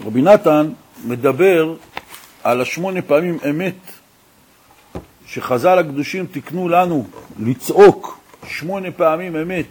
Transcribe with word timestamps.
רבי 0.00 0.22
נתן 0.22 0.70
מדבר 1.04 1.74
על 2.44 2.60
השמונה 2.60 3.02
פעמים 3.02 3.38
אמת 3.50 3.74
שחז"ל 5.26 5.78
הקדושים 5.78 6.26
תיקנו 6.26 6.68
לנו 6.68 7.04
לצעוק 7.38 8.20
שמונה 8.46 8.90
פעמים 8.90 9.36
אמת 9.36 9.66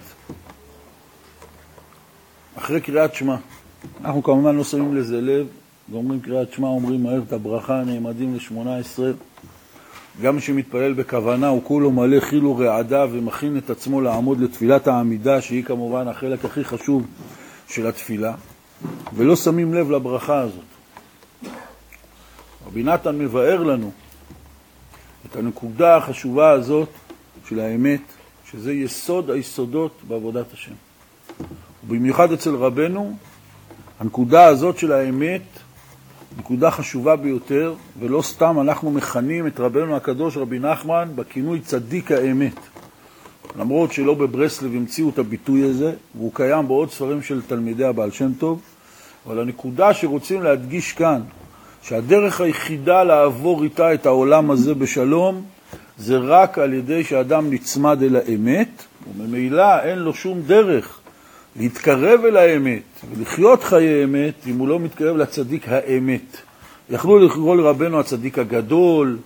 אחרי 2.55 2.81
קריאת 2.81 3.15
שמע. 3.15 3.35
אנחנו 4.03 4.23
כמובן 4.23 4.55
לא 4.55 4.63
שמים 4.63 4.95
לזה 4.95 5.21
לב, 5.21 5.47
גומרים 5.91 6.19
קריאת 6.19 6.53
שמע, 6.53 6.67
אומרים 6.67 7.03
מהר 7.03 7.21
את 7.27 7.33
הברכה, 7.33 7.83
נעמדים 7.85 8.35
ל-18. 8.35 9.01
גם 10.21 10.35
מי 10.35 10.41
שמתפלל 10.41 10.93
בכוונה 10.93 11.47
הוא 11.47 11.61
כולו 11.63 11.91
מלא 11.91 12.19
חיל 12.19 12.45
ורעדה 12.45 13.05
ומכין 13.11 13.57
את 13.57 13.69
עצמו 13.69 14.01
לעמוד 14.01 14.41
לתפילת 14.41 14.87
העמידה, 14.87 15.41
שהיא 15.41 15.63
כמובן 15.63 16.07
החלק 16.07 16.45
הכי 16.45 16.63
חשוב 16.63 17.07
של 17.67 17.87
התפילה, 17.87 18.33
ולא 19.15 19.35
שמים 19.35 19.73
לב 19.73 19.91
לברכה 19.91 20.39
הזאת. 20.39 20.63
רבי 22.67 22.83
נתן 22.83 23.17
מבאר 23.17 23.63
לנו 23.63 23.91
את 25.25 25.35
הנקודה 25.35 25.97
החשובה 25.97 26.51
הזאת 26.51 26.89
של 27.49 27.59
האמת, 27.59 28.01
שזה 28.51 28.73
יסוד 28.73 29.29
היסודות 29.29 29.91
בעבודת 30.07 30.53
השם. 30.53 30.73
ובמיוחד 31.85 32.31
אצל 32.31 32.55
רבנו, 32.55 33.17
הנקודה 33.99 34.45
הזאת 34.45 34.77
של 34.77 34.91
האמת 34.91 35.41
נקודה 36.37 36.71
חשובה 36.71 37.15
ביותר, 37.15 37.75
ולא 37.99 38.21
סתם 38.21 38.59
אנחנו 38.61 38.91
מכנים 38.91 39.47
את 39.47 39.59
רבנו 39.59 39.95
הקדוש 39.95 40.37
רבי 40.37 40.59
נחמן 40.59 41.09
בכינוי 41.15 41.59
צדיק 41.59 42.11
האמת. 42.11 42.55
למרות 43.57 43.91
שלא 43.91 44.13
בברסלב 44.13 44.75
המציאו 44.75 45.09
את 45.09 45.19
הביטוי 45.19 45.69
הזה, 45.69 45.93
והוא 46.15 46.31
קיים 46.33 46.67
בעוד 46.67 46.91
ספרים 46.91 47.21
של 47.21 47.41
תלמידי 47.41 47.85
הבעל 47.85 48.11
שם 48.11 48.33
טוב, 48.33 48.61
אבל 49.27 49.39
הנקודה 49.39 49.93
שרוצים 49.93 50.43
להדגיש 50.43 50.93
כאן, 50.93 51.21
שהדרך 51.83 52.41
היחידה 52.41 53.03
לעבור 53.03 53.63
איתה 53.63 53.93
את 53.93 54.05
העולם 54.05 54.51
הזה 54.51 54.73
בשלום, 54.73 55.43
זה 55.97 56.17
רק 56.17 56.57
על 56.57 56.73
ידי 56.73 57.03
שאדם 57.03 57.53
נצמד 57.53 58.03
אל 58.03 58.15
האמת, 58.15 58.83
וממילא 59.07 59.79
אין 59.83 59.99
לו 59.99 60.13
שום 60.13 60.41
דרך 60.41 60.99
להתקרב 61.55 62.25
אל 62.25 62.37
האמת 62.37 62.81
ולחיות 63.09 63.63
חיי 63.63 64.03
אמת 64.03 64.33
אם 64.47 64.57
הוא 64.57 64.67
לא 64.67 64.79
מתקרב 64.79 65.17
לצדיק 65.17 65.69
האמת. 65.69 66.37
יכלו 66.89 67.19
לקרוא 67.19 67.55
לרבנו 67.55 67.99
הצדיק 67.99 68.39
הגדול 68.39 69.17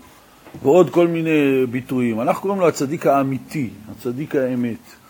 ועוד 0.64 0.90
כל 0.90 1.08
מיני 1.08 1.66
ביטויים. 1.72 2.22
אנחנו 2.22 2.42
קוראים 2.42 2.60
לו 2.60 2.68
הצדיק 2.68 3.08
האמיתי, 3.08 3.70
הצדיק 3.92 4.36
האמת. 4.36 5.05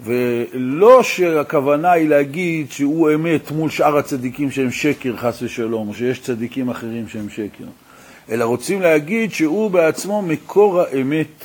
ולא 0.00 1.02
שהכוונה 1.02 1.92
היא 1.92 2.08
להגיד 2.08 2.70
שהוא 2.70 3.10
אמת 3.14 3.50
מול 3.50 3.70
שאר 3.70 3.98
הצדיקים 3.98 4.50
שהם 4.50 4.70
שקר, 4.70 5.16
חס 5.16 5.42
ושלום, 5.42 5.88
או 5.88 5.94
שיש 5.94 6.20
צדיקים 6.20 6.70
אחרים 6.70 7.08
שהם 7.08 7.28
שקר, 7.28 7.64
אלא 8.30 8.44
רוצים 8.44 8.80
להגיד 8.82 9.32
שהוא 9.32 9.70
בעצמו 9.70 10.22
מקור 10.22 10.80
האמת 10.80 11.44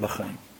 בחיים. 0.00 0.50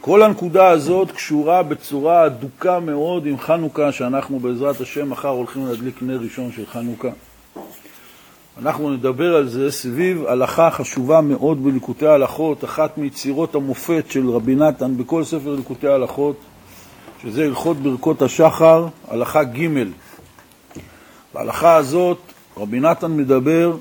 כל 0.00 0.22
הנקודה 0.22 0.68
הזאת 0.68 1.10
קשורה 1.10 1.62
בצורה 1.62 2.26
אדוקה 2.26 2.80
מאוד 2.80 3.26
עם 3.26 3.38
חנוכה, 3.38 3.92
שאנחנו 3.92 4.40
בעזרת 4.40 4.80
השם 4.80 5.10
מחר 5.10 5.28
הולכים 5.28 5.66
להדליק 5.66 6.02
נר 6.02 6.18
ראשון 6.22 6.52
של 6.56 6.66
חנוכה. 6.66 7.08
אנחנו 8.58 8.90
נדבר 8.90 9.36
על 9.36 9.48
זה 9.48 9.70
סביב 9.70 10.24
הלכה 10.26 10.70
חשובה 10.70 11.20
מאוד 11.20 11.64
בליקוטי 11.64 12.06
ההלכות, 12.06 12.64
אחת 12.64 12.98
מיצירות 12.98 13.54
המופת 13.54 14.04
של 14.10 14.30
רבי 14.30 14.54
נתן 14.54 14.96
בכל 14.96 15.24
ספר 15.24 15.54
ליקוטי 15.54 15.88
ההלכות, 15.88 16.36
שזה 17.22 17.44
הלכות 17.44 17.76
ברכות 17.76 18.22
השחר, 18.22 18.86
הלכה 19.08 19.44
ג'. 19.44 19.68
בהלכה 21.34 21.76
הזאת 21.76 22.18
רבי 22.56 22.80
נתן 22.80 23.16
מדבר 23.16 23.76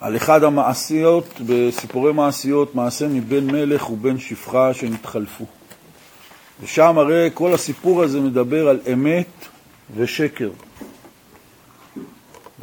על 0.00 0.16
אחד 0.16 0.44
המעשיות, 0.44 1.40
בסיפורי 1.46 2.12
מעשיות, 2.12 2.74
מעשה 2.74 3.08
מבן 3.08 3.46
מלך 3.46 3.90
ובן 3.90 4.18
שפחה 4.18 4.74
שנתחלפו. 4.74 5.44
ושם 6.62 6.98
הרי 6.98 7.30
כל 7.34 7.54
הסיפור 7.54 8.02
הזה 8.02 8.20
מדבר 8.20 8.68
על 8.68 8.80
אמת 8.92 9.26
ושקר. 9.96 10.50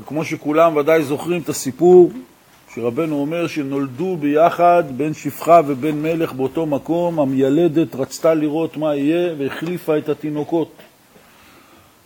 וכמו 0.01 0.25
שכולם 0.25 0.75
ודאי 0.75 1.03
זוכרים 1.03 1.41
את 1.41 1.49
הסיפור, 1.49 2.11
שרבנו 2.75 3.15
אומר 3.15 3.47
שנולדו 3.47 4.17
ביחד 4.17 4.83
בן 4.97 5.13
שפחה 5.13 5.61
ובן 5.67 6.01
מלך 6.01 6.33
באותו 6.33 6.65
מקום, 6.65 7.19
המיילדת 7.19 7.95
רצתה 7.95 8.33
לראות 8.33 8.77
מה 8.77 8.95
יהיה 8.95 9.33
והחליפה 9.37 9.97
את 9.97 10.09
התינוקות. 10.09 10.71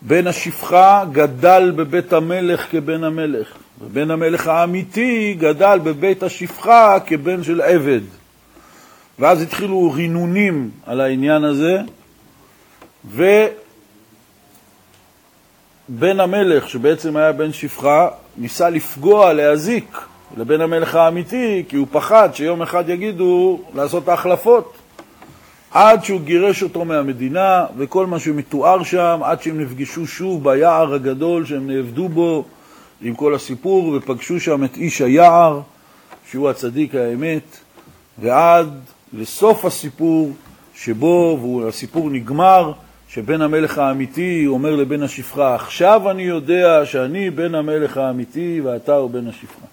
בן 0.02 0.28
השפחה 0.28 1.06
גדל 1.12 1.72
בבית 1.76 2.14
המלך 2.14 2.72
כבן 2.72 3.04
המלך, 3.04 3.48
ובן 3.82 4.12
המלך 4.12 4.48
האמיתי 4.48 5.34
גדל 5.40 5.80
בבית 5.84 6.24
השפחה 6.24 6.98
כבן 7.06 7.44
של 7.44 7.62
עבד. 7.62 8.02
ואז 9.20 9.42
התחילו 9.42 9.92
רינונים 9.92 10.70
על 10.86 11.02
העניין 11.02 11.44
הזה, 11.44 11.82
ובן 15.90 16.20
המלך, 16.20 16.70
שבעצם 16.70 17.18
היה 17.18 17.32
בן 17.32 17.54
שפחה, 17.54 18.08
ניסה 18.38 18.70
לפגוע, 18.70 19.34
להזיק 19.34 19.98
לבן 20.38 20.62
המלך 20.62 20.96
האמיתי, 20.96 21.64
כי 21.70 21.76
הוא 21.76 21.88
פחד 21.92 22.30
שיום 22.34 22.62
אחד 22.62 22.90
יגידו 22.90 23.60
לעשות 23.76 24.08
ההחלפות. 24.08 24.74
עד 25.72 26.04
שהוא 26.04 26.22
גירש 26.22 26.64
אותו 26.64 26.86
מהמדינה, 26.86 27.66
וכל 27.78 28.06
מה 28.06 28.20
שמתואר 28.20 28.84
שם, 28.84 29.20
עד 29.24 29.42
שהם 29.42 29.62
נפגשו 29.62 30.08
שוב 30.08 30.44
ביער 30.44 30.94
הגדול 30.94 31.46
שהם 31.46 31.72
נעבדו 31.72 32.10
בו, 32.10 32.44
עם 33.02 33.16
כל 33.16 33.36
הסיפור, 33.36 33.94
ופגשו 33.98 34.40
שם 34.40 34.64
את 34.64 34.78
איש 34.78 35.02
היער, 35.02 35.62
שהוא 36.32 36.50
הצדיק 36.50 36.96
האמת, 36.96 37.58
ועד 38.20 38.70
לסוף 39.14 39.66
הסיפור, 39.66 40.32
שבו, 40.76 41.40
והסיפור 41.64 42.10
נגמר, 42.10 42.72
שבן 43.14 43.42
המלך 43.42 43.78
האמיתי 43.78 44.48
אומר 44.48 44.76
לבן 44.76 45.04
השפחה, 45.04 45.56
עכשיו 45.56 46.12
אני 46.12 46.24
יודע 46.24 46.86
שאני 46.86 47.30
בן 47.30 47.56
המלך 47.56 47.98
האמיתי 47.98 48.62
ואתה 48.64 48.96
הוא 48.96 49.10
בן 49.10 49.28
השפחה. 49.28 49.66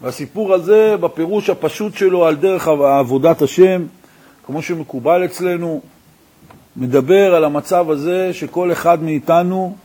והסיפור 0.00 0.54
הזה, 0.54 0.96
בפירוש 1.00 1.50
הפשוט 1.50 1.94
שלו 1.94 2.26
על 2.26 2.36
דרך 2.36 2.68
עבודת 2.68 3.42
השם, 3.42 3.82
כמו 4.46 4.62
שמקובל 4.62 5.24
אצלנו, 5.24 5.80
מדבר 6.76 7.34
על 7.34 7.44
המצב 7.44 7.90
הזה 7.90 8.32
שכל 8.32 8.72
אחד 8.72 9.02
מאיתנו, 9.02 9.76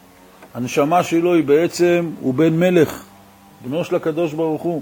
הנשמה 0.53 1.03
שלו 1.03 1.33
היא 1.33 1.43
בעצם, 1.43 2.11
הוא 2.19 2.33
בן 2.33 2.53
מלך, 2.59 3.03
בנו 3.65 3.83
של 3.83 3.95
הקדוש 3.95 4.33
ברוך 4.33 4.61
הוא. 4.61 4.81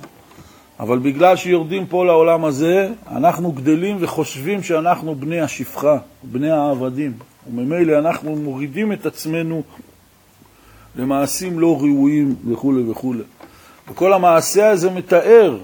אבל 0.80 1.00
בגלל 1.00 1.36
שיורדים 1.36 1.86
פה 1.86 2.06
לעולם 2.06 2.46
הזה, 2.46 2.90
אנחנו 3.12 3.52
גדלים 3.52 3.98
וחושבים 4.00 4.64
שאנחנו 4.64 5.16
בני 5.16 5.42
השפחה, 5.42 5.98
בני 6.24 6.52
העבדים, 6.52 7.14
וממילא 7.48 7.98
אנחנו 7.98 8.36
מורידים 8.36 8.92
את 8.92 9.06
עצמנו 9.06 9.64
למעשים 10.96 11.60
לא 11.60 11.78
ראויים 11.78 12.36
וכו' 12.48 12.74
וכו'. 12.92 13.14
וכל 13.90 14.14
המעשה 14.14 14.70
הזה 14.70 14.90
מתאר 14.90 15.58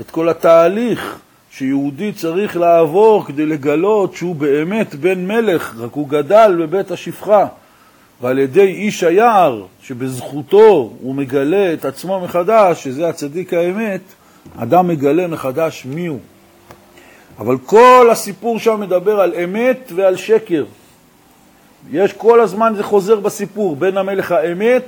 את 0.00 0.10
כל 0.10 0.28
התהליך 0.28 1.18
שיהודי 1.50 2.12
צריך 2.12 2.56
לעבור 2.56 3.24
כדי 3.26 3.46
לגלות 3.46 4.14
שהוא 4.14 4.36
באמת 4.36 4.94
בן 4.94 5.26
מלך, 5.26 5.74
רק 5.78 5.92
הוא 5.92 6.08
גדל 6.08 6.56
בבית 6.60 6.90
השפחה. 6.90 7.46
ועל 8.20 8.38
ידי 8.38 8.66
איש 8.66 9.02
היער, 9.02 9.62
שבזכותו 9.82 10.92
הוא 11.00 11.14
מגלה 11.14 11.72
את 11.72 11.84
עצמו 11.84 12.20
מחדש, 12.20 12.84
שזה 12.84 13.08
הצדיק 13.08 13.54
האמת, 13.54 14.00
אדם 14.58 14.88
מגלה 14.88 15.26
מחדש 15.26 15.86
מי 15.86 16.06
הוא. 16.06 16.18
אבל 17.38 17.56
כל 17.58 18.08
הסיפור 18.12 18.58
שם 18.58 18.80
מדבר 18.80 19.20
על 19.20 19.34
אמת 19.44 19.92
ועל 19.94 20.16
שקר. 20.16 20.64
יש 21.90 22.12
כל 22.12 22.40
הזמן, 22.40 22.72
זה 22.76 22.82
חוזר 22.82 23.20
בסיפור, 23.20 23.76
בין 23.76 23.96
המלך 23.96 24.32
האמת 24.32 24.84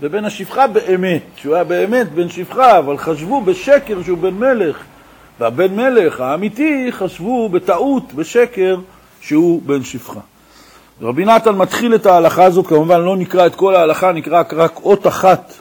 ובין 0.00 0.24
השפחה 0.24 0.66
באמת, 0.66 1.22
שהוא 1.36 1.54
היה 1.54 1.64
באמת 1.64 2.12
בן 2.12 2.28
שפחה, 2.28 2.78
אבל 2.78 2.98
חשבו 2.98 3.40
בשקר 3.40 4.02
שהוא 4.02 4.18
בן 4.18 4.34
מלך. 4.34 4.84
והבן 5.40 5.74
מלך 5.74 6.20
האמיתי 6.20 6.86
חשבו 6.90 7.48
בטעות, 7.48 8.12
בשקר, 8.14 8.76
שהוא 9.20 9.62
בן 9.66 9.84
שפחה. 9.84 10.20
רבי 11.02 11.24
נתן 11.24 11.56
מתחיל 11.56 11.94
את 11.94 12.06
ההלכה 12.06 12.44
הזאת, 12.44 12.66
כמובן 12.66 13.00
לא 13.00 13.16
נקרא 13.16 13.46
את 13.46 13.54
כל 13.54 13.74
ההלכה, 13.74 14.12
נקרא 14.12 14.42
רק 14.52 14.80
אות 14.82 15.06
אחת 15.06 15.52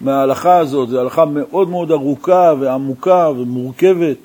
מההלכה 0.00 0.58
הזאת. 0.58 0.88
זו 0.88 1.00
הלכה 1.00 1.24
מאוד 1.24 1.68
מאוד 1.68 1.90
ארוכה 1.90 2.52
ועמוקה 2.60 3.30
ומורכבת, 3.30 4.16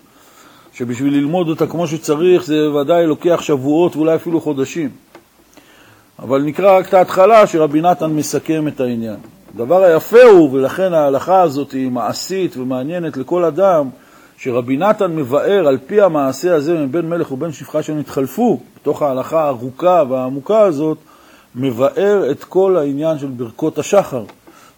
שבשביל 0.73 1.13
ללמוד 1.13 1.49
אותה 1.49 1.67
כמו 1.67 1.87
שצריך 1.87 2.45
זה 2.45 2.71
ודאי 2.71 3.07
לוקח 3.07 3.41
שבועות 3.41 3.95
ואולי 3.95 4.15
אפילו 4.15 4.41
חודשים. 4.41 4.89
אבל 6.19 6.41
נקרא 6.41 6.77
רק 6.77 6.89
את 6.89 6.93
ההתחלה 6.93 7.47
שרבי 7.47 7.81
נתן 7.81 8.11
מסכם 8.11 8.67
את 8.67 8.79
העניין. 8.79 9.17
הדבר 9.55 9.83
היפה 9.83 10.23
הוא, 10.23 10.49
ולכן 10.51 10.93
ההלכה 10.93 11.41
הזאת 11.41 11.71
היא 11.71 11.91
מעשית 11.91 12.57
ומעניינת 12.57 13.17
לכל 13.17 13.43
אדם, 13.43 13.89
שרבי 14.37 14.77
נתן 14.77 15.15
מבאר 15.15 15.67
על 15.67 15.77
פי 15.87 16.01
המעשה 16.01 16.55
הזה 16.55 16.73
מבן 16.73 17.09
מלך 17.09 17.31
ובן 17.31 17.51
שפחה 17.51 17.83
שנתחלפו, 17.83 18.59
בתוך 18.81 19.01
ההלכה 19.01 19.43
הארוכה 19.43 20.03
והעמוקה 20.09 20.59
הזאת, 20.59 20.97
מבאר 21.55 22.31
את 22.31 22.43
כל 22.43 22.77
העניין 22.77 23.19
של 23.19 23.27
ברכות 23.27 23.79
השחר, 23.79 24.23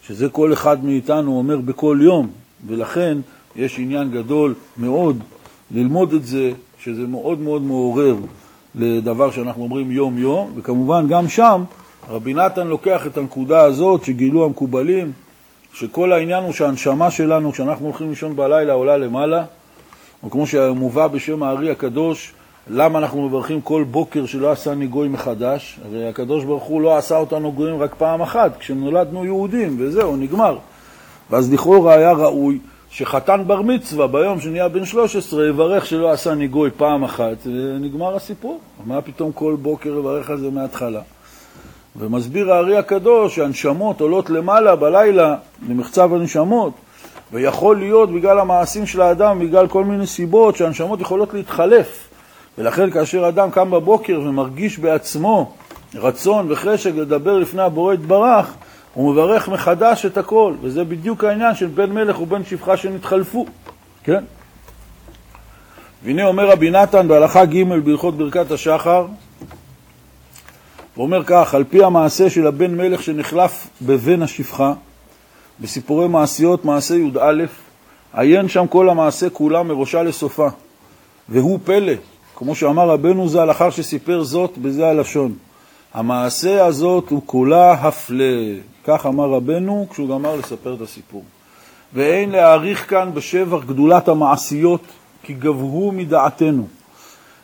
שזה 0.07 0.29
כל 0.29 0.53
אחד 0.53 0.85
מאיתנו 0.85 1.37
אומר 1.37 1.57
בכל 1.57 1.99
יום, 2.01 2.27
ולכן 2.67 3.17
יש 3.55 3.79
עניין 3.79 4.11
גדול 4.11 4.53
מאוד 4.77 5.19
ללמוד 5.71 6.13
את 6.13 6.25
זה, 6.25 6.51
שזה 6.83 7.07
מאוד 7.07 7.39
מאוד 7.39 7.61
מעורר 7.61 8.15
לדבר 8.75 9.31
שאנחנו 9.31 9.63
אומרים 9.63 9.91
יום-יום, 9.91 10.51
וכמובן 10.55 11.07
גם 11.07 11.29
שם 11.29 11.63
רבי 12.09 12.33
נתן 12.33 12.67
לוקח 12.67 13.07
את 13.07 13.17
הנקודה 13.17 13.61
הזאת 13.61 14.03
שגילו 14.03 14.45
המקובלים, 14.45 15.11
שכל 15.73 16.11
העניין 16.11 16.43
הוא 16.43 16.53
שהנשמה 16.53 17.11
שלנו, 17.11 17.51
כשאנחנו 17.51 17.85
הולכים 17.85 18.09
לישון 18.09 18.35
בלילה, 18.35 18.73
עולה 18.73 18.97
למעלה, 18.97 19.45
או 20.23 20.29
כמו 20.29 20.47
שמובא 20.47 21.07
בשם 21.07 21.43
הארי 21.43 21.71
הקדוש, 21.71 22.33
למה 22.67 22.99
אנחנו 22.99 23.21
מברכים 23.21 23.61
כל 23.61 23.83
בוקר 23.91 24.25
שלא 24.25 24.51
עשני 24.51 24.87
גוי 24.87 25.07
מחדש? 25.07 25.79
הרי 25.85 26.09
הקדוש 26.09 26.43
ברוך 26.43 26.63
הוא 26.63 26.81
לא 26.81 26.97
עשה 26.97 27.17
אותנו 27.17 27.51
גויים 27.51 27.81
רק 27.81 27.95
פעם 27.97 28.21
אחת, 28.21 28.57
כשנולדנו 28.57 29.25
יהודים, 29.25 29.75
וזהו, 29.79 30.15
נגמר. 30.15 30.57
ואז 31.29 31.53
לכאורה 31.53 31.93
היה 31.93 32.11
ראוי 32.11 32.59
שחתן 32.89 33.43
בר 33.47 33.61
מצווה 33.61 34.07
ביום 34.07 34.39
שנהיה 34.39 34.69
בן 34.69 34.85
13 34.85 35.47
יברך 35.47 35.85
שלא 35.85 36.11
עשני 36.11 36.47
גוי 36.47 36.69
פעם 36.77 37.03
אחת, 37.03 37.37
ונגמר 37.45 38.15
הסיפור. 38.15 38.59
מה 38.85 39.01
פתאום 39.01 39.31
כל 39.31 39.55
בוקר 39.61 39.89
יברך 39.89 40.29
על 40.29 40.39
זה 40.39 40.49
מההתחלה? 40.49 41.01
ומסביר 41.95 42.53
הארי 42.53 42.77
הקדוש 42.77 43.35
שהנשמות 43.35 44.01
עולות 44.01 44.29
למעלה 44.29 44.75
בלילה 44.75 45.35
למחצב 45.69 46.13
הנשמות, 46.13 46.73
ויכול 47.31 47.79
להיות 47.79 48.11
בגלל 48.11 48.39
המעשים 48.39 48.85
של 48.85 49.01
האדם, 49.01 49.39
בגלל 49.39 49.67
כל 49.67 49.85
מיני 49.85 50.07
סיבות, 50.07 50.55
שהנשמות 50.55 51.01
יכולות 51.01 51.33
להתחלף. 51.33 52.12
ולכן 52.57 52.91
כאשר 52.91 53.27
אדם 53.27 53.51
קם 53.51 53.71
בבוקר 53.71 54.21
ומרגיש 54.25 54.79
בעצמו 54.79 55.53
רצון 55.95 56.51
וחשק 56.51 56.91
לדבר 56.95 57.39
לפני 57.39 57.61
הבורא 57.61 57.93
יתברך, 57.93 58.53
הוא 58.93 59.13
מברך 59.13 59.49
מחדש 59.49 60.05
את 60.05 60.17
הכל, 60.17 60.53
וזה 60.61 60.83
בדיוק 60.83 61.23
העניין 61.23 61.55
של 61.55 61.67
בן 61.67 61.91
מלך 61.91 62.21
ובן 62.21 62.45
שפחה 62.45 62.77
שנתחלפו, 62.77 63.45
כן? 64.03 64.23
והנה 66.03 66.25
אומר 66.25 66.49
רבי 66.49 66.71
נתן 66.71 67.07
בהלכה 67.07 67.45
ג' 67.45 67.63
בהלכות 67.83 68.17
ברכת 68.17 68.51
השחר, 68.51 69.05
הוא 70.95 71.05
אומר 71.05 71.23
כך, 71.23 71.55
על 71.55 71.63
פי 71.63 71.83
המעשה 71.83 72.29
של 72.29 72.47
הבן 72.47 72.77
מלך 72.77 73.03
שנחלף 73.03 73.67
בבן 73.81 74.21
השפחה, 74.21 74.73
בסיפורי 75.59 76.07
מעשיות, 76.07 76.65
מעשה 76.65 76.95
י"א, 76.95 77.43
עיין 78.13 78.47
שם 78.47 78.67
כל 78.67 78.89
המעשה 78.89 79.29
כולה 79.29 79.63
מראשה 79.63 80.03
לסופה, 80.03 80.47
והוא 81.29 81.59
פלא, 81.63 81.93
כמו 82.35 82.55
שאמר 82.55 82.89
רבנו 82.89 83.29
ז"ל 83.29 83.45
לאחר 83.45 83.69
שסיפר 83.69 84.23
זאת 84.23 84.57
בזה 84.57 84.87
הלשון. 84.87 85.33
המעשה 85.93 86.65
הזאת 86.65 87.09
הוא 87.09 87.21
כולה 87.25 87.71
הפלא, 87.71 88.35
כך 88.83 89.05
אמר 89.05 89.29
רבנו 89.29 89.87
כשהוא 89.89 90.09
גמר 90.09 90.35
לספר 90.35 90.73
את 90.73 90.81
הסיפור. 90.81 91.23
ואין 91.93 92.29
להעריך 92.29 92.89
כאן 92.89 93.11
בשבח 93.13 93.63
גדולת 93.63 94.07
המעשיות, 94.07 94.81
כי 95.23 95.33
גברו 95.33 95.91
מדעתנו. 95.91 96.67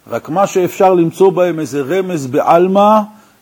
רק 0.08 0.30
מה 0.30 0.48
שאפשר 0.48 0.94
למצוא 0.94 1.32
בהם 1.32 1.60
איזה 1.60 1.82
רמז 1.82 2.28
בעלמא, 2.28 3.00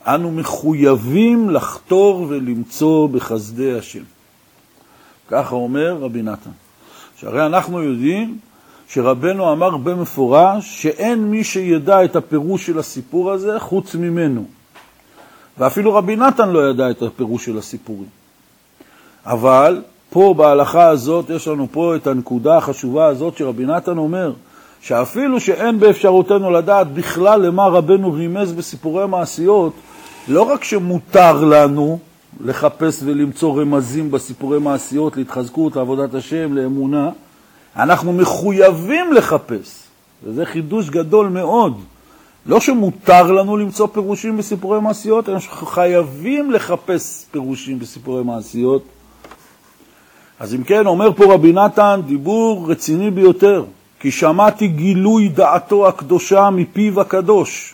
אנו 0.08 0.32
מחויבים 0.32 1.50
לחתור 1.50 2.26
ולמצוא 2.30 3.08
בחסדי 3.08 3.78
השם. 3.78 4.04
ככה 5.28 5.56
אומר 5.56 5.98
רבי 6.02 6.22
נתן. 6.22 6.50
שהרי 7.20 7.46
אנחנו 7.46 7.84
יודעים 7.84 8.38
שרבנו 8.88 9.52
אמר 9.52 9.78
במפורש 9.78 10.82
שאין 10.82 11.24
מי 11.24 11.44
שידע 11.44 12.04
את 12.04 12.16
הפירוש 12.16 12.66
של 12.66 12.80
הסיפור 12.80 13.32
הזה 13.32 13.60
חוץ 13.60 13.96
ממנו. 13.96 14.46
ואפילו 15.58 15.94
רבי 15.94 16.16
נתן 16.16 16.50
לא 16.50 16.70
ידע 16.70 16.90
את 16.90 17.02
הפירוש 17.02 17.46
של 17.46 17.58
הסיפורים. 17.58 18.10
אבל 19.26 19.82
פה 20.10 20.34
בהלכה 20.38 20.88
הזאת, 20.88 21.30
יש 21.30 21.48
לנו 21.48 21.68
פה 21.72 21.96
את 21.96 22.08
הנקודה 22.08 22.58
החשובה 22.58 23.06
הזאת 23.06 23.38
שרבי 23.38 23.66
נתן 23.66 23.98
אומר, 23.98 24.34
שאפילו 24.82 25.40
שאין 25.40 25.80
באפשרותנו 25.80 26.52
לדעת 26.52 26.92
בכלל 26.94 27.46
למה 27.46 27.68
רבנו 27.68 28.14
רימז 28.14 28.52
בסיפורי 28.52 29.08
מעשיות, 29.08 29.74
לא 30.28 30.42
רק 30.42 30.64
שמותר 30.64 31.44
לנו 31.44 32.00
לחפש 32.44 33.04
ולמצוא 33.06 33.62
רמזים 33.62 34.12
בסיפורי 34.12 34.60
מעשיות, 34.60 35.18
להתחזקות, 35.18 35.76
לעבודת 35.76 36.14
השם, 36.14 36.54
לאמונה, 36.54 37.10
אנחנו 37.78 38.14
מחויבים 38.14 39.14
לחפש, 39.14 39.84
וזה 40.24 40.46
חידוש 40.46 40.90
גדול 40.90 41.28
מאוד. 41.28 41.82
לא 42.46 42.60
שמותר 42.60 43.32
לנו 43.32 43.58
למצוא 43.58 43.88
פירושים 43.88 44.38
בסיפורי 44.38 44.82
מעשיות, 44.82 45.30
אלא 45.30 45.40
שאנחנו 45.40 45.68
חייבים 45.68 46.52
לחפש 46.52 47.26
פירושים 47.32 47.80
בסיפורי 47.80 48.24
מעשיות. 48.24 48.84
אז 50.40 50.56
אם 50.56 50.64
כן, 50.64 50.88
אומר 50.88 51.14
פה 51.14 51.34
רבי 51.34 51.54
נתן 51.54 52.02
דיבור 52.06 52.72
רציני 52.72 53.12
ביותר, 53.12 53.66
כי 54.00 54.12
שמעתי 54.12 54.68
גילוי 54.68 55.30
דעתו 55.30 55.88
הקדושה 55.88 56.50
מפיו 56.50 57.02
הקדוש, 57.02 57.74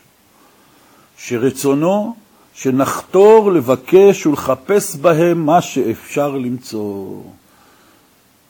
שרצונו 1.18 2.16
שנחתור 2.54 3.52
לבקש 3.52 4.26
ולחפש 4.26 4.96
בהם 4.96 5.46
מה 5.46 5.62
שאפשר 5.62 6.38
למצוא. 6.38 7.22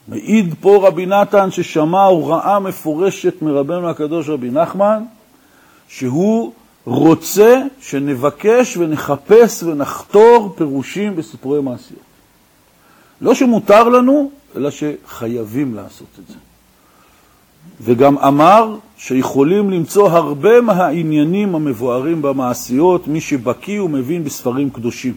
מעיד 0.08 0.56
פה 0.62 0.88
רבי 0.88 1.06
נתן 1.06 1.52
ששמע 1.52 2.04
הוראה 2.04 2.60
מפורשת 2.60 3.42
מרבנו 3.42 3.90
הקדוש 3.90 4.30
רבי 4.30 4.50
נחמן, 4.52 5.04
שהוא 5.88 6.52
רוצה 6.86 7.62
שנבקש 7.82 8.78
ונחפש 8.78 9.64
ונחתור 9.64 10.54
פירושים 10.58 11.16
בסיפורי 11.16 11.62
מעשיות. 11.62 12.00
לא 13.22 13.36
שמותר 13.36 13.90
לנו, 13.90 14.32
אלא 14.56 14.70
שחייבים 14.72 15.76
לעשות 15.76 16.08
את 16.20 16.28
זה. 16.28 16.36
וגם 17.82 18.18
אמר 18.18 18.78
שיכולים 18.98 19.72
למצוא 19.72 20.10
הרבה 20.10 20.62
מהעניינים 20.62 21.56
המבוארים 21.56 22.22
במעשיות 22.22 23.08
מי 23.08 23.22
שבקיא 23.22 23.82
ומבין 23.82 24.24
בספרים 24.24 24.70
קדושים. 24.70 25.14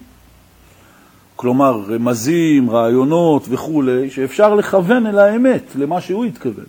כלומר, 1.36 1.82
רמזים, 1.88 2.70
רעיונות 2.70 3.46
וכולי, 3.48 4.10
שאפשר 4.10 4.54
לכוון 4.54 5.06
אל 5.06 5.18
האמת, 5.18 5.62
למה 5.74 6.00
שהוא 6.00 6.24
התכוון. 6.24 6.64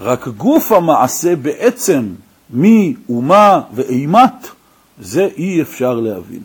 רק 0.00 0.28
גוף 0.28 0.72
המעשה 0.72 1.36
בעצם 1.36 2.08
מי 2.50 2.94
ומה 3.08 3.60
ואימת, 3.74 4.48
זה 5.00 5.28
אי 5.36 5.62
אפשר 5.62 5.94
להבין. 5.94 6.42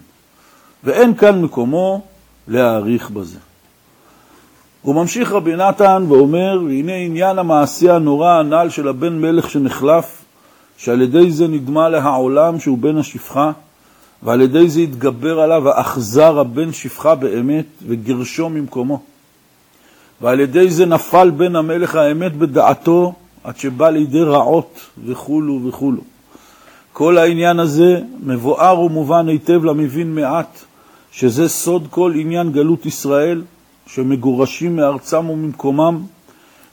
ואין 0.84 1.16
כאן 1.16 1.42
מקומו 1.42 2.02
להעריך 2.48 3.10
בזה. 3.10 3.40
הוא 4.82 4.96
ממשיך 4.96 5.32
רבי 5.32 5.56
נתן 5.56 6.06
ואומר, 6.08 6.62
והנה 6.66 6.96
עניין 6.96 7.40
המעשה 7.40 7.96
הנורא 7.96 8.30
הנ"ל 8.30 8.70
של 8.70 8.88
הבן 8.88 9.22
מלך 9.22 9.50
שנחלף, 9.50 10.24
שעל 10.78 11.02
ידי 11.02 11.32
זה 11.32 11.48
נדמה 11.48 11.90
להעולם 11.90 12.60
שהוא 12.60 12.78
בן 12.78 12.98
השפחה, 12.98 13.52
ועל 14.24 14.42
ידי 14.42 14.70
זה 14.70 14.80
התגבר 14.80 15.40
עליו 15.40 15.70
האכזר 15.70 16.40
הבן 16.40 16.74
שפחה 16.74 17.16
באמת, 17.16 17.66
וגרשו 17.88 18.50
ממקומו. 18.50 19.02
ועל 20.22 20.40
ידי 20.40 20.72
זה 20.72 20.86
נפל 20.86 21.30
בן 21.30 21.56
המלך 21.56 21.96
האמת 21.96 22.36
בדעתו, 22.36 23.14
עד 23.44 23.58
שבא 23.58 23.90
לידי 23.90 24.22
רעות 24.22 24.80
וכולו 25.06 25.60
וכולו. 25.68 26.02
כל 26.94 27.18
העניין 27.18 27.60
הזה 27.60 28.02
מבואר 28.24 28.80
ומובן 28.80 29.28
היטב 29.28 29.66
למבין 29.66 30.16
מעט, 30.16 30.60
שזה 31.12 31.50
סוד 31.50 31.88
כל 31.90 32.14
עניין 32.16 32.52
גלות 32.52 32.86
ישראל, 32.86 33.42
שמגורשים 33.88 34.76
מארצם 34.76 35.30
וממקומם, 35.30 36.02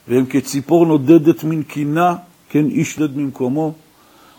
והם 0.07 0.25
כציפור 0.25 0.85
נודדת 0.85 1.43
מן 1.43 1.63
קינה, 1.63 2.15
כן 2.49 2.65
איש 2.65 2.99
נד 2.99 3.17
ממקומו, 3.17 3.73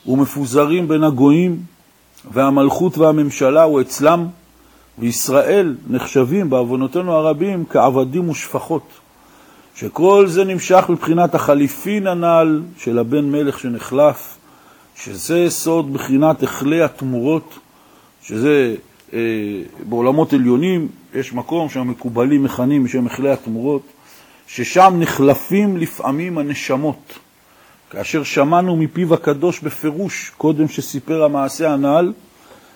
ומפוזרים 0.06 0.88
בין 0.88 1.04
הגויים, 1.04 1.62
והמלכות 2.32 2.98
והממשלה 2.98 3.62
הוא 3.62 3.80
אצלם, 3.80 4.26
וישראל 4.98 5.76
נחשבים 5.90 6.50
בעוונותינו 6.50 7.12
הרבים 7.12 7.64
כעבדים 7.70 8.28
ושפחות. 8.28 8.82
שכל 9.74 10.26
זה 10.28 10.44
נמשך 10.44 10.84
מבחינת 10.88 11.34
החליפין 11.34 12.06
הנ"ל 12.06 12.62
של 12.78 12.98
הבן 12.98 13.24
מלך 13.30 13.58
שנחלף, 13.58 14.36
שזה 14.96 15.46
סוד 15.48 15.92
בחינת 15.92 16.42
אכלי 16.42 16.82
התמורות, 16.82 17.58
שזה 18.22 18.74
אה, 19.12 19.18
בעולמות 19.88 20.32
עליונים, 20.32 20.88
יש 21.14 21.32
מקום 21.32 21.68
שהמקובלים 21.68 22.42
מכנים 22.42 22.84
בשם 22.84 23.06
אכלי 23.06 23.30
התמורות, 23.30 23.82
ששם 24.46 24.94
נחלפים 24.98 25.76
לפעמים 25.76 26.38
הנשמות. 26.38 27.18
כאשר 27.90 28.23
שמענו 28.25 28.76
מפיו 28.76 29.14
הקדוש 29.14 29.61
בפירוש, 29.61 30.30
קודם 30.37 30.68
שסיפר 30.68 31.25
המעשה 31.25 31.73
הנ"ל, 31.73 32.12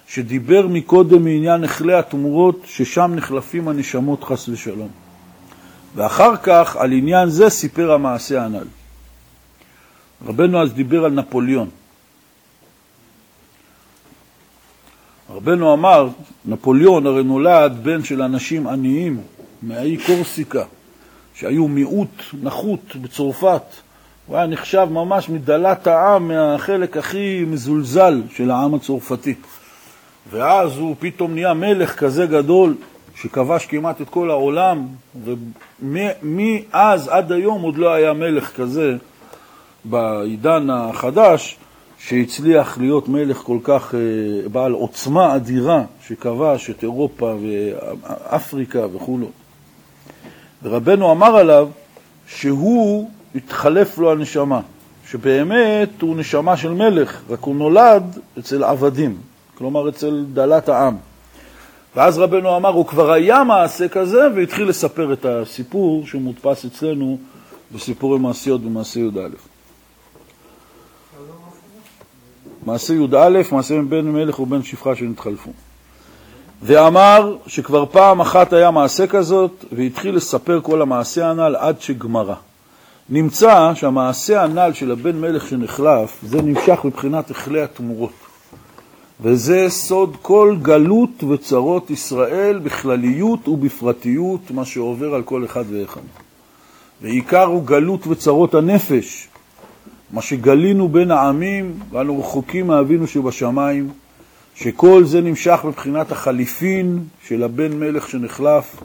שדיבר 0.08 0.66
מקודם 0.66 1.24
מעניין 1.24 1.64
אכלי 1.64 1.94
התמורות, 1.94 2.60
ששם 2.64 3.12
נחלפים 3.14 3.68
הנשמות 3.68 4.24
חס 4.24 4.48
ושלום. 4.48 4.88
ואחר 5.94 6.36
כך 6.36 6.76
על 6.76 6.92
עניין 6.92 7.28
זה 7.28 7.50
סיפר 7.50 7.92
המעשה 7.92 8.44
הנ"ל. 8.44 8.66
רבנו 10.26 10.62
אז 10.62 10.72
דיבר 10.72 11.04
על 11.04 11.12
נפוליאון. 11.12 11.70
רבנו 15.30 15.74
אמר, 15.74 16.08
נפוליאון 16.44 17.06
הרי 17.06 17.22
נולד 17.22 17.80
בן 17.82 18.04
של 18.04 18.22
אנשים 18.22 18.66
עניים 18.66 19.20
מהאי 19.62 19.96
קורסיקה, 20.06 20.64
שהיו 21.34 21.68
מיעוט 21.68 22.22
נחות 22.42 22.96
בצרפת. 22.96 23.83
הוא 24.26 24.36
היה 24.36 24.46
נחשב 24.46 24.88
ממש 24.90 25.28
מדלת 25.28 25.86
העם, 25.86 26.28
מהחלק 26.28 26.96
הכי 26.96 27.44
מזולזל 27.46 28.22
של 28.30 28.50
העם 28.50 28.74
הצרפתי. 28.74 29.34
ואז 30.30 30.76
הוא 30.76 30.96
פתאום 30.98 31.34
נהיה 31.34 31.54
מלך 31.54 31.98
כזה 31.98 32.26
גדול, 32.26 32.74
שכבש 33.16 33.66
כמעט 33.66 34.00
את 34.00 34.08
כל 34.08 34.30
העולם, 34.30 34.86
ומאז 35.82 37.08
עד 37.08 37.32
היום 37.32 37.62
עוד 37.62 37.76
לא 37.76 37.92
היה 37.92 38.12
מלך 38.12 38.56
כזה 38.56 38.96
בעידן 39.84 40.70
החדש, 40.70 41.56
שהצליח 41.98 42.78
להיות 42.78 43.08
מלך 43.08 43.36
כל 43.36 43.58
כך 43.64 43.94
אה, 43.94 44.48
בעל 44.48 44.72
עוצמה 44.72 45.36
אדירה, 45.36 45.82
שכבש 46.06 46.70
את 46.70 46.82
אירופה 46.82 47.34
ואפריקה 48.02 48.86
וכולו. 48.94 49.26
ורבנו 50.62 51.12
אמר 51.12 51.36
עליו 51.36 51.68
שהוא 52.26 53.10
התחלף 53.34 53.98
לו 53.98 54.12
הנשמה, 54.12 54.60
שבאמת 55.10 56.00
הוא 56.00 56.16
נשמה 56.16 56.56
של 56.56 56.70
מלך, 56.70 57.20
רק 57.30 57.40
הוא 57.40 57.56
נולד 57.56 58.18
אצל 58.38 58.64
עבדים, 58.64 59.16
כלומר 59.58 59.88
אצל 59.88 60.24
דלת 60.32 60.68
העם. 60.68 60.96
ואז 61.96 62.18
רבנו 62.18 62.56
אמר, 62.56 62.68
הוא 62.68 62.86
כבר 62.86 63.12
היה 63.12 63.44
מעשה 63.44 63.88
כזה, 63.88 64.20
והתחיל 64.34 64.68
לספר 64.68 65.12
את 65.12 65.24
הסיפור 65.24 66.06
שמודפס 66.06 66.64
אצלנו 66.64 67.18
בסיפורי 67.74 68.18
מעשיות 68.18 68.60
במעשה 68.60 69.00
י"א. 69.00 69.28
מעשה 72.66 72.94
י"א, 72.94 73.40
מעשה 73.52 73.82
בן 73.88 74.04
מלך 74.04 74.40
ובן 74.40 74.62
שפחה 74.62 74.96
שנתחלפו. 74.96 75.50
ואמר 76.62 77.36
שכבר 77.46 77.86
פעם 77.86 78.20
אחת 78.20 78.52
היה 78.52 78.70
מעשה 78.70 79.06
כזאת, 79.06 79.64
והתחיל 79.72 80.16
לספר 80.16 80.60
כל 80.62 80.82
המעשה 80.82 81.30
הנ"ל 81.30 81.56
עד 81.56 81.80
שגמרה. 81.80 82.34
נמצא 83.08 83.72
שהמעשה 83.74 84.42
הנ"ל 84.42 84.72
של 84.72 84.90
הבן 84.90 85.20
מלך 85.20 85.48
שנחלף, 85.48 86.18
זה 86.22 86.42
נמשך 86.42 86.78
מבחינת 86.84 87.30
אכלי 87.30 87.62
התמורות. 87.62 88.12
וזה 89.20 89.66
סוד 89.68 90.16
כל 90.22 90.56
גלות 90.62 91.24
וצרות 91.24 91.90
ישראל 91.90 92.58
בכלליות 92.58 93.48
ובפרטיות, 93.48 94.50
מה 94.50 94.64
שעובר 94.64 95.14
על 95.14 95.22
כל 95.22 95.44
אחד 95.44 95.64
ואחד. 95.70 96.00
ועיקר 97.02 97.44
הוא 97.44 97.64
גלות 97.64 98.06
וצרות 98.06 98.54
הנפש, 98.54 99.28
מה 100.10 100.22
שגלינו 100.22 100.88
בין 100.88 101.10
העמים, 101.10 101.78
ואנו 101.90 102.20
רחוקים 102.20 102.66
מאבינו 102.66 103.06
שבשמיים, 103.06 103.88
שכל 104.54 105.04
זה 105.04 105.20
נמשך 105.20 105.60
מבחינת 105.64 106.12
החליפין 106.12 106.98
של 107.26 107.42
הבן 107.42 107.72
מלך 107.72 108.08
שנחלף, 108.08 108.76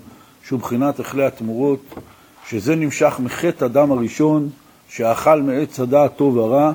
שהוא 0.47 0.59
מבחינת 0.59 0.99
אכלי 0.99 1.25
התמורות, 1.25 1.83
שזה 2.49 2.75
נמשך 2.75 3.15
מחטא 3.19 3.65
אדם 3.65 3.91
הראשון, 3.91 4.49
שאכל 4.89 5.41
מעץ 5.41 5.79
הדעת 5.79 6.15
טוב 6.15 6.37
ורע, 6.37 6.71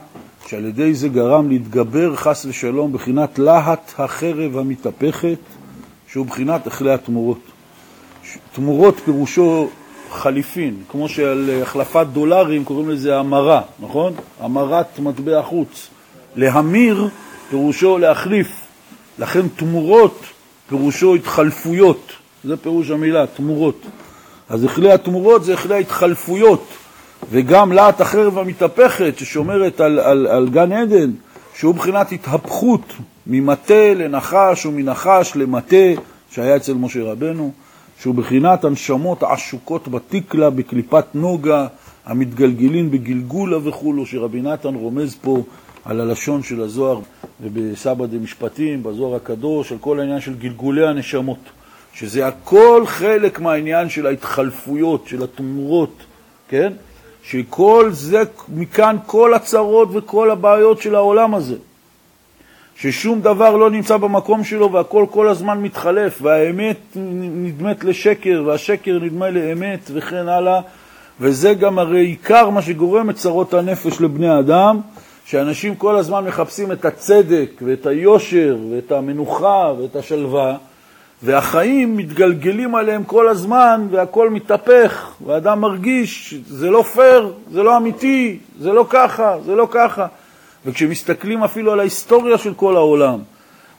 שעל 0.47 0.65
ידי 0.65 0.95
זה 0.95 1.09
גרם 1.09 1.49
להתגבר 1.49 2.17
חס 2.17 2.47
ושלום 2.49 2.93
בחינת 2.93 3.39
להט 3.39 3.93
החרב 3.99 4.59
המתהפכת, 4.59 5.39
שהוא 6.09 6.27
בחינת 6.27 6.67
אכלי 6.67 6.93
התמורות. 6.93 7.39
תמורות 8.53 9.01
פירושו 9.05 9.69
חליפין, 10.11 10.77
כמו 10.89 11.09
שעל 11.09 11.51
החלפת 11.63 12.07
דולרים 12.13 12.65
קוראים 12.65 12.91
לזה 12.91 13.19
המרה, 13.19 13.61
נכון? 13.81 14.13
המרת 14.41 14.99
מטבע 14.99 15.43
חוץ. 15.43 15.89
להמיר 16.37 17.09
פירושו 17.51 17.99
להחליף, 17.99 18.49
לכן 19.19 19.49
תמורות 19.49 20.21
פירושו 20.69 21.15
התחלפויות, 21.15 22.13
זה 22.45 22.57
פירוש 22.57 22.91
המילה, 22.91 23.27
תמורות. 23.27 23.81
אז 24.49 24.65
אכלי 24.65 24.93
התמורות 24.93 25.45
זה 25.45 25.55
אכלי 25.55 25.75
ההתחלפויות, 25.75 26.65
וגם 27.31 27.73
להט 27.73 28.01
החרב 28.01 28.39
המתהפכת 28.39 29.15
ששומרת 29.19 29.81
על, 29.81 29.99
על, 29.99 30.27
על 30.27 30.49
גן 30.49 30.73
עדן, 30.73 31.11
שהוא 31.55 31.75
מבחינת 31.75 32.13
התהפכות 32.13 32.93
ממטה 33.27 33.95
לנחש 33.95 34.67
ומנחש 34.67 35.33
למטה, 35.37 36.01
שהיה 36.31 36.57
אצל 36.57 36.75
משה 36.75 37.03
רבנו. 37.03 37.53
שהוא 38.01 38.15
בחינת 38.15 38.65
הנשמות 38.65 39.23
העשוקות 39.23 39.89
בתקלה, 39.89 40.51
בקליפת 40.51 41.05
נוגה, 41.15 41.67
המתגלגלים 42.07 42.91
בגלגולה 42.91 43.69
וכולו, 43.69 44.07
שרבי 44.07 44.43
נתן 44.43 44.75
רומז 44.75 45.17
פה 45.23 45.43
על 45.85 46.01
הלשון 46.01 46.43
של 46.43 46.61
הזוהר 46.61 47.01
ובסבא 47.41 48.07
דמשפטים, 48.07 48.83
בזוהר 48.83 49.15
הקדוש, 49.15 49.73
על 49.73 49.79
כל 49.81 50.01
העניין 50.01 50.21
של 50.21 50.35
גלגולי 50.35 50.87
הנשמות, 50.87 51.39
שזה 51.95 52.27
הכל 52.27 52.83
חלק 52.87 53.41
מהעניין 53.41 53.89
של 53.89 54.07
ההתחלפויות, 54.07 55.09
של 55.09 55.25
התמורות, 55.25 56.03
כן? 56.49 56.73
שכל 57.23 57.89
זה, 57.93 58.23
מכאן 58.49 58.97
כל 59.07 59.35
הצרות 59.35 59.89
וכל 59.93 60.31
הבעיות 60.31 60.83
של 60.83 60.95
העולם 60.95 61.35
הזה. 61.35 61.57
ששום 62.77 63.21
דבר 63.21 63.57
לא 63.57 63.71
נמצא 63.71 63.97
במקום 63.97 64.45
שלו 64.45 64.73
והכל 64.73 65.07
כל 65.11 65.29
הזמן 65.29 65.61
מתחלף, 65.61 66.19
והאמת 66.23 66.77
נדמת 66.97 67.85
לשקר 67.85 68.43
והשקר 68.47 68.99
נדמה 68.99 69.31
לאמת 69.31 69.91
וכן 69.95 70.29
הלאה, 70.29 70.61
וזה 71.21 71.55
גם 71.55 71.79
הרי 71.79 72.01
עיקר 72.01 72.51
מה 72.51 72.63
שגורם 72.63 73.11
את 73.11 73.17
צרות 73.17 73.55
הנפש 73.55 74.01
לבני 74.01 74.29
האדם, 74.29 74.81
שאנשים 75.25 75.75
כל 75.75 75.97
הזמן 75.97 76.25
מחפשים 76.25 76.73
את 76.73 76.85
הצדק 76.85 77.51
ואת 77.63 77.87
היושר 77.87 78.57
ואת 78.71 78.93
המנוחה 78.93 79.73
ואת 79.79 79.97
השלווה, 79.97 80.57
והחיים 81.25 81.97
מתגלגלים 81.97 82.75
עליהם 82.75 83.05
כל 83.05 83.29
הזמן 83.29 83.87
והכל 83.91 84.31
מתהפך, 84.31 85.13
ואדם 85.27 85.61
מרגיש, 85.61 86.35
זה 86.49 86.71
לא 86.71 86.83
פייר, 86.83 87.33
זה 87.53 87.63
לא 87.63 87.77
אמיתי, 87.77 88.39
זה 88.61 88.73
לא 88.73 88.87
ככה, 88.91 89.37
זה 89.45 89.55
לא 89.55 89.69
ככה. 89.71 90.07
וכשמסתכלים 90.67 91.43
אפילו 91.43 91.73
על 91.73 91.81
ההיסטוריה 91.81 92.39
של 92.39 92.55
כל 92.55 92.77
העולם, 92.77 93.19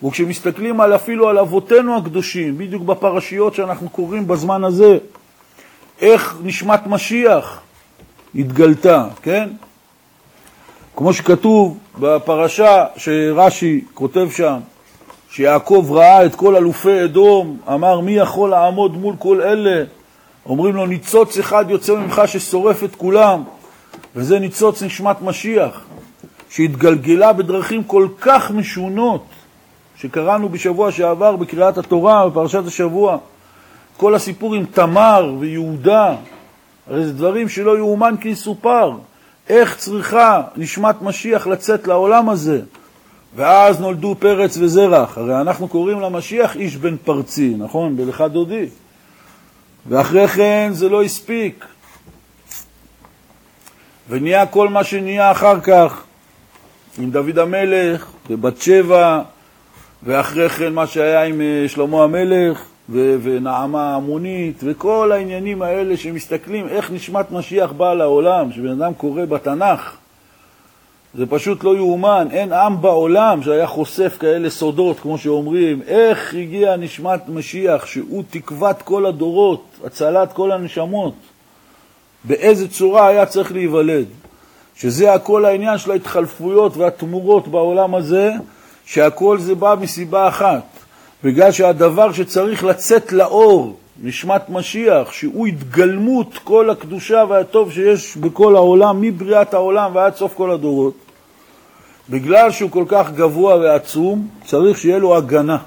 וכשמסתכלים 0.03 0.81
על 0.81 0.95
אפילו 0.95 1.29
על 1.29 1.37
אבותינו 1.37 1.97
הקדושים, 1.97 2.57
בדיוק 2.57 2.83
בפרשיות 2.83 3.53
שאנחנו 3.55 3.89
קוראים 3.89 4.27
בזמן 4.27 4.63
הזה, 4.63 4.97
איך 6.01 6.35
נשמת 6.43 6.87
משיח 6.87 7.61
התגלתה, 8.35 9.07
כן? 9.21 9.49
כמו 10.95 11.13
שכתוב 11.13 11.77
בפרשה 11.99 12.85
שרש"י 12.97 13.85
כותב 13.93 14.27
שם, 14.31 14.57
שיעקב 15.35 15.87
ראה 15.91 16.25
את 16.25 16.35
כל 16.35 16.55
אלופי 16.55 17.03
אדום, 17.03 17.57
אמר 17.73 17.99
מי 17.99 18.11
יכול 18.11 18.49
לעמוד 18.49 18.97
מול 18.97 19.15
כל 19.19 19.41
אלה? 19.41 19.83
אומרים 20.45 20.75
לו 20.75 20.85
ניצוץ 20.85 21.37
אחד 21.37 21.65
יוצא 21.69 21.93
ממך 21.95 22.21
ששורף 22.25 22.83
את 22.83 22.95
כולם, 22.95 23.43
וזה 24.15 24.39
ניצוץ 24.39 24.83
נשמת 24.83 25.21
משיח. 25.21 25.81
שהתגלגלה 26.49 27.33
בדרכים 27.33 27.83
כל 27.83 28.07
כך 28.21 28.51
משונות, 28.51 29.25
שקראנו 29.97 30.49
בשבוע 30.49 30.91
שעבר 30.91 31.35
בקריאת 31.35 31.77
התורה, 31.77 32.29
בפרשת 32.29 32.67
השבוע. 32.67 33.17
כל 33.97 34.15
הסיפור 34.15 34.55
עם 34.55 34.65
תמר 34.65 35.33
ויהודה, 35.39 36.15
הרי 36.87 37.05
זה 37.05 37.13
דברים 37.13 37.49
שלא 37.49 37.77
יאומן 37.77 38.15
כי 38.21 38.29
יסופר. 38.29 38.91
איך 39.49 39.77
צריכה 39.77 40.41
נשמת 40.55 41.01
משיח 41.01 41.47
לצאת 41.47 41.87
לעולם 41.87 42.29
הזה? 42.29 42.61
ואז 43.35 43.79
נולדו 43.79 44.15
פרץ 44.19 44.57
וזרח. 44.57 45.17
הרי 45.17 45.41
אנחנו 45.41 45.67
קוראים 45.67 46.01
למשיח 46.01 46.55
איש 46.55 46.75
בן 46.75 46.97
פרצי, 46.97 47.55
נכון? 47.57 47.97
בלך 47.97 48.21
דודי. 48.21 48.65
ואחרי 49.87 50.27
כן 50.27 50.69
זה 50.73 50.89
לא 50.89 51.03
הספיק. 51.03 51.65
ונהיה 54.09 54.45
כל 54.45 54.69
מה 54.69 54.83
שנהיה 54.83 55.31
אחר 55.31 55.59
כך. 55.59 56.03
עם 56.99 57.11
דוד 57.11 57.39
המלך 57.39 58.11
ובת 58.29 58.61
שבע, 58.61 59.21
ואחרי 60.03 60.49
כן 60.49 60.73
מה 60.73 60.87
שהיה 60.87 61.23
עם 61.23 61.41
אה, 61.41 61.65
שלמה 61.67 62.03
המלך 62.03 62.63
ו- 62.89 63.15
ונעמה 63.23 63.95
המונית, 63.95 64.61
וכל 64.63 65.11
העניינים 65.11 65.61
האלה 65.61 65.97
שמסתכלים 65.97 66.67
איך 66.67 66.91
נשמת 66.91 67.31
משיח 67.31 67.71
באה 67.71 67.93
לעולם, 67.93 68.51
שבן 68.51 68.81
אדם 68.81 68.93
קורא 68.93 69.25
בתנ"ך, 69.25 69.95
זה 71.17 71.25
פשוט 71.25 71.63
לא 71.63 71.75
יאומן, 71.75 72.27
אין 72.31 72.53
עם 72.53 72.81
בעולם 72.81 73.43
שהיה 73.43 73.67
חושף 73.67 74.17
כאלה 74.19 74.49
סודות, 74.49 74.99
כמו 74.99 75.17
שאומרים, 75.17 75.81
איך 75.87 76.33
הגיע 76.33 76.75
נשמת 76.75 77.21
משיח, 77.29 77.85
שהוא 77.85 78.23
תקוות 78.29 78.81
כל 78.81 79.05
הדורות, 79.05 79.63
הצלת 79.83 80.33
כל 80.33 80.51
הנשמות, 80.51 81.13
באיזה 82.23 82.67
צורה 82.67 83.07
היה 83.07 83.25
צריך 83.25 83.51
להיוולד. 83.51 84.05
שזה 84.75 85.13
הכל 85.13 85.45
העניין 85.45 85.77
של 85.77 85.91
ההתחלפויות 85.91 86.77
והתמורות 86.77 87.47
בעולם 87.47 87.95
הזה, 87.95 88.31
שהכל 88.85 89.39
זה 89.39 89.55
בא 89.55 89.75
מסיבה 89.81 90.27
אחת, 90.27 90.63
בגלל 91.23 91.51
שהדבר 91.51 92.11
שצריך 92.11 92.63
לצאת 92.63 93.11
לאור, 93.11 93.75
נשמת 94.03 94.49
משיח, 94.49 95.11
שהוא 95.11 95.47
התגלמות 95.47 96.37
כל 96.43 96.69
הקדושה 96.69 97.23
והטוב 97.29 97.71
שיש 97.71 98.17
בכל 98.17 98.55
העולם, 98.55 99.01
מבריאת 99.01 99.53
העולם 99.53 99.91
ועד 99.95 100.15
סוף 100.15 100.33
כל 100.33 100.51
הדורות, 100.51 101.04
בגלל 102.09 102.51
שהוא 102.51 102.71
כל 102.71 102.85
כך 102.87 103.11
גבוה 103.11 103.55
ועצום, 103.55 104.27
צריך 104.45 104.77
שיהיה 104.77 104.97
לו 104.97 105.17
הגנה. 105.17 105.57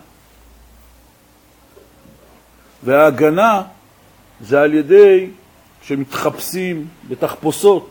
וההגנה 2.85 3.63
זה 4.41 4.61
על 4.61 4.75
ידי 4.75 5.31
שמתחפשים 5.83 6.87
בתחפושות, 7.09 7.91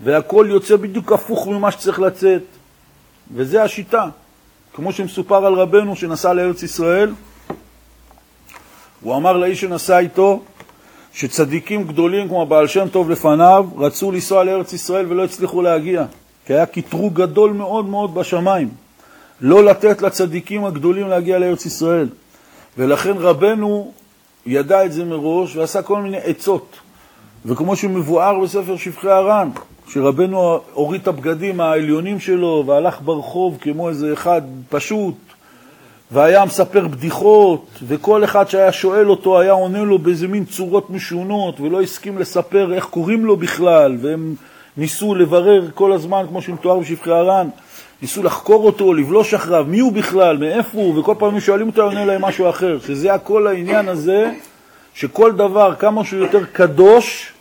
והכל 0.00 0.46
יוצא 0.50 0.76
בדיוק 0.76 1.12
הפוך 1.12 1.48
ממה 1.48 1.70
שצריך 1.70 2.00
לצאת. 2.00 2.42
וזה 3.34 3.62
השיטה. 3.62 4.04
כמו 4.74 4.92
שמסופר 4.92 5.46
על 5.46 5.54
רבנו 5.54 5.96
שנסע 5.96 6.32
לארץ 6.32 6.62
ישראל, 6.62 7.14
הוא 9.00 9.16
אמר 9.16 9.36
לאיש 9.36 9.60
שנסע 9.60 9.98
איתו 9.98 10.42
שצדיקים 11.12 11.84
גדולים 11.84 12.28
כמו 12.28 12.42
הבעל 12.42 12.66
שם 12.66 12.88
טוב 12.88 13.10
לפניו 13.10 13.66
רצו 13.76 14.12
לנסוע 14.12 14.44
לארץ 14.44 14.72
ישראל 14.72 15.06
ולא 15.08 15.24
הצליחו 15.24 15.62
להגיע, 15.62 16.04
כי 16.46 16.54
היה 16.54 16.66
קטרוג 16.66 17.14
גדול 17.14 17.52
מאוד 17.52 17.86
מאוד 17.86 18.14
בשמיים, 18.14 18.68
לא 19.40 19.64
לתת 19.64 20.02
לצדיקים 20.02 20.64
הגדולים 20.64 21.08
להגיע 21.08 21.38
לארץ 21.38 21.66
ישראל. 21.66 22.08
ולכן 22.78 23.12
רבנו 23.18 23.92
ידע 24.46 24.84
את 24.84 24.92
זה 24.92 25.04
מראש 25.04 25.56
ועשה 25.56 25.82
כל 25.82 26.02
מיני 26.02 26.18
עצות. 26.24 26.76
וכמו 27.46 27.76
שמבואר 27.76 28.40
בספר 28.40 28.76
שבחי 28.76 29.10
הר"ן, 29.10 29.48
שרבנו 29.88 30.58
הוריד 30.72 31.00
את 31.00 31.08
הבגדים 31.08 31.60
העליונים 31.60 32.20
שלו 32.20 32.64
והלך 32.66 33.00
ברחוב 33.04 33.58
כמו 33.60 33.88
איזה 33.88 34.12
אחד 34.12 34.42
פשוט, 34.68 35.14
והיה 36.10 36.44
מספר 36.44 36.88
בדיחות, 36.88 37.66
וכל 37.86 38.24
אחד 38.24 38.48
שהיה 38.48 38.72
שואל 38.72 39.10
אותו 39.10 39.40
היה 39.40 39.52
עונה 39.52 39.82
לו 39.82 39.98
באיזה 39.98 40.28
מין 40.28 40.44
צורות 40.44 40.90
משונות, 40.90 41.60
ולא 41.60 41.82
הסכים 41.82 42.18
לספר 42.18 42.74
איך 42.74 42.84
קוראים 42.84 43.24
לו 43.24 43.36
בכלל, 43.36 43.96
והם 44.00 44.34
ניסו 44.76 45.14
לברר 45.14 45.70
כל 45.74 45.92
הזמן, 45.92 46.24
כמו 46.28 46.42
שמתואר 46.42 46.78
בשפחי 46.78 47.10
הר"ן, 47.10 47.48
ניסו 48.02 48.22
לחקור 48.22 48.66
אותו, 48.66 48.94
לבלוש 48.94 49.34
אחריו, 49.34 49.64
מי 49.68 49.78
הוא 49.78 49.92
בכלל, 49.92 50.36
מאיפה 50.36 50.78
הוא, 50.78 50.98
וכל 50.98 51.14
פעם 51.18 51.40
שואלים 51.40 51.66
אותו, 51.66 51.82
עונה 51.82 52.04
להם 52.04 52.22
משהו 52.22 52.50
אחר. 52.50 52.78
שזה 52.86 53.14
הכל 53.14 53.46
העניין 53.46 53.88
הזה, 53.88 54.32
שכל 54.94 55.32
דבר, 55.32 55.74
כמה 55.74 56.04
שהוא 56.04 56.20
יותר 56.20 56.44
קדוש, 56.44 57.32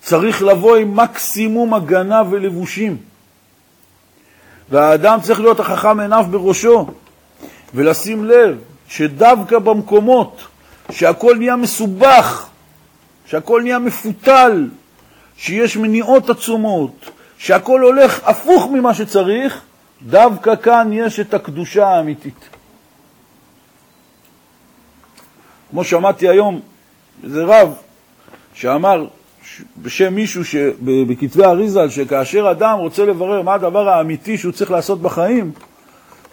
צריך 0.00 0.42
לבוא 0.42 0.76
עם 0.76 0.96
מקסימום 0.96 1.74
הגנה 1.74 2.22
ולבושים. 2.30 2.96
והאדם 4.70 5.18
צריך 5.22 5.40
להיות 5.40 5.60
החכם 5.60 6.00
עיניו 6.00 6.26
בראשו, 6.30 6.86
ולשים 7.74 8.24
לב 8.24 8.58
שדווקא 8.88 9.58
במקומות 9.58 10.40
שהכל 10.90 11.36
נהיה 11.38 11.56
מסובך, 11.56 12.46
שהכל 13.26 13.62
נהיה 13.62 13.78
מפותל, 13.78 14.66
שיש 15.38 15.76
מניעות 15.76 16.30
עצומות, 16.30 17.10
שהכל 17.38 17.80
הולך 17.80 18.20
הפוך 18.24 18.68
ממה 18.72 18.94
שצריך, 18.94 19.60
דווקא 20.02 20.56
כאן 20.56 20.90
יש 20.92 21.20
את 21.20 21.34
הקדושה 21.34 21.86
האמיתית. 21.88 22.48
כמו 25.70 25.84
שמעתי 25.84 26.28
היום, 26.28 26.60
איזה 27.24 27.44
רב 27.44 27.74
שאמר 28.54 29.06
בשם 29.82 30.14
מישהו 30.14 30.42
בכתבי 30.82 31.44
אריזל, 31.44 31.88
שכאשר 31.88 32.50
אדם 32.50 32.78
רוצה 32.78 33.04
לברר 33.04 33.42
מה 33.42 33.54
הדבר 33.54 33.88
האמיתי 33.88 34.38
שהוא 34.38 34.52
צריך 34.52 34.70
לעשות 34.70 35.02
בחיים, 35.02 35.52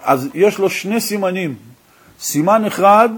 אז 0.03 0.29
יש 0.34 0.58
לו 0.58 0.70
שני 0.70 1.01
סימנים. 1.01 1.55
סימן 2.20 2.65
אחד, 2.65 3.10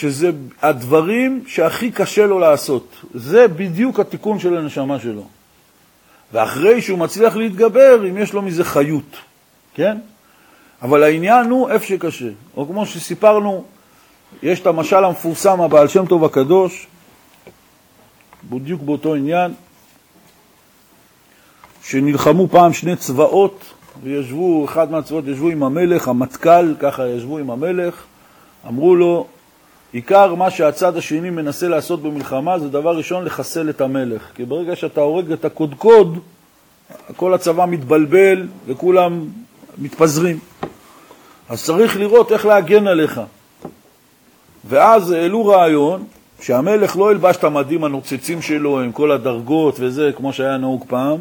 שזה 0.00 0.30
הדברים 0.62 1.44
שהכי 1.46 1.90
קשה 1.90 2.26
לו 2.26 2.38
לעשות. 2.38 2.96
זה 3.14 3.48
בדיוק 3.48 4.00
התיקון 4.00 4.38
של 4.38 4.56
הנשמה 4.56 4.98
שלו. 5.00 5.26
ואחרי 6.32 6.82
שהוא 6.82 6.98
מצליח 6.98 7.36
להתגבר, 7.36 8.08
אם 8.08 8.16
יש 8.16 8.32
לו 8.32 8.42
מזה 8.42 8.64
חיות, 8.64 9.16
כן? 9.74 9.98
אבל 10.82 11.02
העניין 11.02 11.50
הוא 11.50 11.70
איפה 11.70 11.86
שקשה. 11.86 12.28
או 12.56 12.66
כמו 12.66 12.86
שסיפרנו, 12.86 13.64
יש 14.42 14.60
את 14.60 14.66
המשל 14.66 15.04
המפורסם, 15.04 15.60
הבעל 15.60 15.88
שם 15.88 16.06
טוב 16.06 16.24
הקדוש, 16.24 16.86
בדיוק 18.50 18.82
באותו 18.82 19.14
עניין, 19.14 19.54
שנלחמו 21.82 22.48
פעם 22.48 22.72
שני 22.72 22.96
צבאות, 22.96 23.64
וישבו, 24.02 24.64
אחד 24.64 24.90
מהצבאות 24.90 25.24
ישבו 25.26 25.48
עם 25.48 25.62
המלך, 25.62 26.08
המטכ"ל, 26.08 26.74
ככה 26.80 27.08
ישבו 27.08 27.38
עם 27.38 27.50
המלך, 27.50 28.04
אמרו 28.66 28.96
לו, 28.96 29.26
עיקר 29.92 30.34
מה 30.34 30.50
שהצד 30.50 30.96
השני 30.96 31.30
מנסה 31.30 31.68
לעשות 31.68 32.02
במלחמה 32.02 32.58
זה 32.58 32.68
דבר 32.68 32.96
ראשון 32.96 33.24
לחסל 33.24 33.70
את 33.70 33.80
המלך. 33.80 34.22
כי 34.34 34.44
ברגע 34.44 34.76
שאתה 34.76 35.00
הורג 35.00 35.32
את 35.32 35.44
הקודקוד, 35.44 36.18
כל 37.16 37.34
הצבא 37.34 37.66
מתבלבל 37.66 38.46
וכולם 38.66 39.24
מתפזרים. 39.78 40.38
אז 41.48 41.64
צריך 41.64 41.96
לראות 41.96 42.32
איך 42.32 42.46
להגן 42.46 42.86
עליך. 42.86 43.20
ואז 44.64 45.10
העלו 45.10 45.46
רעיון 45.46 46.04
שהמלך 46.40 46.96
לא 46.96 47.10
ילבש 47.10 47.36
את 47.36 47.44
המדים 47.44 47.84
הנוצצים 47.84 48.42
שלו 48.42 48.80
עם 48.80 48.92
כל 48.92 49.12
הדרגות 49.12 49.76
וזה, 49.80 50.10
כמו 50.16 50.32
שהיה 50.32 50.56
נהוג 50.56 50.84
פעם, 50.88 51.20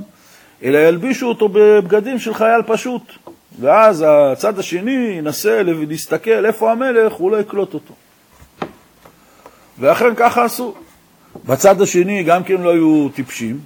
אלא 0.64 0.78
ילבישו 0.78 1.28
אותו 1.28 1.50
בבגדים 1.50 2.20
של 2.20 2.34
חייל 2.34 2.62
פשוט. 2.68 3.02
ואז 3.60 4.06
הצד 4.08 4.60
השני 4.60 5.16
ינסה 5.18 5.62
להסתכל 5.64 6.46
איפה 6.46 6.72
המלך, 6.72 7.14
הוא 7.14 7.32
לא 7.32 7.38
יקלוט 7.38 7.74
אותו. 7.74 7.94
ואכן 9.80 10.16
ככה 10.16 10.46
עשו. 10.46 10.74
בצד 11.46 11.82
השני 11.82 12.24
גם 12.24 12.44
כן 12.44 12.62
לא 12.62 12.70
היו 12.70 13.10
טיפשים, 13.16 13.60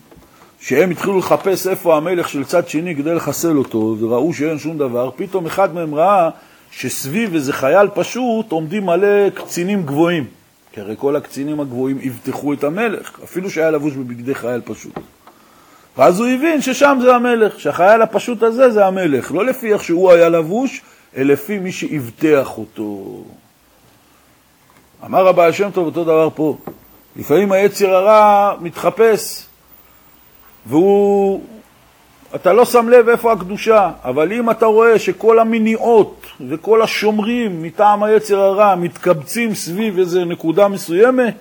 שהם 0.62 0.90
התחילו 0.90 1.20
לחפש 1.20 1.68
איפה 1.68 1.98
המלך 1.98 2.30
של 2.30 2.44
צד 2.44 2.68
שני 2.68 2.96
כדי 2.96 3.16
לחסל 3.16 3.58
אותו, 3.58 3.96
וראו 4.00 4.34
שאין 4.34 4.60
שום 4.60 4.78
דבר, 4.78 5.10
פתאום 5.16 5.46
אחד 5.46 5.74
מהם 5.74 5.96
ראה 5.96 6.30
שסביב 6.72 7.34
איזה 7.34 7.54
חייל 7.54 7.88
פשוט 7.94 8.52
עומדים 8.52 8.86
מלא 8.86 9.30
קצינים 9.30 9.84
גבוהים. 9.84 10.26
כי 10.74 10.82
הרי 10.82 10.96
כל 10.98 11.16
הקצינים 11.16 11.60
הגבוהים 11.60 12.00
אבטחו 12.08 12.54
את 12.54 12.64
המלך, 12.64 13.20
אפילו 13.24 13.50
שהיה 13.50 13.72
לבוש 13.72 13.94
בבגדי 13.94 14.36
חייל 14.36 14.62
פשוט. 14.66 14.94
ואז 15.98 16.20
הוא 16.20 16.28
הבין 16.28 16.62
ששם 16.62 16.98
זה 17.02 17.16
המלך, 17.16 17.60
שהחייל 17.60 18.02
הפשוט 18.02 18.44
הזה 18.44 18.70
זה 18.70 18.86
המלך, 18.86 19.32
לא 19.32 19.46
לפי 19.46 19.74
איך 19.74 19.84
שהוא 19.84 20.12
היה 20.12 20.30
לבוש, 20.30 20.82
אלא 21.18 21.34
לפי 21.34 21.60
מי 21.60 21.72
שאבטח 21.72 22.58
אותו. 22.58 23.24
אמר 25.06 25.28
הבעל 25.28 25.52
שם 25.52 25.70
טוב 25.72 25.86
אותו 25.86 26.04
דבר 26.04 26.30
פה. 26.36 26.58
לפעמים 27.16 27.52
היצר 27.52 27.96
הרע 27.96 28.56
מתחפש, 28.62 29.46
והוא... 30.66 31.42
אתה 32.36 32.54
לא 32.54 32.66
שם 32.66 32.90
לב 32.90 33.10
איפה 33.10 33.32
הקדושה, 33.32 33.92
אבל 34.04 34.34
אם 34.34 34.50
אתה 34.50 34.66
רואה 34.66 35.00
שכל 35.00 35.40
המניעות 35.40 36.26
וכל 36.50 36.82
השומרים 36.82 37.64
מטעם 37.64 38.04
היצר 38.04 38.40
הרע 38.40 38.76
מתקבצים 38.76 39.56
סביב 39.56 40.00
איזו 40.00 40.26
נקודה 40.26 40.68
מסוימת, 40.68 41.36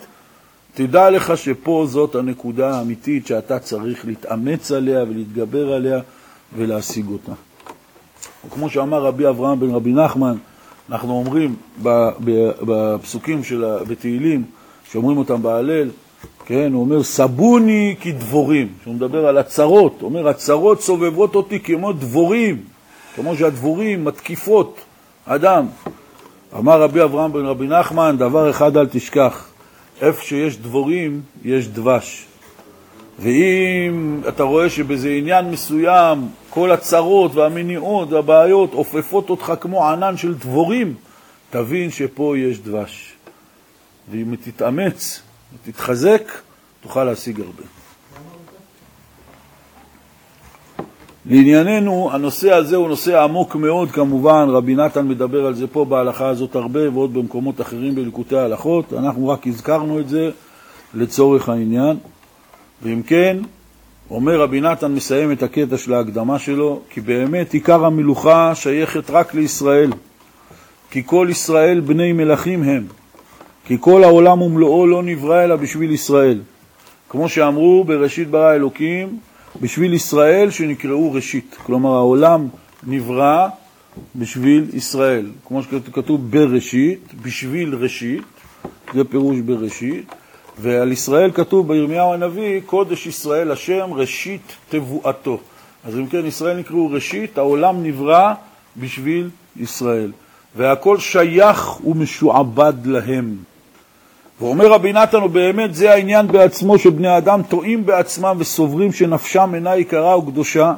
תדע 0.75 1.11
לך 1.11 1.33
שפה 1.37 1.85
זאת 1.89 2.15
הנקודה 2.15 2.77
האמיתית 2.77 3.27
שאתה 3.27 3.59
צריך 3.59 4.07
להתאמץ 4.07 4.73
עליה 4.73 5.03
ולהתגבר 5.03 5.73
עליה 5.73 6.01
ולהשיג 6.57 7.07
אותה. 7.09 7.33
וכמו 8.47 8.71
שאמר 8.71 9.03
רבי 9.03 9.29
אברהם 9.29 9.61
בן 9.61 9.71
רבי 9.71 9.93
נחמן, 9.93 10.37
אנחנו 10.91 11.13
אומרים 11.13 11.57
בפסוקים 12.63 13.45
של 13.45 13.65
בתהילים, 13.89 14.45
שאומרים 14.91 15.19
אותם 15.19 15.43
בהלל, 15.43 15.91
כן, 16.47 16.73
הוא 16.73 16.81
אומר, 16.81 17.03
סבוני 17.03 17.97
כדבורים, 18.01 18.69
שהוא 18.83 18.95
מדבר 18.95 19.27
על 19.27 19.39
הצרות, 19.39 19.97
הוא 20.01 20.09
אומר, 20.09 20.29
הצרות 20.29 20.81
סובבות 20.81 21.35
אותי 21.35 21.61
כמו 21.61 21.93
דבורים, 21.93 22.63
כמו 23.15 23.37
שהדבורים 23.37 24.05
מתקיפות 24.05 24.81
אדם. 25.27 25.67
אמר 26.59 26.83
רבי 26.83 27.03
אברהם 27.03 27.33
בן 27.33 27.45
רבי 27.45 27.67
נחמן, 27.67 28.17
דבר 28.19 28.51
אחד 28.51 28.77
אל 28.77 28.87
תשכח, 28.87 29.49
איפה 30.01 30.25
שיש 30.25 30.59
דבורים, 30.59 31.21
יש 31.45 31.69
דבש. 31.69 32.27
ואם 33.21 34.21
אתה 34.29 34.43
רואה 34.43 34.71
שבאיזה 34.71 35.09
עניין 35.11 35.51
מסוים 35.51 36.29
כל 36.51 36.71
הצרות 36.71 37.35
והמניעות 37.35 38.13
והבעיות 38.13 38.75
עופפות 38.75 39.31
אותך 39.31 39.53
כמו 39.61 39.89
ענן 39.89 40.17
של 40.17 40.35
דבורים, 40.35 40.95
תבין 41.51 41.91
שפה 41.91 42.35
יש 42.39 42.61
דבש. 42.61 43.13
ואם 44.11 44.35
תתאמץ 44.37 45.23
ותתחזק, 45.55 46.33
תוכל 46.83 47.05
להשיג 47.05 47.41
הרבה. 47.41 47.63
לענייננו, 51.27 52.11
הנושא 52.13 52.53
הזה 52.53 52.77
הוא 52.77 52.89
נושא 52.89 53.23
עמוק 53.23 53.57
מאוד 53.57 53.91
כמובן, 53.91 54.47
רבי 54.49 54.75
נתן 54.75 55.09
מדבר 55.09 55.47
על 55.47 55.55
זה 55.55 55.67
פה 55.67 55.85
בהלכה 55.85 56.29
הזאת 56.29 56.55
הרבה 56.55 56.91
ועוד 56.91 57.15
במקומות 57.15 57.61
אחרים 57.61 57.95
בליקוטי 57.95 58.37
ההלכות, 58.37 58.93
אנחנו 58.93 59.29
רק 59.29 59.47
הזכרנו 59.47 60.01
את 60.01 60.09
זה 60.09 60.31
לצורך 60.95 61.49
העניין. 61.49 61.97
ואם 62.83 63.03
כן, 63.03 63.37
אומר 64.11 64.41
רבי 64.41 64.61
נתן, 64.61 64.93
מסיים 64.93 65.33
את 65.33 65.43
הקטע 65.43 65.79
של 65.79 65.95
ההקדמה 65.95 66.39
שלו, 66.39 66.81
כי 66.91 67.01
באמת 67.01 67.53
עיקר 67.53 67.85
המלוכה 67.85 68.55
שייכת 68.55 69.11
רק 69.11 69.35
לישראל, 69.35 69.93
כי 70.91 71.03
כל 71.07 71.29
ישראל 71.31 71.81
בני 71.81 72.13
מלכים 72.13 72.63
הם, 72.63 72.87
כי 73.65 73.77
כל 73.81 74.05
העולם 74.05 74.43
ומלואו 74.43 74.87
לא 74.87 75.03
נברא 75.03 75.45
אלא 75.45 75.57
בשביל 75.57 75.91
ישראל. 75.91 76.41
כמו 77.09 77.29
שאמרו 77.29 77.85
בראשית 77.85 78.31
ברא 78.31 78.55
אלוקים, 78.55 79.19
בשביל 79.61 79.95
ישראל 79.95 80.51
שנקראו 80.51 81.13
ראשית. 81.13 81.57
כלומר, 81.63 81.95
העולם 81.95 82.49
נברא 82.87 83.49
בשביל 84.17 84.67
ישראל. 84.73 85.27
כמו 85.47 85.63
שכתוב 85.63 86.31
בראשית, 86.31 87.15
בשביל 87.23 87.75
ראשית, 87.75 88.23
זה 88.95 89.05
פירוש 89.05 89.41
בראשית, 89.41 90.13
ועל 90.63 90.93
ישראל 90.93 91.31
כתוב 91.31 91.69
בירמיהו 91.69 92.13
הנביא, 92.13 92.61
קודש 92.67 93.07
ישראל 93.07 93.51
השם 93.51 93.93
ראשית 93.93 94.53
תבואתו. 94.69 95.39
אז 95.85 95.99
אם 95.99 96.07
כן, 96.07 96.27
ישראל 96.27 96.57
נקראו 96.57 96.91
ראשית, 96.91 97.39
העולם 97.39 97.83
נברא 97.83 98.33
בשביל 98.77 99.31
ישראל, 99.57 100.13
והכל 100.57 100.99
שייך 100.99 101.87
ומשועבד 101.87 102.73
להם. 102.85 103.37
ואומר 104.41 104.67
רבי 104.73 104.93
נתן, 104.93 105.23
ובאמת 105.23 105.75
זה 105.75 105.93
העניין 105.93 106.27
בעצמו 106.27 106.79
שבני 106.79 107.09
האדם 107.09 107.43
טועים 107.49 107.87
בעצמם 107.87 108.37
וסוברים 108.39 108.93
שנפשם 108.93 109.55
אינה 109.55 109.77
יקרה 109.77 110.19
וקדושה, 110.19 110.75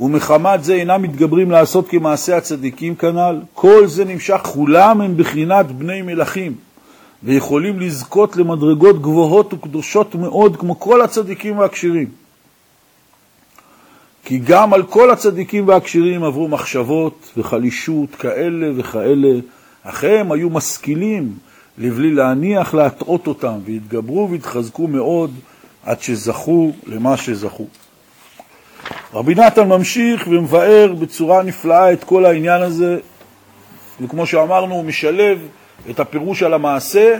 ומחמת 0.00 0.64
זה 0.64 0.74
אינם 0.74 1.02
מתגברים 1.02 1.50
לעשות 1.50 1.88
כמעשה 1.88 2.36
הצדיקים 2.36 2.94
כנ"ל. 2.94 3.40
כל 3.54 3.86
זה 3.86 4.04
נמשך, 4.04 4.40
כולם 4.42 5.00
הם 5.00 5.16
בחינת 5.16 5.66
בני 5.66 6.02
מלכים, 6.02 6.54
ויכולים 7.22 7.80
לזכות 7.80 8.36
למדרגות 8.36 9.02
גבוהות 9.02 9.54
וקדושות 9.54 10.14
מאוד, 10.14 10.56
כמו 10.56 10.80
כל 10.80 11.02
הצדיקים 11.02 11.58
והכשירים. 11.58 12.08
כי 14.24 14.38
גם 14.38 14.74
על 14.74 14.82
כל 14.82 15.10
הצדיקים 15.10 15.68
והכשירים 15.68 16.24
עברו 16.24 16.48
מחשבות 16.48 17.32
וחלישות 17.36 18.14
כאלה 18.14 18.66
וכאלה, 18.76 19.28
אך 19.82 20.04
הם 20.04 20.32
היו 20.32 20.50
משכילים 20.50 21.34
לבלי 21.78 22.14
להניח 22.14 22.74
להטעות 22.74 23.26
אותם, 23.26 23.58
והתגברו 23.64 24.28
והתחזקו 24.30 24.86
מאוד 24.86 25.30
עד 25.84 26.00
שזכו 26.00 26.72
למה 26.86 27.16
שזכו. 27.16 27.66
רבי 29.14 29.34
נתן 29.34 29.68
ממשיך 29.68 30.26
ומבאר 30.30 30.92
בצורה 30.98 31.42
נפלאה 31.42 31.92
את 31.92 32.04
כל 32.04 32.26
העניין 32.26 32.62
הזה, 32.62 32.98
וכמו 34.00 34.26
שאמרנו, 34.26 34.74
הוא 34.74 34.84
משלב 34.84 35.38
את 35.90 36.00
הפירוש 36.00 36.42
על 36.42 36.54
המעשה 36.54 37.18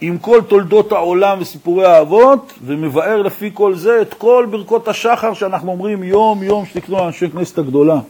עם 0.00 0.18
כל 0.18 0.40
תולדות 0.48 0.92
העולם 0.92 1.38
וסיפורי 1.40 1.86
האבות, 1.86 2.52
ומבאר 2.64 3.22
לפי 3.22 3.50
כל 3.54 3.74
זה 3.74 4.02
את 4.02 4.14
כל 4.14 4.46
ברכות 4.50 4.88
השחר 4.88 5.34
שאנחנו 5.34 5.70
אומרים 5.70 6.02
יום-יום 6.02 6.66
שתקנו 6.66 6.96
לאנשי 6.96 7.30
כנסת 7.30 7.58
הגדולה. 7.58 8.00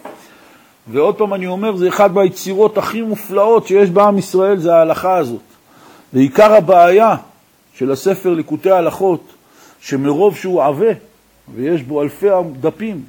ועוד 0.88 1.14
פעם 1.14 1.35
אני 1.35 1.47
אומר, 1.47 1.77
זה 1.77 1.88
אחד 1.88 2.14
מהיצירות 2.14 2.79
הכי 2.79 3.03
מופלאות 3.03 3.66
שיש 3.66 3.90
בעם 3.90 4.19
ישראל, 4.19 4.59
זה 4.59 4.75
ההלכה 4.75 5.16
הזאת. 5.16 5.40
ועיקר 6.12 6.55
הבעיה 6.55 7.16
של 7.75 7.92
הספר 7.92 8.35
ליקוטי 8.35 8.71
ההלכות, 8.71 9.21
שמרוב 9.81 10.37
שהוא 10.37 10.62
עבה, 10.62 10.92
ויש 11.55 11.83
בו 11.83 12.03
אלפי 12.03 12.27
דפים, 12.61 13.03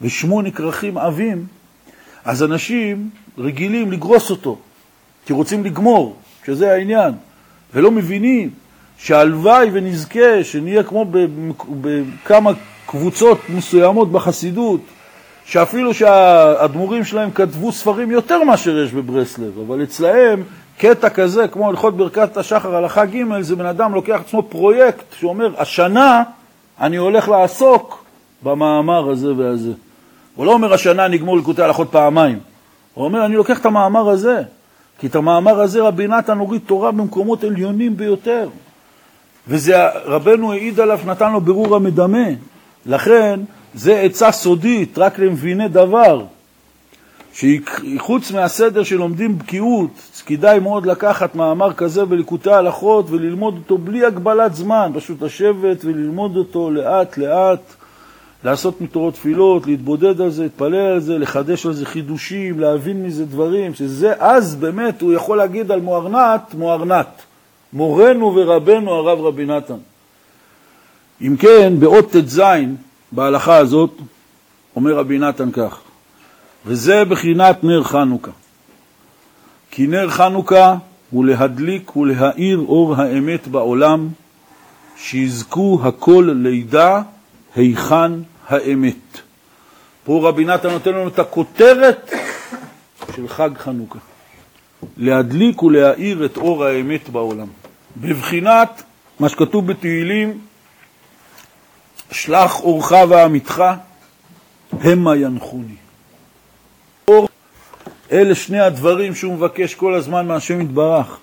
ושמונה 0.00 0.50
כרכים 0.50 0.98
עבים, 0.98 1.46
אז 2.24 2.42
אנשים 2.42 3.10
רגילים 3.38 3.92
לגרוס 3.92 4.30
אותו, 4.30 4.58
כי 5.26 5.32
רוצים 5.32 5.64
לגמור, 5.64 6.16
שזה 6.48 6.72
העניין, 6.72 7.12
ולא 7.74 7.90
מבינים 7.90 8.50
שהלוואי 8.98 9.70
ונזכה 9.72 10.44
שנהיה 10.44 10.82
כמו 10.82 11.06
בכמה 11.80 12.50
קבוצות 12.86 13.38
מסוימות 13.48 14.12
בחסידות, 14.12 14.80
שאפילו 15.44 15.94
שהאדמו"רים 15.94 17.04
שלהם 17.04 17.30
כתבו 17.30 17.72
ספרים 17.72 18.10
יותר 18.10 18.44
מאשר 18.44 18.78
יש 18.78 18.92
בברסלב, 18.92 19.52
אבל 19.66 19.82
אצלהם 19.82 20.42
קטע 20.78 21.08
כזה, 21.08 21.48
כמו 21.48 21.68
הלכות 21.68 21.96
ברכת 21.96 22.36
השחר 22.36 22.76
הלכה 22.76 23.04
ג', 23.04 23.40
זה 23.40 23.56
בן 23.56 23.66
אדם 23.66 23.94
לוקח 23.94 24.20
עצמו 24.26 24.42
פרויקט 24.42 25.04
שאומר, 25.18 25.54
השנה 25.58 26.22
אני 26.80 26.96
הולך 26.96 27.28
לעסוק 27.28 28.04
במאמר 28.42 29.10
הזה 29.10 29.32
והזה. 29.36 29.72
הוא 30.34 30.46
לא 30.46 30.52
אומר, 30.52 30.74
השנה 30.74 31.08
נגמור 31.08 31.38
לקוטי 31.38 31.62
הלכות 31.62 31.88
פעמיים. 31.90 32.38
הוא 32.94 33.04
אומר, 33.04 33.26
אני 33.26 33.36
לוקח 33.36 33.60
את 33.60 33.66
המאמר 33.66 34.08
הזה, 34.08 34.42
כי 34.98 35.06
את 35.06 35.14
המאמר 35.14 35.60
הזה 35.60 35.82
רבי 35.82 36.06
נתן 36.06 36.38
הוריד 36.38 36.62
תורה 36.66 36.92
במקומות 36.92 37.44
עליונים 37.44 37.96
ביותר. 37.96 38.48
וזה 39.48 39.88
רבנו 40.04 40.52
העיד 40.52 40.80
עליו, 40.80 41.00
נתן 41.06 41.32
לו 41.32 41.40
ברור 41.40 41.76
המדמה. 41.76 42.28
לכן, 42.86 43.40
זה 43.74 44.00
עצה 44.00 44.32
סודית, 44.32 44.98
רק 44.98 45.18
למביני 45.18 45.68
דבר. 45.68 46.24
שחוץ 47.32 48.30
מהסדר 48.30 48.82
שלומדים 48.82 49.38
בקיאות, 49.38 50.22
כדאי 50.26 50.58
מאוד 50.58 50.86
לקחת 50.86 51.34
מאמר 51.34 51.72
כזה 51.72 52.04
בליקוטי 52.04 52.50
הלכות 52.50 53.10
וללמוד 53.10 53.54
אותו 53.56 53.78
בלי 53.78 54.04
הגבלת 54.04 54.54
זמן, 54.54 54.90
פשוט 54.94 55.22
לשבת 55.22 55.84
וללמוד 55.84 56.36
אותו 56.36 56.70
לאט 56.70 57.18
לאט, 57.18 57.74
לעשות 58.44 58.80
מתורות 58.80 59.14
תפילות, 59.14 59.66
להתבודד 59.66 60.20
על 60.20 60.30
זה, 60.30 60.42
להתפלל 60.42 60.74
על 60.74 61.00
זה, 61.00 61.18
לחדש 61.18 61.66
על 61.66 61.72
זה 61.72 61.86
חידושים, 61.86 62.60
להבין 62.60 63.02
מזה 63.02 63.24
דברים, 63.24 63.74
שזה 63.74 64.12
אז 64.18 64.56
באמת 64.56 65.02
הוא 65.02 65.12
יכול 65.12 65.38
להגיד 65.38 65.70
על 65.70 65.80
מוארנת, 65.80 66.54
מוארנת, 66.54 67.22
מורנו 67.72 68.34
ורבנו 68.34 68.90
הרב 68.90 69.20
רבי 69.20 69.46
נתן. 69.46 69.78
אם 71.22 71.36
כן, 71.36 71.72
באות 71.78 72.10
ט"ז 72.10 72.42
בהלכה 73.12 73.56
הזאת 73.56 73.90
אומר 74.76 74.94
רבי 74.94 75.18
נתן 75.18 75.50
כך: 75.52 75.80
וזה 76.66 77.04
בחינת 77.04 77.64
נר 77.64 77.82
חנוכה. 77.82 78.30
כי 79.70 79.86
נר 79.86 80.10
חנוכה 80.10 80.74
הוא 81.10 81.24
להדליק 81.24 81.96
ולהאיר 81.96 82.58
אור 82.58 82.94
האמת 82.96 83.48
בעולם, 83.48 84.08
שיזכו 84.96 85.80
הכל 85.82 86.30
לידע 86.34 87.00
היכן 87.58 88.12
האמת. 88.48 89.20
פה 90.04 90.28
רבי 90.28 90.44
נתן 90.44 90.70
נותן 90.70 90.90
לנו 90.90 91.08
את 91.08 91.18
הכותרת 91.18 92.12
של 93.16 93.28
חג 93.28 93.50
חנוכה. 93.58 93.98
להדליק 94.96 95.62
ולהאיר 95.62 96.24
את 96.24 96.36
אור 96.36 96.64
האמת 96.64 97.08
בעולם. 97.08 97.46
בבחינת 97.96 98.82
מה 99.20 99.28
שכתוב 99.28 99.66
בתהילים, 99.66 100.38
שלח 102.10 102.60
אורך 102.60 102.92
ועמיתך, 103.08 103.64
המה 104.72 105.16
ינחוני. 105.16 105.76
אור, 107.08 107.28
אלה 108.12 108.34
שני 108.34 108.60
הדברים 108.60 109.14
שהוא 109.14 109.34
מבקש 109.34 109.74
כל 109.74 109.94
הזמן 109.94 110.26
מהשם 110.26 110.60
יתברך. 110.60 111.18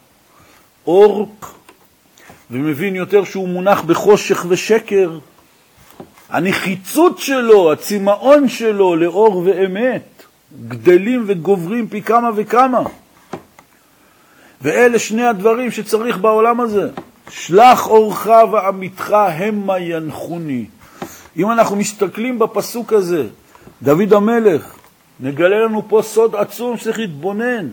אור, 0.88 1.36
ומבין 2.52 2.96
יותר 2.96 3.24
שהוא 3.24 3.48
מונח 3.48 3.82
בחושך 3.82 4.46
ושקר. 4.50 5.18
הנחיצות 6.30 7.20
שלו, 7.20 7.72
הצמאון 7.72 8.50
שלו 8.50 8.96
לאור 8.96 9.38
ואמת, 9.46 10.24
גדלים 10.68 11.24
וגוברים 11.28 11.88
פי 11.88 12.02
כמה 12.02 12.30
וכמה. 12.36 12.82
ואלה 14.62 15.00
שני 15.00 15.26
הדברים 15.26 15.72
שצריך 15.72 16.18
בעולם 16.18 16.60
הזה. 16.60 16.90
שלח 17.30 17.88
אורך 17.88 18.28
ועמיתך 18.52 19.12
המה 19.12 19.80
ינחוני. 19.80 20.66
אם 21.38 21.52
אנחנו 21.52 21.76
מסתכלים 21.76 22.40
בפסוק 22.40 22.94
הזה, 22.94 23.28
דוד 23.82 24.14
המלך 24.14 24.76
מגלה 25.20 25.60
לנו 25.60 25.84
פה 25.88 26.02
סוד 26.04 26.36
עצום 26.36 26.78
שצריך 26.78 27.00
להתבונן. 27.00 27.68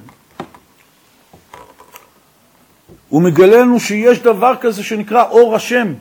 הוא 3.09 3.23
מגלה 3.23 3.61
לנו 3.61 3.81
שיש 3.81 4.19
דבר 4.19 4.55
כזה 4.61 4.83
שנקרא 4.83 5.25
אור 5.29 5.57
השם. 5.57 5.95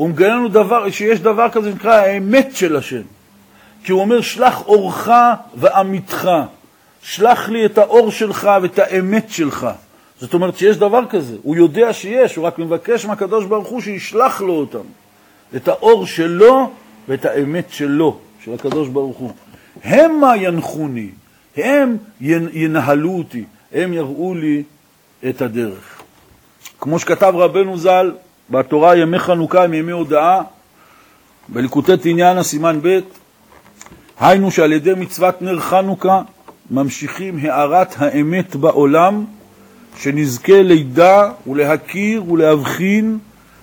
הוא 0.00 0.08
מגלה 0.08 0.28
לנו 0.28 0.48
דבר, 0.48 0.90
שיש 0.90 1.20
דבר 1.20 1.48
כזה 1.48 1.70
שנקרא 1.70 1.94
האמת 1.94 2.56
של 2.56 2.76
השם. 2.76 3.02
כי 3.84 3.92
הוא 3.92 4.00
אומר, 4.00 4.20
שלח 4.20 4.66
אורך 4.66 5.10
ואמיתך. 5.56 6.30
שלח 7.02 7.48
לי 7.48 7.66
את 7.66 7.78
האור 7.78 8.10
שלך 8.10 8.50
ואת 8.62 8.78
האמת 8.78 9.30
שלך. 9.30 9.66
זאת 10.20 10.34
אומרת 10.34 10.56
שיש 10.56 10.76
דבר 10.76 11.06
כזה, 11.10 11.36
הוא 11.42 11.56
יודע 11.56 11.92
שיש, 11.92 12.36
הוא 12.36 12.46
רק 12.46 12.58
מבקש 12.58 13.06
מהקדוש 13.06 13.44
ברוך 13.44 13.68
הוא 13.68 13.80
שישלח 13.80 14.40
לו 14.40 14.52
אותם. 14.52 14.86
את 15.56 15.68
האור 15.68 16.06
שלו 16.06 16.70
ואת 17.08 17.24
האמת 17.24 17.66
שלו, 17.70 18.18
של 18.44 18.54
הקדוש 18.54 18.88
ברוך 18.88 19.16
הוא. 19.16 19.32
המה 19.84 20.36
ינחוני, 20.36 21.08
הם 21.56 21.96
ינהלו 22.52 23.10
אותי, 23.10 23.44
הם 23.72 23.92
יראו 23.92 24.34
לי 24.34 24.62
את 25.28 25.42
הדרך. 25.42 26.02
כמו 26.80 26.98
שכתב 26.98 27.32
רבנו 27.36 27.78
ז"ל 27.78 28.12
בתורה 28.50 28.96
ימי 28.96 29.18
חנוכה 29.18 29.64
הם 29.64 29.74
ימי 29.74 29.92
הודעה, 29.92 30.42
בליקוטי 31.48 31.96
תניאנה 31.96 32.42
סימן 32.42 32.78
ב', 32.82 32.98
היינו 34.20 34.50
שעל 34.50 34.72
ידי 34.72 34.92
מצוות 34.96 35.42
נר 35.42 35.60
חנוכה 35.60 36.22
ממשיכים 36.70 37.38
הארת 37.42 37.94
האמת 37.98 38.56
בעולם, 38.56 39.24
שנזכה 39.96 40.62
לידע 40.62 41.30
ולהכיר 41.46 42.32
ולהבחין 42.32 43.18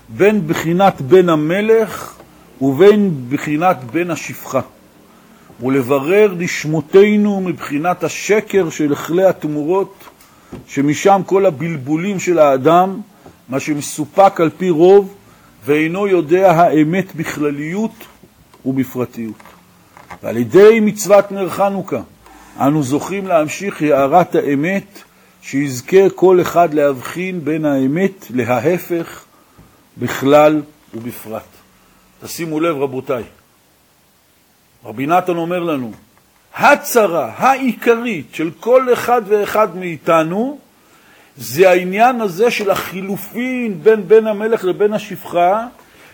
בין 0.10 0.47
בחינת 0.47 1.02
בן 1.02 1.30
המלך 1.30 2.15
ובין 2.62 3.12
בחינת 3.30 3.78
בן 3.91 4.12
השפחה. 4.12 4.62
ולברר 5.63 6.34
לשמותינו 6.38 7.41
מבחינת 7.41 8.04
השקר 8.04 8.69
של 8.69 8.95
כלי 8.95 9.26
התמורות, 9.26 10.04
שמשם 10.67 11.21
כל 11.26 11.45
הבלבולים 11.45 12.19
של 12.19 12.39
האדם, 12.39 13.00
מה 13.50 13.60
שמסופק 13.60 14.42
על 14.42 14.50
פי 14.58 14.70
רוב, 14.70 15.16
ואינו 15.66 16.08
יודע 16.08 16.52
האמת 16.52 17.16
בכלליות 17.16 17.92
ובפרטיות. 18.66 19.44
ועל 20.24 20.38
ידי 20.38 20.80
מצוות 20.82 21.32
נר 21.32 21.50
חנוכה, 21.50 22.02
אנו 22.60 22.84
זוכים 22.84 23.28
להמשיך 23.28 23.82
הערת 23.82 24.36
האמת, 24.36 25.04
שיזכה 25.42 26.10
כל 26.16 26.42
אחד 26.42 26.74
להבחין 26.74 27.46
בין 27.46 27.66
האמת 27.66 28.26
לההפך 28.30 29.24
בכלל 29.98 30.62
ובפרט. 30.94 31.44
תשימו 32.24 32.60
לב, 32.60 32.78
רבותיי, 32.78 33.24
רבי 34.86 35.06
נתן 35.06 35.38
אומר 35.38 35.60
לנו, 35.60 35.92
הצרה 36.56 37.32
העיקרית 37.38 38.28
של 38.34 38.52
כל 38.60 38.94
אחד 38.94 39.22
ואחד 39.28 39.76
מאיתנו 39.76 40.60
זה 41.38 41.69
העניין 41.69 42.21
הזה 42.21 42.52
של 42.52 42.71
החילופין 42.71 43.80
בין 43.84 44.08
בן 44.08 44.28
המלך 44.28 44.63
לבין 44.63 44.93
השפחה, 44.93 45.67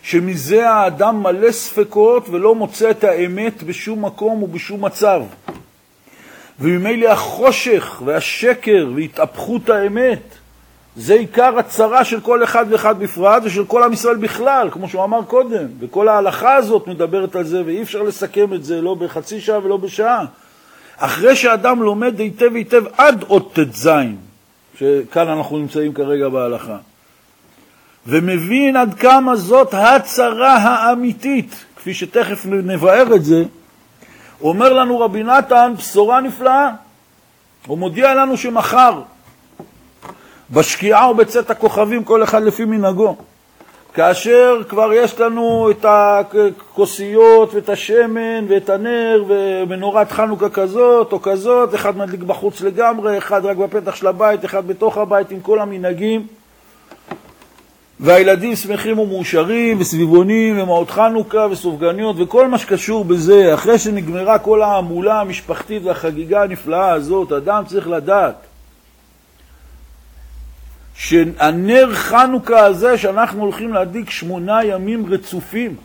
שמזה 0.04 0.70
האדם 0.70 1.24
מלא 1.24 1.52
ספקות 1.52 2.30
ולא 2.30 2.56
מוצא 2.56 2.90
את 2.90 3.04
האמת 3.04 3.64
בשום 3.64 4.06
מקום 4.06 4.44
ובשום 4.44 4.86
מצב. 4.86 5.22
וממילא 6.60 7.10
החושך 7.10 8.02
והשקר 8.06 8.92
והתהפכות 8.96 9.70
האמת 9.70 10.20
זה 10.96 11.14
עיקר 11.14 11.58
הצרה 11.58 12.06
של 12.06 12.20
כל 12.20 12.44
אחד 12.44 12.66
ואחד 12.70 13.00
בפרט 13.00 13.44
ושל 13.46 13.66
כל 13.66 13.84
עם 13.84 13.94
ישראל 13.94 14.16
בכלל, 14.16 14.70
כמו 14.72 14.90
שהוא 14.90 15.04
אמר 15.04 15.24
קודם. 15.24 15.68
וכל 15.80 16.08
ההלכה 16.08 16.56
הזאת 16.56 16.88
מדברת 16.88 17.36
על 17.36 17.44
זה, 17.44 17.62
ואי 17.66 17.82
אפשר 17.82 18.02
לסכם 18.02 18.54
את 18.54 18.64
זה 18.64 18.82
לא 18.82 18.96
בחצי 18.96 19.42
שעה 19.42 19.66
ולא 19.66 19.78
בשעה. 19.78 20.26
אחרי 20.98 21.36
שאדם 21.36 21.84
לומד 21.84 22.20
היטב 22.20 22.56
היטב 22.56 22.84
עד 22.98 23.24
עוד 23.28 23.50
ט"ז, 23.54 23.90
שכאן 24.80 25.28
אנחנו 25.28 25.58
נמצאים 25.58 25.94
כרגע 25.94 26.30
בהלכה, 26.30 26.78
ומבין 28.08 28.76
עד 28.76 28.94
כמה 28.94 29.36
זאת 29.36 29.74
הצרה 29.74 30.56
האמיתית, 30.56 31.66
כפי 31.76 31.94
שתכף 31.94 32.46
נבאר 32.46 33.16
את 33.16 33.26
זה, 33.26 33.44
אומר 34.42 34.74
לנו 34.74 35.00
רבי 35.00 35.24
נתן 35.24 35.74
בשורה 35.78 36.22
נפלאה. 36.22 36.70
הוא 37.68 37.78
מודיע 37.78 38.14
לנו 38.14 38.38
שמחר, 38.38 39.02
בשקיעה 40.52 41.12
ובצאת 41.12 41.50
הכוכבים, 41.50 42.04
כל 42.04 42.24
אחד 42.24 42.44
לפי 42.44 42.66
מנהגו, 42.66 43.16
כאשר 43.94 44.62
כבר 44.70 44.94
יש 44.94 45.20
לנו 45.20 45.72
את 45.72 45.86
הכוסיות 45.90 47.54
ואת 47.54 47.70
השמן 47.70 48.46
ואת 48.48 48.70
הנר 48.70 49.24
ומנורת 49.28 50.12
חנוכה 50.12 50.50
כזאת 50.50 51.12
או 51.12 51.22
כזאת, 51.22 51.76
אחד 51.76 51.98
מדליק 51.98 52.20
בחוץ 52.20 52.62
לגמרי, 52.62 53.18
אחד 53.18 53.46
רק 53.46 53.58
בפתח 53.58 53.96
של 53.96 54.08
הבית, 54.08 54.46
אחד 54.46 54.68
בתוך 54.68 54.98
הבית 54.98 55.32
עם 55.32 55.40
כל 55.40 55.60
המנהגים. 55.60 56.28
והילדים 58.00 58.56
שמחים 58.56 59.00
ומאושרים, 59.00 59.82
וסביבונים, 59.82 60.62
ומעות 60.62 60.90
חנוכה, 60.90 61.48
וסופגניות, 61.52 62.16
וכל 62.20 62.48
מה 62.48 62.58
שקשור 62.58 63.06
בזה. 63.06 63.54
אחרי 63.54 63.80
שנגמרה 63.80 64.40
כל 64.40 64.62
ההמולה 64.62 65.22
המשפחתית 65.22 65.84
והחגיגה 65.86 66.44
הנפלאה 66.44 66.92
הזאת, 66.92 67.32
אדם 67.32 67.64
צריך 67.68 67.88
לדעת 67.88 68.36
שהנר 71.04 71.94
חנוכה 71.94 72.66
הזה 72.66 72.98
שאנחנו 72.98 73.42
הולכים 73.42 73.74
להדליק 73.74 74.10
שמונה 74.10 74.64
ימים 74.64 75.14
רצופים, 75.14 75.76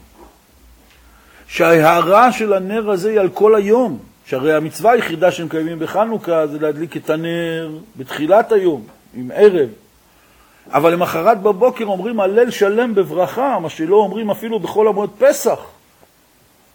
שההערה 1.49 2.33
של 2.33 2.53
הנר 2.53 2.91
הזה 2.91 3.11
היא 3.11 3.21
על 3.21 3.29
כל 3.29 3.55
היום, 3.55 3.99
שהרי 4.27 4.55
המצווה 4.55 4.93
היחידה 4.93 5.31
שמקיימים 5.31 5.79
בחנוכה 5.79 6.47
זה 6.47 6.59
להדליק 6.59 6.97
את 6.97 7.11
הנר 7.11 7.71
בתחילת 7.97 8.53
היום, 8.53 8.87
עם 9.15 9.31
ערב, 9.35 9.69
אבל 10.73 10.93
למחרת 10.93 11.43
בבוקר 11.43 11.85
אומרים 11.85 12.21
הלל 12.21 12.51
שלם 12.51 12.95
בברכה, 12.95 13.59
מה 13.59 13.71
שלא 13.71 13.97
אומרים 13.97 14.31
אפילו 14.31 14.61
בחול 14.61 14.89
המועד 14.89 15.11
פסח, 15.19 15.59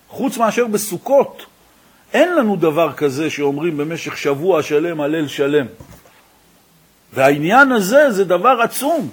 חוץ 0.09 0.37
מאשר 0.37 0.67
בסוכות. 0.67 1.45
אין 2.13 2.35
לנו 2.35 2.55
דבר 2.55 2.93
כזה 2.93 3.29
שאומרים 3.29 3.77
במשך 3.77 4.17
שבוע 4.17 4.63
שלם 4.63 5.01
הלל 5.01 5.27
שלם. 5.27 5.65
והעניין 7.13 7.71
הזה 7.71 8.11
זה 8.11 8.23
דבר 8.25 8.61
עצום, 8.61 9.09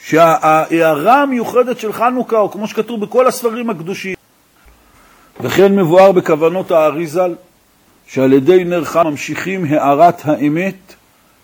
שההערה 0.00 1.22
המיוחדת 1.22 1.78
של 1.80 1.92
חנוכה, 1.92 2.38
או 2.38 2.50
כמו 2.50 2.66
שכתוב 2.66 3.00
בכל 3.00 3.26
הספרים 3.26 3.70
הקדושים, 3.70 4.14
וכן 5.40 5.76
מבואר 5.76 6.12
בכוונות 6.12 6.70
האריזל, 6.70 7.34
שעל 8.06 8.32
ידי 8.32 8.64
נר 8.64 8.84
חם 8.84 9.06
ממשיכים 9.06 9.64
הערת 9.64 10.22
האמת, 10.24 10.94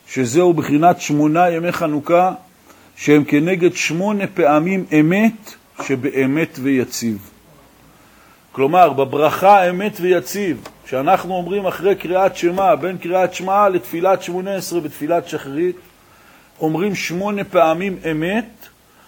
שזהו 0.09 0.55
בחינת 0.55 1.01
שמונה 1.01 1.51
ימי 1.51 1.73
חנוכה, 1.73 2.33
שהם 2.97 3.25
כנגד 3.25 3.75
שמונה 3.75 4.25
פעמים 4.27 4.85
אמת 5.01 5.55
שבאמת 5.83 6.59
ויציב. 6.63 7.36
כלומר, 8.57 8.93
בברכה 8.93 9.71
אמת 9.71 9.97
ויציב, 10.01 10.69
שאנחנו 10.87 11.35
אומרים 11.35 11.67
אחרי 11.67 11.95
קריאת 11.95 12.37
שמע, 12.37 12.75
בין 12.75 12.99
קריאת 12.99 13.35
שמע 13.35 13.69
לתפילת 13.69 14.23
שמונה 14.23 14.55
עשרה 14.55 14.81
בתפילת 14.81 15.29
שחרית, 15.29 15.77
אומרים 16.61 16.95
שמונה 16.95 17.45
פעמים 17.45 17.97
אמת, 18.11 18.45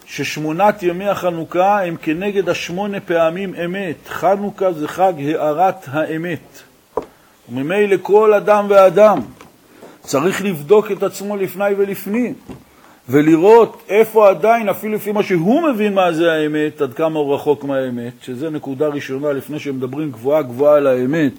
ששמונת 0.07 0.83
ימי 0.83 1.09
החנוכה 1.09 1.85
הם 1.85 1.97
כנגד 2.03 2.49
השמונה 2.49 3.01
פעמים 3.01 3.55
אמת. 3.65 4.09
חנוכה 4.09 4.73
זה 4.73 4.89
חג 4.89 5.13
הארת 5.19 5.87
האמת. 5.87 6.63
וממילא 7.49 7.97
כל 8.03 8.35
אדם 8.35 8.67
ואדם 8.69 9.21
צריך 10.01 10.45
לבדוק 10.45 10.93
את 10.93 11.03
עצמו 11.03 11.37
לפני 11.37 11.75
ולפנים. 11.77 12.35
ולראות 13.09 13.83
איפה 13.89 14.29
עדיין, 14.29 14.69
אפילו 14.69 14.95
לפי 14.95 15.13
מה 15.13 15.23
שהוא 15.23 15.63
מבין 15.69 15.95
מה 15.95 16.13
זה 16.13 16.33
האמת, 16.33 16.81
עד 16.81 16.95
כמה 16.95 17.19
הוא 17.19 17.35
רחוק 17.35 17.65
מהאמת, 17.65 18.13
שזה 18.23 18.51
נקודה 18.51 18.87
ראשונה 18.87 19.33
לפני 19.33 19.59
שמדברים 19.61 20.11
גבוהה 20.11 20.43
גבוהה 20.43 20.77
על 20.77 20.87
האמת. 20.87 21.33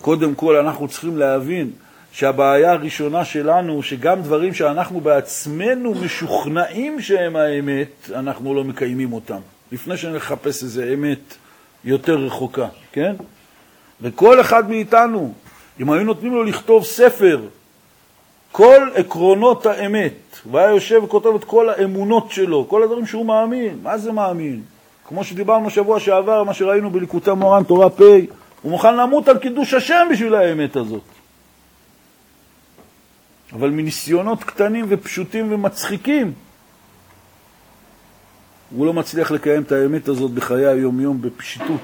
קודם 0.00 0.34
כל 0.34 0.56
אנחנו 0.56 0.88
צריכים 0.88 1.18
להבין 1.18 1.70
שהבעיה 2.12 2.72
הראשונה 2.72 3.24
שלנו, 3.24 3.82
שגם 3.82 4.22
דברים 4.22 4.54
שאנחנו 4.54 5.00
בעצמנו 5.00 5.94
משוכנעים 5.94 7.00
שהם 7.00 7.36
האמת, 7.36 8.10
אנחנו 8.14 8.54
לא 8.54 8.64
מקיימים 8.64 9.12
אותם. 9.12 9.38
לפני 9.72 9.96
שנחפש 9.96 10.62
איזה 10.62 10.90
אמת 10.94 11.36
יותר 11.84 12.14
רחוקה, 12.14 12.66
כן? 12.92 13.14
וכל 14.00 14.40
אחד 14.40 14.70
מאיתנו, 14.70 15.34
אם 15.80 15.90
היו 15.90 16.04
נותנים 16.04 16.32
לו 16.32 16.44
לכתוב 16.44 16.84
ספר 16.84 17.40
כל 18.52 18.88
עקרונות 18.94 19.66
האמת, 19.66 20.14
והיה 20.50 20.70
יושב 20.70 21.00
וכותב 21.04 21.34
את 21.34 21.44
כל 21.44 21.68
האמונות 21.68 22.30
שלו, 22.30 22.68
כל 22.68 22.82
הדברים 22.82 23.06
שהוא 23.06 23.26
מאמין. 23.26 23.78
מה 23.82 23.98
זה 23.98 24.12
מאמין? 24.12 24.62
כמו 25.08 25.24
שדיברנו 25.24 25.70
שבוע 25.70 26.00
שעבר, 26.00 26.44
מה 26.44 26.54
שראינו 26.54 26.90
בליקוטי 26.90 27.30
מורן, 27.30 27.64
תורה 27.64 27.90
פ', 27.90 28.00
הוא 28.62 28.70
מוכן 28.70 28.96
למות 28.96 29.28
על 29.28 29.38
קידוש 29.38 29.74
השם 29.74 30.08
בשביל 30.12 30.34
האמת 30.34 30.76
הזאת. 30.76 31.02
אבל 33.52 33.70
מניסיונות 33.70 34.44
קטנים 34.44 34.86
ופשוטים 34.88 35.52
ומצחיקים, 35.52 36.32
הוא 38.70 38.86
לא 38.86 38.92
מצליח 38.92 39.30
לקיים 39.30 39.62
את 39.62 39.72
האמת 39.72 40.08
הזאת 40.08 40.30
בחיי 40.30 40.66
היום-יום 40.66 41.22
בפשיטות, 41.22 41.80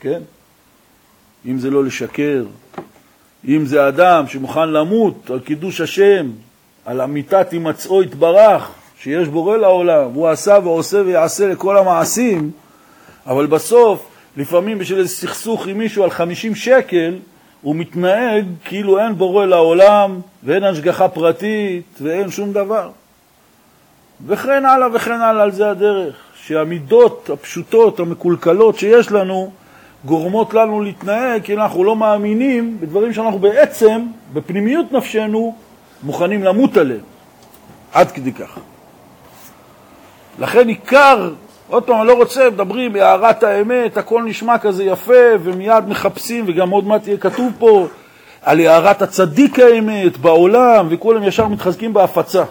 כן? 0.00 0.20
אם 1.46 1.58
זה 1.58 1.70
לא 1.70 1.84
לשקר, 1.84 2.44
אם 3.48 3.66
זה 3.66 3.88
אדם 3.88 4.26
שמוכן 4.26 4.68
למות 4.68 5.30
על 5.30 5.40
קידוש 5.40 5.80
השם, 5.80 6.30
על 6.84 7.00
אמיתת 7.00 7.50
הימצאו 7.52 8.02
יתברך, 8.02 8.70
שיש 9.02 9.28
בורא 9.28 9.56
לעולם, 9.56 10.10
הוא 10.14 10.28
עשה 10.28 10.58
ועושה 10.64 11.02
ויעשה 11.06 11.48
לכל 11.48 11.76
המעשים, 11.76 12.50
אבל 13.26 13.46
בסוף, 13.46 14.06
לפעמים 14.36 14.78
בשביל 14.78 14.98
איזה 14.98 15.14
סכסוך 15.14 15.66
עם 15.66 15.78
מישהו 15.78 16.04
על 16.04 16.10
50 16.10 16.54
שקל, 16.54 17.14
הוא 17.62 17.76
מתנהג 17.76 18.44
כאילו 18.64 18.98
אין 18.98 19.14
בורא 19.14 19.46
לעולם, 19.46 20.20
ואין 20.44 20.64
השגחה 20.64 21.08
פרטית, 21.08 21.98
ואין 22.00 22.30
שום 22.30 22.52
דבר. 22.52 22.90
וכן 24.26 24.64
הלאה 24.64 24.88
וכן 24.94 25.20
הלאה, 25.20 25.42
על 25.42 25.52
זה 25.52 25.70
הדרך. 25.70 26.14
שהמידות 26.42 27.30
הפשוטות, 27.32 28.00
המקולקלות 28.00 28.78
שיש 28.78 29.12
לנו, 29.12 29.50
גורמות 30.04 30.54
לנו 30.54 30.80
להתנהג 30.80 31.42
כי 31.42 31.54
אנחנו 31.54 31.84
לא 31.84 31.96
מאמינים 31.96 32.76
בדברים 32.80 33.12
שאנחנו 33.12 33.38
בעצם, 33.38 34.06
בפנימיות 34.32 34.92
נפשנו, 34.92 35.54
מוכנים 36.02 36.44
למות 36.44 36.76
עליהם. 36.76 37.00
עד 37.92 38.10
כדי 38.10 38.32
כך. 38.32 38.58
לכן 40.38 40.68
עיקר, 40.68 41.30
עוד 41.68 41.82
פעם, 41.82 42.00
אני 42.00 42.06
לא 42.06 42.12
רוצה, 42.12 42.50
מדברים 42.50 42.92
בהערת 42.92 43.42
האמת, 43.42 43.96
הכל 43.96 44.22
נשמע 44.22 44.58
כזה 44.58 44.84
יפה, 44.84 45.12
ומיד 45.42 45.88
מחפשים, 45.88 46.44
וגם 46.48 46.70
עוד 46.70 46.86
מעט 46.86 47.06
יהיה 47.06 47.18
כתוב 47.18 47.52
פה 47.58 47.86
על 48.42 48.60
הערת 48.60 49.02
הצדיק 49.02 49.58
האמת 49.58 50.16
בעולם, 50.16 50.86
וכולם 50.90 51.22
ישר 51.22 51.48
מתחזקים 51.48 51.92
בהפצה. 51.92 52.44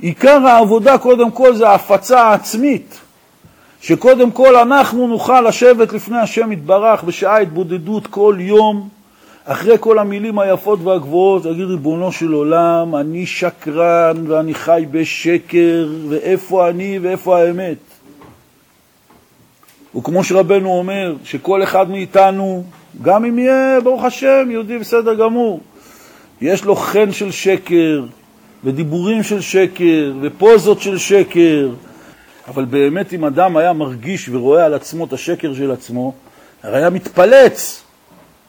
עיקר 0.00 0.46
העבודה, 0.46 0.98
קודם 0.98 1.30
כל, 1.30 1.54
זה 1.54 1.68
ההפצה 1.68 2.20
העצמית. 2.20 3.00
שקודם 3.86 4.30
כל 4.30 4.56
אנחנו 4.56 5.08
נוכל 5.08 5.40
לשבת 5.40 5.92
לפני 5.92 6.18
השם 6.18 6.52
יתברך 6.52 7.02
בשעה 7.02 7.38
התבודדות 7.38 8.06
כל 8.06 8.36
יום, 8.38 8.88
אחרי 9.44 9.76
כל 9.80 9.98
המילים 9.98 10.38
היפות 10.38 10.78
והגבוהות, 10.84 11.44
להגיד 11.44 11.64
ריבונו 11.64 12.12
של 12.12 12.32
עולם, 12.32 12.96
אני 12.96 13.26
שקרן 13.26 14.24
ואני 14.26 14.54
חי 14.54 14.84
בשקר, 14.90 15.88
ואיפה 16.08 16.68
אני 16.68 16.98
ואיפה 17.02 17.38
האמת? 17.38 17.76
וכמו 19.96 20.24
שרבנו 20.24 20.70
אומר, 20.70 21.14
שכל 21.24 21.62
אחד 21.62 21.90
מאיתנו, 21.90 22.64
גם 23.02 23.24
אם 23.24 23.38
יהיה, 23.38 23.80
ברוך 23.80 24.04
השם, 24.04 24.48
יהודי 24.50 24.78
בסדר 24.78 25.14
גמור, 25.14 25.60
יש 26.40 26.64
לו 26.64 26.76
חן 26.76 27.12
של 27.12 27.30
שקר, 27.30 28.04
ודיבורים 28.64 29.22
של 29.22 29.40
שקר, 29.40 30.12
ופוזות 30.20 30.80
של 30.80 30.98
שקר, 30.98 31.68
אבל 32.48 32.64
באמת 32.64 33.12
אם 33.12 33.24
אדם 33.24 33.56
היה 33.56 33.72
מרגיש 33.72 34.28
ורואה 34.28 34.64
על 34.64 34.74
עצמו 34.74 35.04
את 35.04 35.12
השקר 35.12 35.54
של 35.54 35.70
עצמו, 35.70 36.12
הרי 36.62 36.78
היה 36.78 36.90
מתפלץ, 36.90 37.82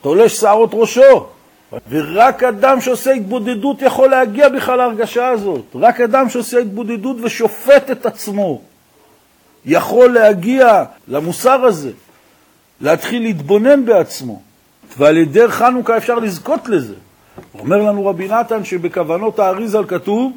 תולש 0.01 0.33
שערות 0.33 0.69
ראשו. 0.73 1.27
ורק 1.89 2.43
אדם 2.43 2.81
שעושה 2.81 3.11
התבודדות 3.11 3.81
יכול 3.81 4.09
להגיע 4.09 4.49
בכלל 4.49 4.77
להרגשה 4.77 5.29
הזאת. 5.29 5.65
רק 5.75 6.01
אדם 6.01 6.29
שעושה 6.29 6.59
התבודדות 6.59 7.17
ושופט 7.23 7.91
את 7.91 8.05
עצמו 8.05 8.61
יכול 9.65 10.13
להגיע 10.13 10.83
למוסר 11.07 11.65
הזה, 11.65 11.91
להתחיל 12.81 13.21
להתבונן 13.21 13.85
בעצמו. 13.85 14.41
ועל 14.97 15.17
ידי 15.17 15.47
חנוכה 15.47 15.97
אפשר 15.97 16.15
לזכות 16.15 16.69
לזה. 16.69 16.93
אומר 17.59 17.77
לנו 17.77 18.05
רבי 18.05 18.27
נתן 18.27 18.63
שבכוונות 18.63 19.39
האריזל 19.39 19.83
כתוב 19.87 20.31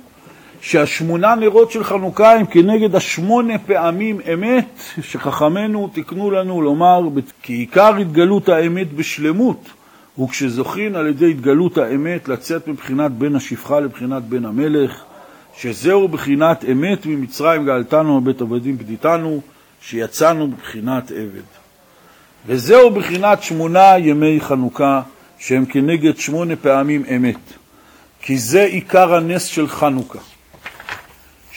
שהשמונה 0.60 1.34
נרות 1.34 1.70
של 1.70 1.84
חנוכה 1.84 2.32
הם 2.32 2.46
כנגד 2.46 2.94
השמונה 2.94 3.58
פעמים 3.58 4.20
אמת 4.32 4.80
שחכמינו 5.02 5.88
תיקנו 5.92 6.30
לנו 6.30 6.62
לומר 6.62 7.00
כי 7.42 7.52
עיקר 7.52 7.96
התגלות 7.96 8.48
האמת 8.48 8.92
בשלמות 8.92 9.68
וכשזוכין 10.18 10.94
על 10.94 11.06
ידי 11.06 11.30
התגלות 11.30 11.78
האמת 11.78 12.28
לצאת 12.28 12.68
מבחינת 12.68 13.10
בן 13.10 13.36
השפחה 13.36 13.80
לבחינת 13.80 14.22
בן 14.22 14.44
המלך 14.44 15.04
שזהו 15.56 16.08
בחינת 16.08 16.64
אמת 16.72 17.06
ממצרים 17.06 17.66
גאלתנו 17.66 18.20
מבית 18.20 18.40
עבדים 18.40 18.78
פדיתנו 18.78 19.40
שיצאנו 19.80 20.46
מבחינת 20.46 21.10
עבד. 21.10 21.48
וזהו 22.46 22.90
בחינת 22.90 23.42
שמונה 23.42 23.98
ימי 23.98 24.40
חנוכה 24.40 25.02
שהם 25.38 25.64
כנגד 25.64 26.16
שמונה 26.16 26.56
פעמים 26.56 27.02
אמת 27.16 27.52
כי 28.22 28.38
זה 28.38 28.62
עיקר 28.62 29.14
הנס 29.14 29.44
של 29.44 29.68
חנוכה 29.68 30.18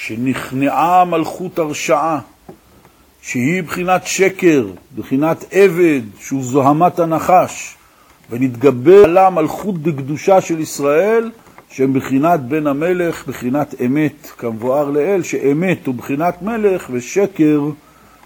שנכנעה 0.05 1.05
מלכות 1.05 1.59
הרשעה, 1.59 2.19
שהיא 3.21 3.63
בחינת 3.63 4.07
שקר, 4.07 4.67
בחינת 4.95 5.45
עבד, 5.51 6.01
שהוא 6.19 6.43
זוהמת 6.43 6.99
הנחש, 6.99 7.75
ונתגבר 8.29 9.03
עלה 9.03 9.29
מלכות 9.29 9.81
דקדושה 9.81 10.41
של 10.41 10.59
ישראל, 10.59 11.31
שהם 11.69 11.93
בחינת 11.93 12.39
בן 12.39 12.67
המלך, 12.67 13.27
בחינת 13.27 13.75
אמת, 13.85 14.31
כמבואר 14.37 14.89
לאל, 14.89 15.23
שאמת 15.23 15.87
הוא 15.87 15.95
בחינת 15.95 16.41
מלך 16.41 16.87
ושקר 16.91 17.61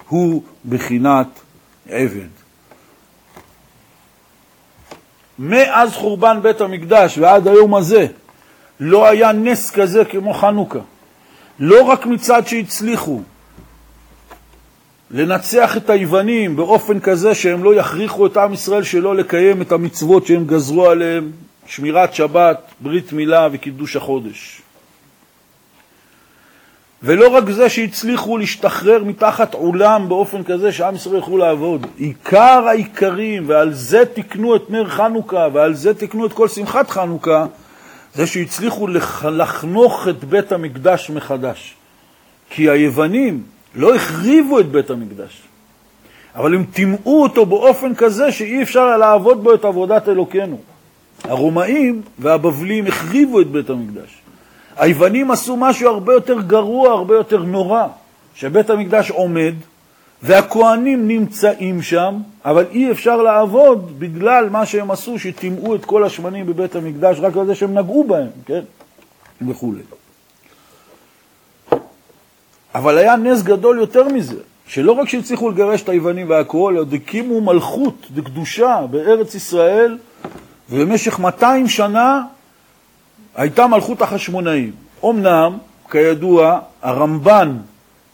הוא 0.10 0.44
בחינת 0.70 1.28
עבד. 1.90 2.28
מאז 5.40 5.94
חורבן 5.94 6.40
בית 6.42 6.62
המקדש 6.62 7.18
ועד 7.18 7.48
היום 7.48 7.76
הזה 7.76 8.08
לא 8.80 9.08
היה 9.08 9.32
נס 9.32 9.72
כזה 9.72 10.06
כמו 10.06 10.34
חנוכה. 10.34 10.80
לא 11.60 11.84
רק 11.84 12.06
מצד 12.06 12.48
שהצליחו 12.48 13.22
לנצח 15.12 15.78
את 15.78 15.90
היוונים 15.90 16.56
באופן 16.56 17.00
כזה 17.00 17.36
שהם 17.36 17.64
לא 17.64 17.76
יכריחו 17.76 18.26
את 18.26 18.38
עם 18.38 18.54
ישראל 18.54 18.84
שלא 18.84 19.16
לקיים 19.16 19.62
את 19.62 19.72
המצוות 19.72 20.26
שהם 20.26 20.46
גזרו 20.46 20.90
עליהם, 20.90 21.32
שמירת 21.68 22.14
שבת, 22.14 22.62
ברית 22.80 23.14
מילה 23.14 23.48
וקידוש 23.52 23.96
החודש. 23.96 24.62
ולא 27.04 27.28
רק 27.28 27.50
זה 27.50 27.70
שהצליחו 27.70 28.38
להשתחרר 28.38 29.04
מתחת 29.04 29.54
עולם 29.54 30.10
באופן 30.10 30.44
כזה 30.44 30.72
שעם 30.72 30.96
ישראל 30.96 31.16
יוכלו 31.16 31.38
לעבוד. 31.38 31.88
עיקר 31.98 32.64
העיקרים, 32.68 33.50
ועל 33.50 33.74
זה 33.74 34.04
תקנו 34.14 34.56
את 34.56 34.70
נר 34.70 34.90
חנוכה, 34.90 35.48
ועל 35.54 35.74
זה 35.74 35.94
תקנו 35.94 36.26
את 36.26 36.34
כל 36.34 36.48
שמחת 36.48 36.90
חנוכה, 36.90 37.46
זה 38.16 38.28
שהצליחו 38.28 38.88
לחנוך 39.32 40.08
את 40.08 40.24
בית 40.24 40.52
המקדש 40.52 41.10
מחדש. 41.10 41.76
כי 42.50 42.70
היוונים 42.70 43.44
לא 43.76 43.96
החריבו 43.96 44.60
את 44.60 44.66
בית 44.66 44.90
המקדש, 44.90 45.42
אבל 46.36 46.56
הם 46.56 46.64
טימאו 46.64 47.24
אותו 47.24 47.46
באופן 47.46 47.96
כזה 47.96 48.32
שאי 48.32 48.64
אפשר 48.64 48.98
לעבוד 48.98 49.44
בו 49.44 49.54
את 49.54 49.66
עבודת 49.66 50.10
אלוקינו. 50.10 50.58
הרומאים 51.24 52.02
והבבלים 52.20 52.88
החריבו 52.88 53.42
את 53.42 53.48
בית 53.48 53.70
המקדש. 53.70 54.22
היוונים 54.78 55.32
עשו 55.32 55.58
משהו 55.58 55.90
הרבה 55.90 56.14
יותר 56.14 56.42
גרוע, 56.42 56.90
הרבה 56.92 57.16
יותר 57.16 57.44
נורא, 57.44 57.88
שבית 58.36 58.70
המקדש 58.70 59.12
עומד, 59.12 59.54
והכוהנים 60.26 61.08
נמצאים 61.08 61.82
שם, 61.82 62.18
אבל 62.46 62.66
אי 62.72 62.92
אפשר 62.92 63.22
לעבוד 63.22 64.00
בגלל 64.00 64.50
מה 64.50 64.66
שהם 64.66 64.92
עשו, 64.92 65.20
שטימאו 65.20 65.76
את 65.76 65.86
כל 65.86 66.04
השמנים 66.04 66.46
בבית 66.46 66.76
המקדש 66.76 67.18
רק 67.20 67.38
על 67.38 67.46
זה 67.46 67.56
שהם 67.56 67.78
נגעו 67.78 68.04
בהם, 68.04 68.28
כן? 68.46 68.62
וכולי. 69.48 69.82
אבל 72.76 72.98
היה 72.98 73.16
נס 73.16 73.42
גדול 73.42 73.78
יותר 73.80 74.08
מזה, 74.08 74.42
שלא 74.68 74.92
רק 74.92 75.10
שהצליחו 75.10 75.50
לגרש 75.50 75.82
את 75.82 75.90
היוונים 75.90 76.30
והכול, 76.30 76.78
עוד 76.78 76.94
הקימו 76.94 77.42
מלכות 77.42 78.08
דקדושה 78.12 78.80
בארץ 78.92 79.36
ישראל, 79.36 79.98
ובמשך 80.70 81.20
200 81.20 81.68
שנה 81.68 82.22
הייתה 83.36 83.68
מלכות 83.68 84.02
החשמונאים. 84.02 84.72
אמנם, 85.06 85.58
כידוע, 85.92 86.60
הרמב"ן 86.82 87.58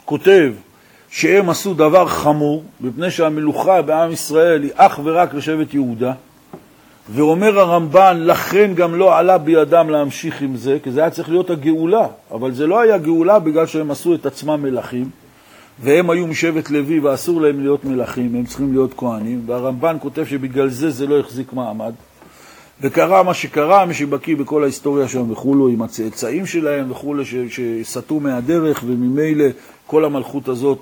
כותב 0.06 0.54
שהם 1.12 1.50
עשו 1.50 1.74
דבר 1.74 2.08
חמור, 2.08 2.64
מפני 2.82 3.12
שהמלוכה 3.12 3.82
בעם 3.82 4.12
ישראל 4.12 4.64
היא 4.64 4.72
אך 4.76 5.00
ורק 5.04 5.34
לשבט 5.34 5.74
יהודה, 5.74 6.14
ואומר 7.10 7.60
הרמב"ן, 7.60 8.18
לכן 8.20 8.72
גם 8.76 8.96
לא 8.96 9.18
עלה 9.18 9.38
בידם 9.38 9.90
להמשיך 9.90 10.42
עם 10.42 10.56
זה, 10.56 10.78
כי 10.84 10.92
זה 10.92 11.02
היה 11.02 11.10
צריך 11.10 11.30
להיות 11.30 11.50
הגאולה, 11.50 12.08
אבל 12.32 12.52
זה 12.52 12.68
לא 12.68 12.80
היה 12.80 12.98
גאולה 12.98 13.40
בגלל 13.40 13.66
שהם 13.66 13.92
עשו 13.92 14.16
את 14.16 14.26
עצמם 14.26 14.62
מלכים, 14.62 15.10
והם 15.80 16.10
היו 16.10 16.28
משבט 16.28 16.70
לוי 16.70 17.00
ואסור 17.00 17.42
להם 17.42 17.60
להיות 17.60 17.86
מלכים, 17.86 18.36
הם 18.36 18.46
צריכים 18.46 18.74
להיות 18.74 18.94
כהנים, 18.98 19.42
והרמב"ן 19.46 19.98
כותב 20.02 20.26
שבגלל 20.26 20.70
זה 20.70 20.90
זה 20.90 21.08
לא 21.08 21.20
החזיק 21.20 21.54
מעמד. 21.54 21.94
וקרה 22.82 23.24
מה 23.24 23.34
שקרה, 23.34 23.86
מי 23.86 23.94
שבקיא 23.94 24.36
בכל 24.36 24.64
ההיסטוריה 24.64 25.08
שם 25.08 25.32
וכולו, 25.32 25.68
עם 25.68 25.82
הצאצאים 25.82 26.46
שלהם 26.46 26.92
וכולו, 26.92 27.24
שסטו 27.50 28.20
מהדרך, 28.20 28.84
וממילא 28.88 29.46
כל 29.88 30.06
המלכות 30.06 30.48
הזאת 30.48 30.80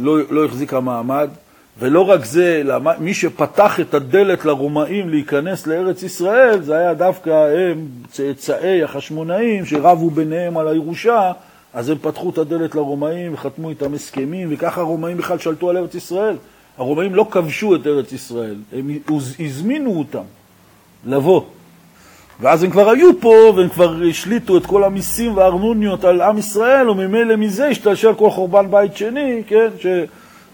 לא, 0.00 0.18
לא 0.30 0.44
החזיקה 0.44 0.80
מעמד, 0.80 1.28
ולא 1.78 2.00
רק 2.00 2.24
זה, 2.24 2.62
מי 2.98 3.14
שפתח 3.14 3.80
את 3.80 3.94
הדלת 3.94 4.44
לרומאים 4.44 5.08
להיכנס 5.08 5.66
לארץ 5.66 6.02
ישראל, 6.02 6.62
זה 6.62 6.76
היה 6.76 6.94
דווקא 6.94 7.30
הם, 7.30 7.86
צאצאי 8.10 8.82
החשמונאים, 8.82 9.66
שרבו 9.66 10.10
ביניהם 10.10 10.58
על 10.58 10.68
הירושה, 10.68 11.32
אז 11.74 11.88
הם 11.90 11.98
פתחו 11.98 12.30
את 12.30 12.38
הדלת 12.38 12.74
לרומאים 12.74 13.34
וחתמו 13.34 13.70
איתם 13.70 13.94
הסכמים, 13.94 14.48
וככה 14.50 14.80
הרומאים 14.80 15.16
בכלל 15.16 15.38
שלטו 15.38 15.70
על 15.70 15.76
ארץ 15.76 15.94
ישראל. 15.94 16.36
הרומאים 16.78 17.14
לא 17.14 17.26
כבשו 17.30 17.74
את 17.74 17.86
ארץ 17.86 18.12
ישראל, 18.12 18.56
הם 18.72 18.90
הזמינו 19.40 19.98
אותם 19.98 20.24
לבוא. 21.06 21.42
ואז 22.40 22.62
הם 22.62 22.70
כבר 22.70 22.90
היו 22.90 23.20
פה, 23.20 23.52
והם 23.56 23.68
כבר 23.68 23.96
השליטו 24.10 24.56
את 24.56 24.66
כל 24.66 24.84
המיסים 24.84 25.36
והארנוניות 25.36 26.04
על 26.04 26.20
עם 26.20 26.38
ישראל, 26.38 26.90
וממילא 26.90 27.36
מזה 27.36 27.66
השתלשל 27.66 28.14
כל 28.14 28.30
חורבן 28.30 28.70
בית 28.70 28.96
שני, 28.96 29.42
כן, 29.46 29.68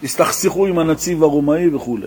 שהסתכסכו 0.03 0.66
עם 0.66 0.79
הנציב 0.79 1.23
הרומאי 1.23 1.75
וכו'. 1.75 1.99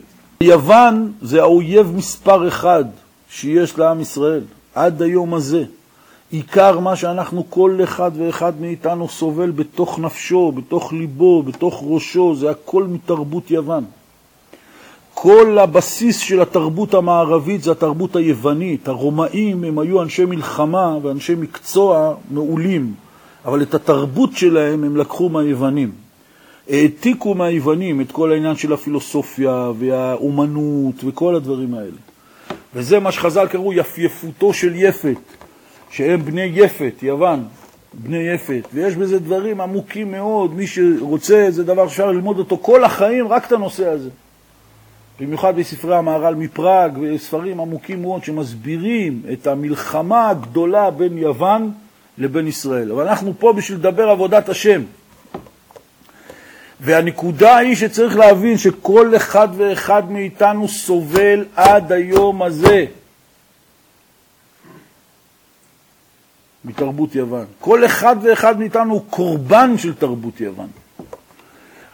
יוון 0.42 1.12
זה 1.22 1.42
האויב 1.42 1.92
מספר 1.96 2.48
אחד 2.48 2.86
שיש 3.30 3.78
לעם 3.78 4.02
ישראל, 4.02 4.44
עד 4.76 5.02
היום 5.02 5.34
הזה. 5.34 5.64
עיקר 6.32 6.80
מה 6.80 6.96
שאנחנו, 6.96 7.44
כל 7.50 7.80
אחד 7.84 8.12
ואחד 8.18 8.62
מאיתנו 8.62 9.10
סובל 9.10 9.52
בתוך 9.52 10.00
נפשו, 10.00 10.52
בתוך 10.52 10.94
ליבו, 10.94 11.44
בתוך 11.44 11.84
ראשו, 11.88 12.36
זה 12.36 12.50
הכל 12.50 12.84
מתרבות 12.84 13.52
יוון. 13.52 13.84
כל 15.18 15.58
הבסיס 15.60 16.20
של 16.20 16.42
התרבות 16.42 16.94
המערבית 16.94 17.63
זה 17.63 17.72
התרבות 17.72 18.16
היוונית. 18.16 18.88
הרומאים 18.88 19.63
הם 19.63 19.80
היו 19.80 20.02
אנשי 20.02 20.26
מלחמה 20.26 20.98
ואנשי 21.02 21.36
מקצוע 21.36 22.16
מעולים, 22.32 22.94
אבל 23.46 23.62
את 23.62 23.74
התרבות 23.74 24.30
שלהם 24.34 24.84
הם 24.84 24.98
לקחו 24.98 25.30
מהיוונים. 25.30 25.92
העתיקו 26.70 27.34
מהיוונים 27.34 28.02
את 28.02 28.12
כל 28.12 28.32
העניין 28.32 28.56
של 28.56 28.74
הפילוסופיה 28.74 29.72
והאומנות 29.80 31.04
וכל 31.04 31.36
הדברים 31.36 31.74
האלה. 31.74 31.98
וזה 32.76 33.00
מה 33.00 33.12
שחז"ל 33.12 33.48
קראו 33.48 33.74
יפייפותו 33.74 34.54
של 34.54 34.74
יפת, 34.76 35.18
שהם 35.90 36.26
בני 36.26 36.52
יפת, 36.54 36.94
יוון, 37.02 37.44
בני 37.94 38.28
יפת, 38.34 38.68
ויש 38.74 38.96
בזה 38.96 39.20
דברים 39.20 39.62
עמוקים 39.62 40.12
מאוד, 40.12 40.54
מי 40.54 40.68
שרוצה, 40.68 41.48
זה 41.50 41.63
דבר 41.63 41.88
שאפשר 41.88 42.12
ללמוד 42.12 42.40
אותו 42.40 42.58
כל 42.62 42.84
החיים, 42.84 43.28
רק 43.28 43.48
את 43.48 43.52
הנושא 43.52 43.88
הזה. 43.88 44.10
במיוחד 45.20 45.56
בספרי 45.56 45.96
המהר"ל 45.96 46.36
מפראג 46.36 46.98
וספרים 47.02 47.60
עמוקים 47.60 48.02
מאוד 48.02 48.24
שמסבירים 48.24 49.22
את 49.34 49.48
המלחמה 49.48 50.30
הגדולה 50.30 50.92
בין 50.92 51.18
יוון 51.18 51.72
לבין 52.18 52.48
ישראל. 52.48 52.92
אבל 52.92 53.08
אנחנו 53.08 53.34
פה 53.40 53.54
בשביל 53.54 53.78
לדבר 53.78 54.10
עבודת 54.10 54.50
השם. 54.50 54.82
והנקודה 56.82 57.58
היא 57.58 57.76
שצריך 57.76 58.16
להבין 58.18 58.58
שכל 58.58 59.16
אחד 59.16 59.48
ואחד 59.58 60.12
מאיתנו 60.12 60.68
סובל 60.68 61.46
עד 61.56 61.92
היום 61.92 62.42
הזה 62.42 62.86
מתרבות 66.66 67.16
יוון. 67.16 67.46
כל 67.60 67.86
אחד 67.86 68.16
ואחד 68.22 68.60
מאיתנו 68.60 68.94
הוא 68.94 69.04
קורבן 69.10 69.78
של 69.78 69.94
תרבות 69.94 70.42
יוון. 70.42 70.68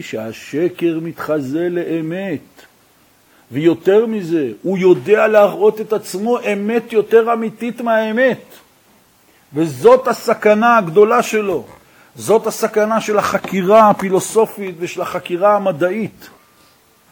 שהשקר 0.01 0.99
מתחזה 1.01 1.69
לאמת, 1.69 2.39
ויותר 3.51 4.05
מזה, 4.05 4.51
הוא 4.63 4.77
יודע 4.77 5.27
להראות 5.27 5.81
את 5.81 5.93
עצמו 5.93 6.39
אמת 6.53 6.93
יותר 6.93 7.33
אמיתית 7.33 7.81
מהאמת. 7.81 8.41
וזאת 9.53 10.07
הסכנה 10.07 10.77
הגדולה 10.77 11.23
שלו. 11.23 11.65
זאת 12.15 12.47
הסכנה 12.47 13.01
של 13.01 13.17
החקירה 13.17 13.89
הפילוסופית 13.89 14.75
ושל 14.79 15.01
החקירה 15.01 15.55
המדעית. 15.55 16.29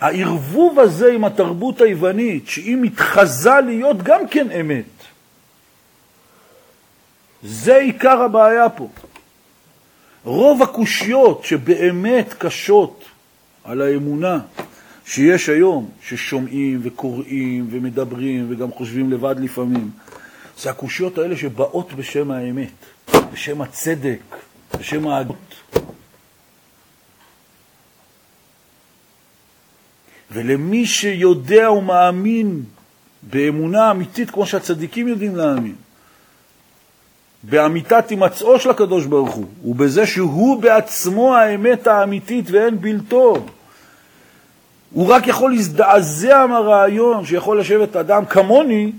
הערבוב 0.02 0.80
הזה 0.80 1.12
עם 1.12 1.26
התרבות 1.26 1.82
היוונית, 1.82 2.48
שהיא 2.48 2.78
מתחזה 2.78 3.60
להיות 3.66 3.98
גם 4.04 4.28
כן 4.28 4.52
אמת, 4.52 4.86
זה 7.44 7.78
עיקר 7.78 8.22
הבעיה 8.22 8.70
פה. 8.70 8.88
רוב 10.24 10.64
הקושיות 10.64 11.44
שבאמת 11.44 12.34
קשות 12.38 13.04
על 13.64 13.82
האמונה 13.82 14.40
שיש 15.10 15.50
היום, 15.50 15.90
ששומעים 16.02 16.80
וקוראים 16.84 17.68
ומדברים 17.72 18.48
וגם 18.50 18.72
חושבים 18.72 19.12
לבד 19.12 19.36
לפעמים, 19.40 19.90
זה 20.60 20.70
הקושיות 20.70 21.18
האלה 21.18 21.38
שבאות 21.38 21.94
בשם 21.94 22.32
האמת, 22.32 22.72
בשם 23.34 23.62
הצדק, 23.62 24.20
בשם 24.80 25.08
ההגות. 25.08 25.56
ולמי 30.32 30.86
שיודע 30.86 31.72
ומאמין 31.72 32.64
באמונה 33.24 33.92
אמיתית 33.92 34.32
כמו 34.32 34.46
שהצדיקים 34.46 35.08
יודעים 35.08 35.36
להאמין, 35.36 35.76
באמיתת 37.44 38.10
הימצאו 38.10 38.60
של 38.60 38.70
הקדוש 38.70 39.06
ברוך 39.06 39.36
הוא, 39.36 39.46
ובזה 39.66 40.08
שהוא 40.08 40.62
בעצמו 40.62 41.36
האמת 41.36 41.88
האמיתית 41.88 42.46
ואין 42.52 42.82
בלתו. 42.82 43.46
הוא 44.94 45.08
רק 45.08 45.28
יכול 45.28 45.52
להזדעזע 45.52 46.46
מהרעיון 46.46 47.26
שיכול 47.26 47.60
לשבת 47.60 47.96
אדם 47.96 48.26
כמוני 48.26 48.92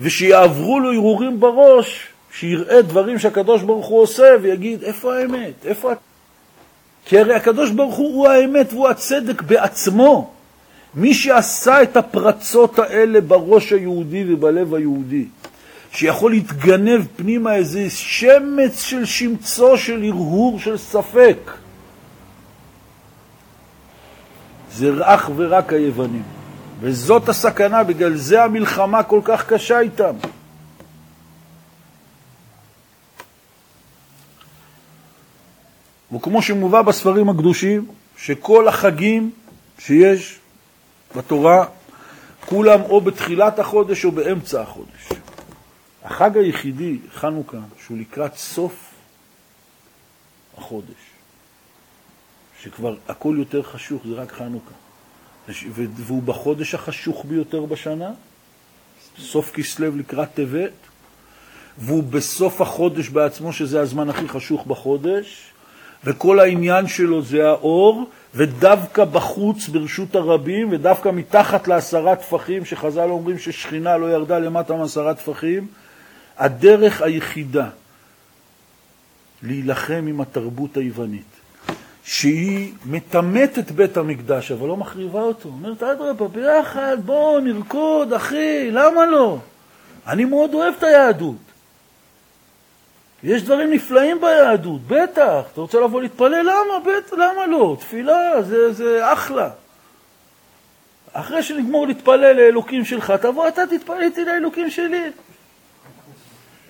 ושיעברו 0.00 0.80
לו 0.80 0.92
הרהורים 0.92 1.40
בראש, 1.40 2.06
שיראה 2.32 2.82
דברים 2.82 3.18
שהקדוש 3.18 3.62
ברוך 3.62 3.86
הוא 3.86 4.00
עושה 4.00 4.24
ויגיד, 4.42 4.82
איפה 4.82 5.16
האמת? 5.16 5.66
איפה... 5.66 5.92
כי 7.04 7.18
הרי 7.18 7.34
הקדוש 7.34 7.70
ברוך 7.70 7.94
הוא 7.94 8.14
הוא 8.14 8.28
האמת 8.28 8.72
והוא 8.72 8.88
הצדק 8.88 9.42
בעצמו. 9.42 10.30
מי 10.94 11.14
שעשה 11.14 11.82
את 11.82 11.96
הפרצות 11.96 12.78
האלה 12.78 13.20
בראש 13.20 13.72
היהודי 13.72 14.24
ובלב 14.28 14.74
היהודי, 14.74 15.24
שיכול 15.92 16.30
להתגנב 16.30 17.02
פנימה 17.16 17.54
איזה 17.54 17.90
שמץ 17.90 18.82
של 18.82 19.04
שמצו 19.04 19.78
של 19.78 20.02
הרהור 20.02 20.60
של 20.60 20.76
ספק, 20.76 21.38
זה 24.76 24.92
אך 25.02 25.30
ורק 25.36 25.72
היוונים. 25.72 26.22
וזאת 26.80 27.28
הסכנה, 27.28 27.84
בגלל 27.84 28.16
זה 28.16 28.44
המלחמה 28.44 29.02
כל 29.02 29.20
כך 29.24 29.46
קשה 29.52 29.80
איתם. 29.80 30.14
וכמו 36.12 36.42
שמובא 36.42 36.82
בספרים 36.82 37.28
הקדושים, 37.28 37.86
שכל 38.16 38.68
החגים 38.68 39.30
שיש 39.78 40.38
בתורה, 41.16 41.64
כולם 42.46 42.80
או 42.82 43.00
בתחילת 43.00 43.58
החודש 43.58 44.04
או 44.04 44.12
באמצע 44.12 44.62
החודש. 44.62 45.08
החג 46.04 46.36
היחידי, 46.36 46.98
חנוכה, 47.14 47.58
שהוא 47.86 47.98
לקראת 47.98 48.36
סוף 48.36 48.94
החודש, 50.58 51.15
שכבר 52.62 52.94
הכל 53.08 53.34
יותר 53.38 53.62
חשוך, 53.62 54.02
זה 54.06 54.14
רק 54.14 54.32
חנוכה. 54.32 54.74
והוא 55.72 56.22
בחודש 56.22 56.74
החשוך 56.74 57.24
ביותר 57.28 57.64
בשנה, 57.64 58.10
סוף 59.18 59.50
כסלו 59.50 59.96
לקראת 59.96 60.28
טבת, 60.34 60.72
והוא 61.78 62.02
בסוף 62.02 62.60
החודש 62.60 63.08
בעצמו, 63.08 63.52
שזה 63.52 63.80
הזמן 63.80 64.10
הכי 64.10 64.28
חשוך 64.28 64.66
בחודש, 64.66 65.50
וכל 66.04 66.40
העניין 66.40 66.86
שלו 66.86 67.22
זה 67.22 67.48
האור, 67.48 68.10
ודווקא 68.34 69.04
בחוץ 69.04 69.68
ברשות 69.68 70.14
הרבים, 70.14 70.72
ודווקא 70.72 71.08
מתחת 71.08 71.68
לעשרה 71.68 72.16
טפחים, 72.16 72.64
שחז"ל 72.64 73.10
אומרים 73.10 73.38
ששכינה 73.38 73.96
לא 73.96 74.12
ירדה 74.12 74.38
למטה 74.38 74.76
מעשרה 74.76 75.14
טפחים, 75.14 75.66
הדרך 76.38 77.02
היחידה 77.02 77.68
להילחם 79.42 80.04
עם 80.08 80.20
התרבות 80.20 80.76
היוונית, 80.76 81.35
שהיא 82.06 82.72
מטמאת 82.84 83.58
את 83.58 83.70
בית 83.70 83.96
המקדש, 83.96 84.52
אבל 84.52 84.68
לא 84.68 84.76
מחריבה 84.76 85.20
אותו. 85.20 85.48
אומרת, 85.48 85.82
אדרבה, 85.82 86.28
ביחד, 86.28 86.96
בואו 87.04 87.40
נרקוד, 87.40 88.12
אחי, 88.12 88.70
למה 88.70 89.06
לא? 89.06 89.38
אני 90.06 90.24
מאוד 90.24 90.54
אוהב 90.54 90.74
את 90.78 90.82
היהדות. 90.82 91.36
יש 93.22 93.42
דברים 93.42 93.72
נפלאים 93.72 94.20
ביהדות, 94.20 94.80
בטח. 94.86 95.44
אתה 95.52 95.60
רוצה 95.60 95.80
לבוא 95.80 96.02
להתפלל? 96.02 96.42
למה? 96.42 96.80
בטח, 96.86 97.12
למה 97.12 97.46
לא? 97.46 97.76
תפילה, 97.80 98.42
זה, 98.42 98.72
זה 98.72 99.12
אחלה. 99.12 99.50
אחרי 101.12 101.42
שנגמור 101.42 101.86
להתפלל 101.86 102.32
לאלוקים 102.32 102.84
שלך, 102.84 103.10
תבוא 103.10 103.48
אתה 103.48 103.62
תתפלל 103.66 104.02
איתי 104.02 104.24
לאלוקים 104.24 104.70
שלי. 104.70 105.10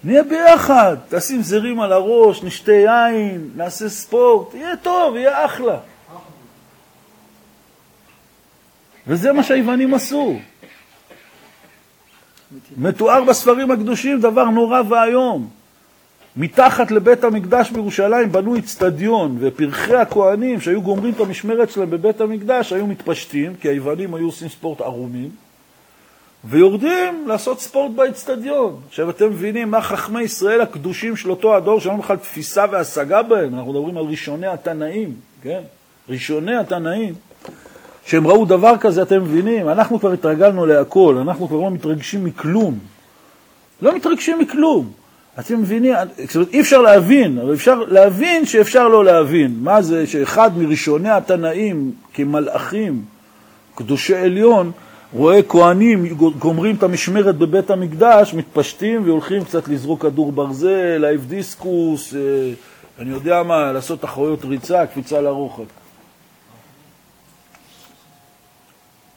נהיה 0.07 0.23
ביחד, 0.23 0.97
תשים 1.09 1.43
זרים 1.43 1.81
על 1.81 1.93
הראש, 1.93 2.43
נשתה 2.43 2.73
יין, 2.73 3.51
נעשה 3.57 3.89
ספורט, 3.89 4.55
יהיה 4.55 4.77
טוב, 4.77 5.17
יהיה 5.17 5.45
אחלה. 5.45 5.79
וזה 9.07 9.33
מה 9.33 9.43
שהיוונים 9.43 9.95
עשו. 9.95 10.39
מתואר 12.77 13.25
בספרים 13.25 13.71
הקדושים 13.71 14.21
דבר 14.21 14.45
נורא 14.45 14.83
ואיום. 14.89 15.49
מתחת 16.37 16.91
לבית 16.91 17.25
המקדש 17.25 17.71
בירושלים 17.71 18.33
בנו 18.33 18.59
אצטדיון, 18.59 19.37
ופרחי 19.41 19.97
הכוהנים 19.97 20.61
שהיו 20.61 20.83
גומרים 20.83 21.13
את 21.15 21.21
המשמרת 21.21 21.71
שלהם 21.71 21.91
בבית 21.91 22.21
המקדש 22.21 22.73
היו 22.73 22.87
מתפשטים, 22.87 23.55
כי 23.61 23.69
היוונים 23.69 24.15
היו 24.15 24.27
עושים 24.27 24.49
ספורט 24.49 24.81
ערומים, 24.81 25.31
ויורדים 26.49 27.29
לעשות 27.29 27.61
ספורט 27.61 27.93
באצטדיון. 27.95 28.81
עכשיו 28.89 29.11
אתם 29.11 29.27
מבינים 29.27 29.71
מה 29.71 29.81
חכמי 29.81 30.23
ישראל 30.23 30.61
הקדושים 30.61 31.17
של 31.17 31.31
אותו 31.31 31.57
הדור, 31.57 31.81
שאין 31.81 31.99
בכלל 31.99 32.17
תפיסה 32.17 32.65
והשגה 32.71 33.23
בהם, 33.23 33.55
אנחנו 33.55 33.73
מדברים 33.73 33.97
על 33.97 34.05
ראשוני 34.05 34.47
התנאים, 34.47 35.15
כן? 35.43 35.61
ראשוני 36.09 36.57
התנאים, 36.57 37.15
שהם 38.07 38.27
ראו 38.27 38.45
דבר 38.45 38.77
כזה, 38.81 39.03
אתם 39.03 39.23
מבינים? 39.23 39.69
אנחנו 39.69 40.01
כבר 40.01 40.13
התרגלנו 40.13 40.67
להכל, 40.67 41.19
אנחנו 41.21 41.49
כבר 41.49 41.61
לא 41.61 41.71
מתרגשים 41.71 42.25
מכלום. 42.25 42.79
לא 43.83 43.97
מתרגשים 43.97 44.39
מכלום. 44.39 44.91
אתם 45.39 45.61
מבינים? 45.61 45.95
זאת 46.27 46.37
אומרת, 46.37 46.53
אי 46.53 46.61
אפשר 46.61 46.81
להבין, 46.83 47.39
אבל 47.39 47.55
אפשר 47.55 47.75
להבין 47.75 48.47
שאפשר 48.47 48.89
לא 48.89 49.05
להבין. 49.05 49.57
מה 49.61 49.83
זה 49.83 50.07
שאחד 50.07 50.51
מראשוני 50.59 51.11
התנאים 51.11 51.93
כמלאכים, 52.15 53.05
קדושי 53.75 54.17
עליון, 54.17 54.73
רואה 55.17 55.43
כהנים 55.43 56.07
גומרים 56.39 56.77
את 56.77 56.83
המשמרת 56.83 57.37
בבית 57.37 57.71
המקדש, 57.71 58.35
מתפשטים 58.35 59.05
והולכים 59.05 59.45
קצת 59.45 59.69
לזרוק 59.69 60.03
כדור 60.03 60.33
ברזל, 60.33 60.99
להעיף 60.99 61.21
דיסקוס, 61.21 62.15
אה, 62.15 62.21
אני 62.99 63.11
יודע 63.11 63.43
מה, 63.43 63.73
לעשות 63.73 64.01
תחרויות 64.01 64.45
ריצה, 64.45 64.87
קפיצה 64.87 65.21
לרוחב. 65.21 65.63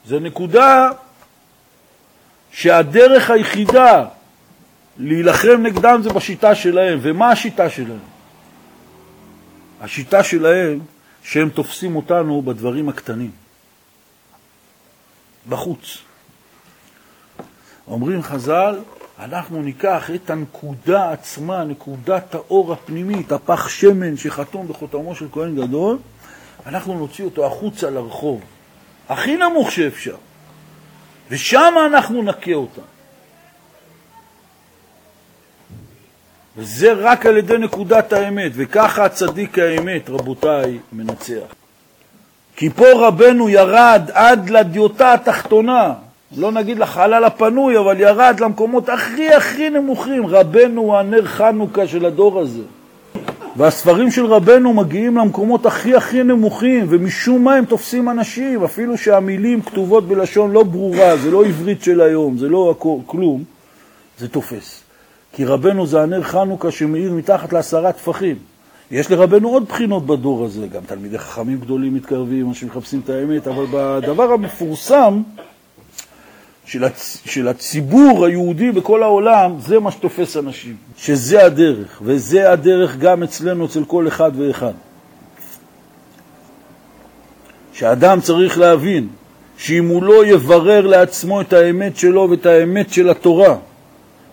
זה 0.06 0.20
נקודה 0.20 0.90
שהדרך 2.52 3.30
היחידה 3.30 4.04
להילחם 4.98 5.62
נגדם 5.62 6.00
זה 6.02 6.10
בשיטה 6.10 6.54
שלהם. 6.54 6.98
ומה 7.02 7.30
השיטה 7.30 7.70
שלהם? 7.70 7.98
השיטה 9.80 10.22
שלהם 10.22 10.78
שהם 11.22 11.48
תופסים 11.48 11.96
אותנו 11.96 12.42
בדברים 12.42 12.88
הקטנים. 12.88 13.39
בחוץ. 15.48 15.98
אומרים 17.88 18.22
חז"ל, 18.22 18.78
אנחנו 19.18 19.62
ניקח 19.62 20.10
את 20.14 20.30
הנקודה 20.30 21.12
עצמה, 21.12 21.64
נקודת 21.64 22.34
האור 22.34 22.72
הפנימית, 22.72 23.32
הפח 23.32 23.68
שמן 23.68 24.16
שחתום 24.16 24.68
בחותמו 24.68 25.14
של 25.14 25.26
כהן 25.32 25.56
גדול, 25.56 25.98
אנחנו 26.66 26.98
נוציא 26.98 27.24
אותו 27.24 27.46
החוצה 27.46 27.90
לרחוב, 27.90 28.40
הכי 29.08 29.36
נמוך 29.36 29.72
שאפשר, 29.72 30.16
ושם 31.30 31.74
אנחנו 31.86 32.22
נכה 32.22 32.52
אותה. 32.52 32.82
וזה 36.56 36.92
רק 36.92 37.26
על 37.26 37.36
ידי 37.36 37.58
נקודת 37.58 38.12
האמת, 38.12 38.52
וככה 38.54 39.04
הצדיק 39.04 39.58
האמת, 39.58 40.10
רבותיי, 40.10 40.78
מנצח. 40.92 41.59
כי 42.60 42.70
פה 42.70 42.86
רבנו 42.94 43.48
ירד 43.48 44.02
עד 44.12 44.50
לדיוטה 44.50 45.14
התחתונה, 45.14 45.92
לא 46.36 46.52
נגיד 46.52 46.78
לחלל 46.78 47.24
הפנוי, 47.24 47.78
אבל 47.78 48.00
ירד 48.00 48.36
למקומות 48.40 48.88
הכי 48.88 49.34
הכי 49.34 49.70
נמוכים. 49.70 50.26
רבנו 50.26 50.80
הוא 50.80 50.96
הנר 50.96 51.24
חנוכה 51.24 51.86
של 51.86 52.04
הדור 52.04 52.40
הזה. 52.40 52.62
והספרים 53.56 54.10
של 54.10 54.26
רבנו 54.26 54.72
מגיעים 54.72 55.16
למקומות 55.16 55.66
הכי 55.66 55.94
הכי 55.94 56.22
נמוכים, 56.22 56.86
ומשום 56.88 57.44
מה 57.44 57.54
הם 57.54 57.64
תופסים 57.64 58.08
אנשים, 58.08 58.64
אפילו 58.64 58.98
שהמילים 58.98 59.62
כתובות 59.62 60.08
בלשון 60.08 60.52
לא 60.52 60.62
ברורה, 60.62 61.16
זה 61.16 61.30
לא 61.30 61.44
עברית 61.44 61.82
של 61.82 62.00
היום, 62.00 62.38
זה 62.38 62.48
לא 62.48 62.74
כלום, 63.06 63.44
זה 64.18 64.28
תופס. 64.28 64.82
כי 65.32 65.44
רבנו 65.44 65.86
זה 65.86 66.02
הנר 66.02 66.22
חנוכה 66.22 66.70
שמאיר 66.70 67.12
מתחת 67.12 67.52
לעשרה 67.52 67.92
טפחים. 67.92 68.49
יש 68.90 69.10
לרבנו 69.10 69.48
עוד 69.48 69.68
בחינות 69.68 70.06
בדור 70.06 70.44
הזה, 70.44 70.66
גם 70.66 70.82
תלמידי 70.86 71.18
חכמים 71.18 71.60
גדולים 71.60 71.94
מתקרבים, 71.94 72.48
אנשים 72.48 72.68
מחפשים 72.68 73.00
את 73.04 73.10
האמת, 73.10 73.46
אבל 73.46 73.64
בדבר 73.72 74.32
המפורסם 74.32 75.22
של, 76.64 76.84
הצ... 76.84 77.22
של 77.24 77.48
הציבור 77.48 78.26
היהודי 78.26 78.70
בכל 78.72 79.02
העולם, 79.02 79.52
זה 79.58 79.80
מה 79.80 79.90
שתופס 79.90 80.36
אנשים, 80.36 80.76
שזה 80.96 81.46
הדרך, 81.46 82.02
וזה 82.04 82.52
הדרך 82.52 82.96
גם 82.96 83.22
אצלנו, 83.22 83.66
אצל 83.66 83.84
כל 83.84 84.08
אחד 84.08 84.32
ואחד. 84.36 84.72
שאדם 87.72 88.20
צריך 88.20 88.58
להבין 88.58 89.08
שאם 89.56 89.88
הוא 89.88 90.02
לא 90.02 90.26
יברר 90.26 90.86
לעצמו 90.86 91.40
את 91.40 91.52
האמת 91.52 91.96
שלו 91.96 92.28
ואת 92.30 92.46
האמת 92.46 92.92
של 92.92 93.10
התורה, 93.10 93.56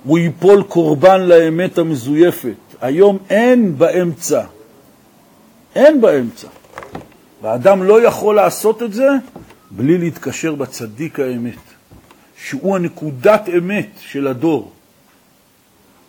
הוא 0.04 0.18
ייפול 0.18 0.64
קורבן 0.64 1.22
לאמת 1.22 1.78
המזויפת. 1.78 2.67
היום 2.82 3.18
אין 3.30 3.78
באמצע. 3.78 4.44
אין 5.76 6.02
באמצע. 6.02 6.48
והאדם 7.42 7.84
לא 7.84 8.02
יכול 8.02 8.36
לעשות 8.36 8.84
את 8.84 8.94
זה 8.94 9.10
בלי 9.72 9.98
להתקשר 9.98 10.56
בצדיק 10.56 11.20
האמת, 11.20 11.60
שהוא 12.44 12.76
הנקודת 12.76 13.50
אמת 13.58 13.90
של 14.00 14.28
הדור, 14.28 14.72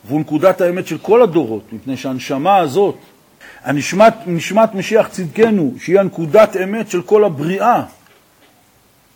והוא 0.05 0.21
נקודת 0.21 0.61
האמת 0.61 0.87
של 0.87 0.99
כל 0.99 1.23
הדורות, 1.23 1.73
מפני 1.73 1.97
שהנשמה 1.97 2.57
הזאת, 2.57 2.97
הנשמת, 3.65 4.15
נשמת 4.27 4.75
משיח 4.75 5.09
צדקנו, 5.09 5.75
שהיא 5.81 6.01
הנקודת 6.01 6.57
אמת 6.57 6.91
של 6.91 7.03
כל 7.03 7.25
הבריאה, 7.25 7.83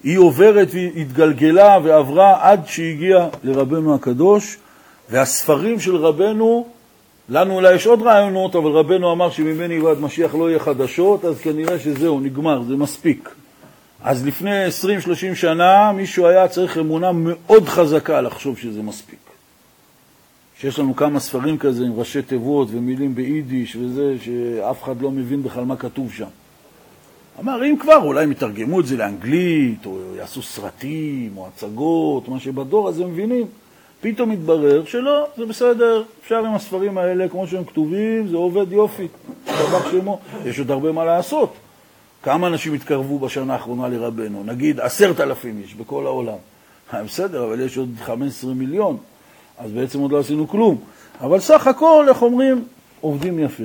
היא 0.04 0.18
עוברת 0.18 0.68
והתגלגלה 0.72 1.78
ועברה 1.82 2.50
עד 2.50 2.66
שהגיעה 2.66 3.28
לרבנו 3.44 3.94
הקדוש, 3.94 4.56
והספרים 5.10 5.80
של 5.80 5.96
רבנו, 5.96 6.68
לנו 7.32 7.54
אולי 7.54 7.74
יש 7.74 7.86
עוד 7.86 8.02
רעיונות, 8.02 8.56
אבל 8.56 8.70
רבנו 8.70 9.12
אמר 9.12 9.30
שממני 9.30 9.80
ועד 9.80 10.00
משיח 10.00 10.34
לא 10.34 10.50
יהיה 10.50 10.58
חדשות, 10.58 11.24
אז 11.24 11.40
כנראה 11.40 11.78
שזהו, 11.78 12.20
נגמר, 12.20 12.62
זה 12.62 12.76
מספיק. 12.76 13.28
אז 14.02 14.26
לפני 14.26 14.66
20-30 15.32 15.34
שנה 15.34 15.92
מישהו 15.92 16.26
היה 16.26 16.48
צריך 16.48 16.78
אמונה 16.78 17.10
מאוד 17.12 17.68
חזקה 17.68 18.20
לחשוב 18.20 18.58
שזה 18.58 18.82
מספיק. 18.82 19.18
שיש 20.60 20.78
לנו 20.78 20.96
כמה 20.96 21.20
ספרים 21.20 21.58
כזה 21.58 21.84
עם 21.84 21.92
ראשי 21.96 22.22
תיבות 22.22 22.68
ומילים 22.70 23.14
ביידיש 23.14 23.76
וזה, 23.76 24.14
שאף 24.24 24.82
אחד 24.82 25.02
לא 25.02 25.10
מבין 25.10 25.42
בכלל 25.42 25.64
מה 25.64 25.76
כתוב 25.76 26.12
שם. 26.12 26.28
אמר, 27.40 27.64
אם 27.64 27.76
כבר, 27.80 27.96
אולי 27.96 28.24
הם 28.24 28.32
יתרגמו 28.32 28.80
את 28.80 28.86
זה 28.86 28.96
לאנגלית, 28.96 29.86
או 29.86 29.98
יעשו 30.16 30.42
סרטים, 30.42 31.32
או 31.36 31.46
הצגות, 31.46 32.28
מה 32.28 32.40
שבדור 32.40 32.88
הזה 32.88 33.06
מבינים. 33.06 33.46
פתאום 34.02 34.30
מתברר 34.30 34.84
שלא, 34.84 35.26
זה 35.36 35.46
בסדר, 35.46 36.02
אפשר 36.22 36.38
עם 36.38 36.54
הספרים 36.54 36.98
האלה, 36.98 37.28
כמו 37.28 37.46
שהם 37.46 37.64
כתובים, 37.64 38.28
זה 38.28 38.36
עובד 38.36 38.72
יופי, 38.72 39.08
דבר 39.46 39.90
שמו. 39.90 40.18
יש 40.44 40.58
עוד 40.58 40.70
הרבה 40.70 40.92
מה 40.92 41.04
לעשות. 41.04 41.54
כמה 42.22 42.46
אנשים 42.46 42.74
התקרבו 42.74 43.18
בשנה 43.18 43.52
האחרונה 43.52 43.88
לרבנו? 43.88 44.42
נגיד 44.44 44.80
עשרת 44.80 45.20
אלפים 45.20 45.60
איש 45.62 45.74
בכל 45.74 46.06
העולם. 46.06 46.36
אה, 46.94 47.02
בסדר, 47.02 47.44
אבל 47.44 47.60
יש 47.60 47.78
עוד 47.78 47.88
15 48.04 48.54
מיליון, 48.54 48.96
אז 49.58 49.72
בעצם 49.72 50.00
עוד 50.00 50.12
לא 50.12 50.18
עשינו 50.18 50.48
כלום. 50.48 50.78
אבל 51.20 51.40
סך 51.40 51.66
הכל, 51.66 52.06
איך 52.08 52.22
אומרים, 52.22 52.64
עובדים 53.00 53.38
יפה. 53.38 53.64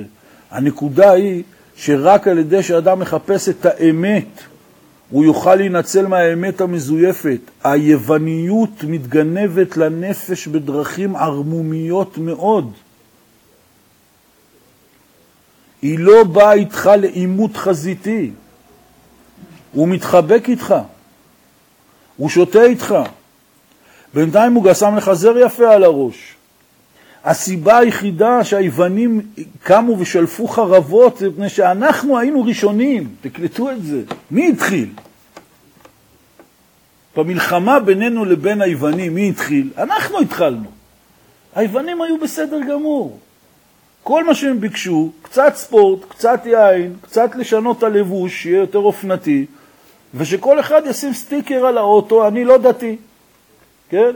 הנקודה 0.50 1.10
היא 1.10 1.42
שרק 1.76 2.28
על 2.28 2.38
ידי 2.38 2.62
שאדם 2.62 2.98
מחפש 2.98 3.48
את 3.48 3.66
האמת, 3.66 4.28
הוא 5.10 5.24
יוכל 5.24 5.54
להינצל 5.54 6.06
מהאמת 6.06 6.60
המזויפת. 6.60 7.40
היווניות 7.64 8.84
מתגנבת 8.84 9.76
לנפש 9.76 10.48
בדרכים 10.48 11.16
ערמומיות 11.16 12.18
מאוד. 12.18 12.72
היא 15.82 15.98
לא 15.98 16.24
באה 16.24 16.52
איתך 16.52 16.90
לעימות 17.00 17.56
חזיתי. 17.56 18.30
הוא 19.72 19.88
מתחבק 19.88 20.44
איתך, 20.48 20.74
הוא 22.16 22.28
שותה 22.28 22.62
איתך. 22.62 22.94
בינתיים 24.14 24.54
הוא 24.54 24.74
שם 24.74 24.96
לך 24.96 25.12
זר 25.12 25.38
יפה 25.38 25.74
על 25.74 25.84
הראש. 25.84 26.37
הסיבה 27.24 27.78
היחידה 27.78 28.44
שהיוונים 28.44 29.20
קמו 29.62 29.98
ושלפו 29.98 30.48
חרבות 30.48 31.16
זה 31.16 31.28
מפני 31.28 31.48
שאנחנו 31.48 32.18
היינו 32.18 32.44
ראשונים, 32.44 33.08
תקלטו 33.20 33.70
את 33.70 33.82
זה. 33.82 34.02
מי 34.30 34.48
התחיל? 34.48 34.88
במלחמה 37.16 37.80
בינינו 37.80 38.24
לבין 38.24 38.62
היוונים, 38.62 39.14
מי 39.14 39.28
התחיל? 39.28 39.70
אנחנו 39.78 40.20
התחלנו. 40.20 40.70
היוונים 41.54 42.02
היו 42.02 42.18
בסדר 42.18 42.60
גמור. 42.68 43.18
כל 44.02 44.24
מה 44.24 44.34
שהם 44.34 44.60
ביקשו, 44.60 45.10
קצת 45.22 45.52
ספורט, 45.56 46.04
קצת 46.08 46.40
יין, 46.44 46.96
קצת 47.00 47.30
לשנות 47.34 47.78
את 47.78 47.82
הלבוש, 47.82 48.42
שיהיה 48.42 48.58
יותר 48.58 48.78
אופנתי, 48.78 49.46
ושכל 50.14 50.60
אחד 50.60 50.82
ישים 50.86 51.12
סטיקר 51.12 51.66
על 51.66 51.78
האוטו, 51.78 52.28
אני 52.28 52.44
לא 52.44 52.58
דתי, 52.58 52.96
כן? 53.88 54.10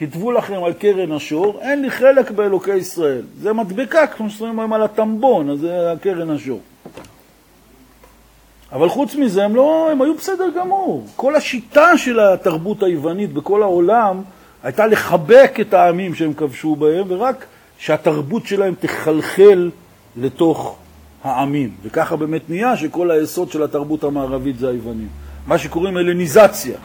כתבו 0.00 0.32
לכם 0.32 0.64
על 0.64 0.72
קרן 0.72 1.12
השור, 1.12 1.58
אין 1.60 1.82
לי 1.82 1.90
חלק 1.90 2.30
באלוקי 2.30 2.76
ישראל. 2.76 3.22
זה 3.40 3.52
מדבקה, 3.52 4.06
כמו 4.06 4.30
ששמים 4.30 4.60
היום 4.60 4.72
על 4.72 4.82
הטמבון, 4.82 5.50
אז 5.50 5.60
זה 5.60 5.92
קרן 6.00 6.30
השור. 6.30 6.60
אבל 8.72 8.88
חוץ 8.88 9.14
מזה, 9.14 9.44
הם, 9.44 9.56
לא, 9.56 9.88
הם 9.92 10.02
היו 10.02 10.14
בסדר 10.14 10.44
גמור. 10.56 11.06
כל 11.16 11.36
השיטה 11.36 11.98
של 11.98 12.20
התרבות 12.20 12.82
היוונית 12.82 13.32
בכל 13.32 13.62
העולם 13.62 14.22
הייתה 14.62 14.86
לחבק 14.86 15.56
את 15.60 15.74
העמים 15.74 16.14
שהם 16.14 16.32
כבשו 16.32 16.76
בהם, 16.76 17.04
ורק 17.08 17.44
שהתרבות 17.78 18.46
שלהם 18.46 18.74
תחלחל 18.80 19.70
לתוך 20.16 20.76
העמים. 21.24 21.70
וככה 21.82 22.16
באמת 22.16 22.50
נהיה 22.50 22.76
שכל 22.76 23.10
היסוד 23.10 23.50
של 23.50 23.62
התרבות 23.62 24.04
המערבית 24.04 24.58
זה 24.58 24.68
היוונים. 24.68 25.08
מה 25.46 25.58
שקוראים 25.58 25.96
הלניזציה. 25.96 26.76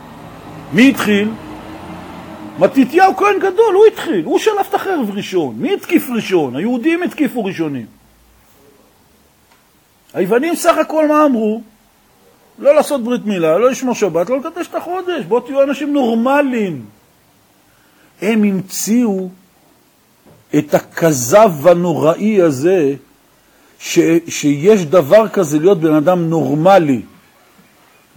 מי 0.74 0.89
התחיל? 0.89 1.30
מתתיהו 2.60 3.16
כהן 3.18 3.39
גדול, 3.39 3.76
הוא 3.76 3.86
התחיל, 3.86 4.26
הוא 4.26 4.39
שלף 4.39 4.70
את 4.70 4.74
החרב 4.74 5.10
ראשון. 5.14 5.56
מי 5.58 5.74
התקיף 5.74 6.10
ראשון? 6.16 6.56
היהודים 6.56 7.03
התקיפו 7.03 7.45
ראשונים. 7.45 7.86
היוונים 10.14 10.56
סך 10.56 10.78
הכל 10.78 11.08
מה 11.08 11.26
אמרו? 11.26 11.62
לא 12.60 12.76
לעשות 12.76 13.03
ברית 13.03 13.26
מילה, 13.26 13.58
לא 13.58 13.70
לשמור 13.70 13.95
שבת, 13.95 14.30
לא 14.30 14.38
לקדש 14.38 14.68
את 14.68 14.76
החודש, 14.76 15.24
בואו 15.28 15.39
תהיו 15.39 15.64
אנשים 15.64 15.93
נורמליים. 15.93 16.86
הם 18.22 18.43
המציאו 18.43 19.30
את 20.58 20.74
הכזב 20.74 21.68
הנוראי 21.68 22.41
הזה, 22.41 22.93
ש, 23.80 23.99
שיש 24.28 24.86
דבר 24.86 25.28
כזה 25.28 25.60
להיות 25.60 25.80
בן 25.80 25.93
אדם 25.93 26.30
נורמלי. 26.30 27.01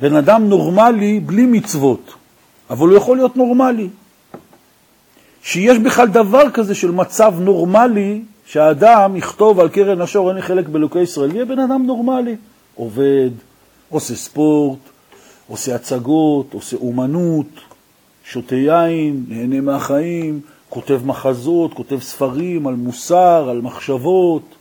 בן 0.01 0.17
אדם 0.17 0.49
נורמלי 0.49 1.21
בלי 1.21 1.47
מצוות, 1.47 2.15
אבל 2.71 2.89
הוא 2.89 2.97
יכול 2.97 3.17
להיות 3.17 3.37
נורמלי. 3.37 3.89
שיש 5.49 5.79
בכלל 5.79 6.09
דבר 6.09 6.51
כזה 6.51 6.75
של 6.75 6.91
מצב 6.91 7.35
נורמלי, 7.41 8.23
שהאדם 8.47 9.17
יכתוב 9.17 9.61
על 9.61 9.69
קרן 9.69 10.01
השור, 10.01 10.29
אין 10.29 10.37
לי 10.37 10.43
חלק 10.43 10.69
באלוקי 10.69 11.01
ישראל, 11.01 11.35
יהיה 11.35 11.45
בן 11.45 11.59
אדם 11.59 11.87
נורמלי. 11.87 12.37
עובד, 12.75 13.31
עושה 13.89 14.15
ספורט, 14.15 14.79
עושה 15.47 15.75
הצגות, 15.75 16.55
עושה 16.55 16.77
אומנות, 16.77 17.47
שותה 18.25 18.55
יין, 18.55 19.25
נהנה 19.29 19.61
מהחיים, 19.61 20.41
כותב 20.69 21.01
מחזות, 21.05 21.75
כותב 21.75 21.99
ספרים 22.01 22.67
על 22.67 22.75
מוסר, 22.75 23.49
על 23.51 23.61
מחשבות, 23.61 24.55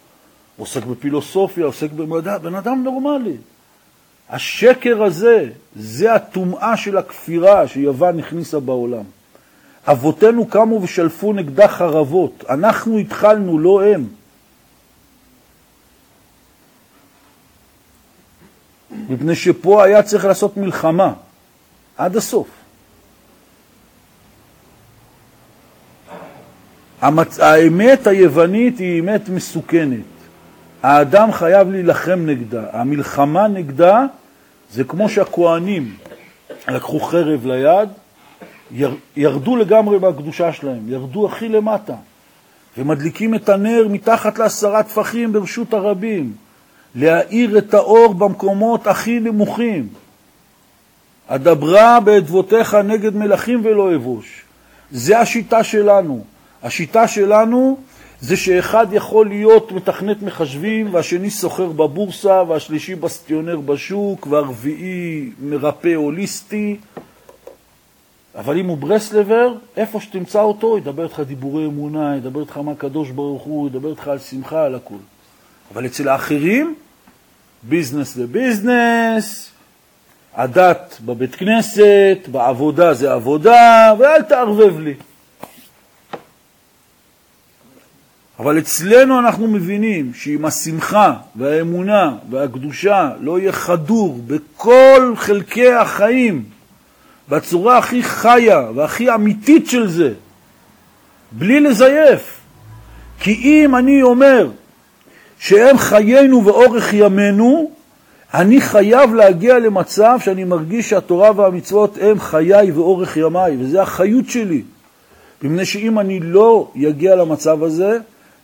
עוסק 0.57 0.85
בפילוסופיה, 0.85 1.65
עוסק 1.65 1.91
במדע, 1.91 2.37
בן 2.37 2.55
אדם 2.55 2.83
נורמלי. 2.83 3.37
השקר 4.29 5.03
הזה, 5.03 5.49
זה 5.75 6.13
הטומאה 6.13 6.77
של 6.77 6.97
הכפירה 6.97 7.67
שיוון 7.67 8.19
הכניסה 8.19 8.59
בעולם. 8.59 9.03
אבותינו 9.87 10.45
קמו 10.45 10.81
ושלפו 10.83 11.33
נגדה 11.33 11.67
חרבות. 11.67 12.43
אנחנו 12.49 12.97
התחלנו, 12.97 13.59
לא 13.59 13.83
הם. 13.83 14.07
מפני 19.09 19.35
שפה 19.35 19.83
היה 19.83 20.03
צריך 20.03 20.25
לעשות 20.25 20.57
מלחמה 20.57 21.13
עד 21.97 22.15
הסוף. 22.15 22.47
המצ... 27.01 27.39
האמת 27.39 28.07
היוונית 28.07 28.79
היא 28.79 28.99
אמת 28.99 29.29
מסוכנת. 29.29 30.03
האדם 30.83 31.31
חייב 31.31 31.69
להילחם 31.69 32.19
נגדה. 32.25 32.63
המלחמה 32.71 33.47
נגדה 33.47 34.05
זה 34.71 34.83
כמו 34.83 35.09
שהכוהנים 35.09 35.95
לקחו 36.67 36.99
חרב 36.99 37.45
ליד, 37.45 37.89
ירדו 39.15 39.55
לגמרי 39.55 39.99
מהקדושה 39.99 40.53
שלהם, 40.53 40.91
ירדו 40.91 41.25
הכי 41.25 41.49
למטה, 41.49 41.95
ומדליקים 42.77 43.35
את 43.35 43.49
הנר 43.49 43.87
מתחת 43.89 44.39
לעשרה 44.39 44.83
טפחים 44.83 45.33
ברשות 45.33 45.73
הרבים, 45.73 46.33
להאיר 46.95 47.57
את 47.57 47.73
האור 47.73 48.13
במקומות 48.13 48.87
הכי 48.87 49.19
נמוכים. 49.19 49.87
אדברה 51.27 51.99
באדבותיך 51.99 52.73
נגד 52.73 53.15
מלכים 53.15 53.61
ולא 53.63 53.95
אבוש. 53.95 54.43
זה 54.91 55.19
השיטה 55.19 55.63
שלנו. 55.63 56.23
השיטה 56.63 57.07
שלנו 57.07 57.77
זה 58.21 58.37
שאחד 58.37 58.87
יכול 58.91 59.27
להיות 59.27 59.71
מתכנת 59.71 60.21
מחשבים, 60.21 60.93
והשני 60.93 61.29
סוחר 61.29 61.67
בבורסה, 61.67 62.43
והשלישי 62.47 62.95
בסטיונר 62.95 63.59
בשוק, 63.59 64.27
והרביעי 64.27 65.29
מרפא 65.41 65.93
הוליסטי. 65.95 66.77
אבל 68.37 68.57
אם 68.57 68.67
הוא 68.67 68.77
ברסלבר, 68.77 69.53
איפה 69.77 70.01
שתמצא 70.01 70.41
אותו, 70.41 70.77
ידבר 70.77 71.03
איתך 71.03 71.19
דיבורי 71.19 71.65
אמונה, 71.65 72.15
ידבר 72.17 72.41
איתך 72.41 72.57
מה 72.57 72.71
הקדוש 72.71 73.09
ברוך 73.09 73.43
הוא, 73.43 73.67
ידבר 73.67 73.89
איתך 73.89 74.07
על 74.07 74.19
שמחה, 74.19 74.63
על 74.63 74.75
הכול. 74.75 74.99
אבל 75.73 75.85
אצל 75.85 76.09
האחרים, 76.09 76.75
ביזנס 77.63 78.15
זה 78.15 78.27
ביזנס, 78.27 79.51
הדת 80.33 80.97
בבית 81.05 81.35
כנסת, 81.35 82.17
בעבודה 82.31 82.93
זה 82.93 83.13
עבודה, 83.13 83.93
ואל 83.99 84.21
תערבב 84.21 84.79
לי. 84.79 84.93
אבל 88.39 88.59
אצלנו 88.59 89.19
אנחנו 89.19 89.47
מבינים 89.47 90.13
שאם 90.13 90.45
השמחה 90.45 91.13
והאמונה 91.35 92.15
והקדושה 92.29 93.11
לא 93.19 93.39
יהיה 93.39 93.51
חדור 93.51 94.19
בכל 94.27 95.13
חלקי 95.15 95.71
החיים, 95.71 96.56
בצורה 97.29 97.77
הכי 97.77 98.03
חיה 98.03 98.67
והכי 98.75 99.13
אמיתית 99.13 99.69
של 99.69 99.87
זה, 99.87 100.13
בלי 101.31 101.59
לזייף. 101.59 102.37
כי 103.19 103.31
אם 103.33 103.75
אני 103.75 104.01
אומר 104.01 104.49
שהם 105.39 105.77
חיינו 105.77 106.45
ואורך 106.45 106.93
ימינו, 106.93 107.71
אני 108.33 108.61
חייב 108.61 109.13
להגיע 109.13 109.59
למצב 109.59 110.19
שאני 110.23 110.43
מרגיש 110.43 110.89
שהתורה 110.89 111.31
והמצוות 111.35 111.97
הם 112.01 112.19
חיי 112.19 112.71
ואורך 112.71 113.17
ימיי, 113.17 113.57
וזה 113.59 113.81
החיות 113.81 114.29
שלי. 114.29 114.61
מפני 115.41 115.65
שאם 115.65 115.99
אני 115.99 116.19
לא 116.19 116.71
אגיע 116.89 117.15
למצב 117.15 117.63
הזה, 117.63 117.99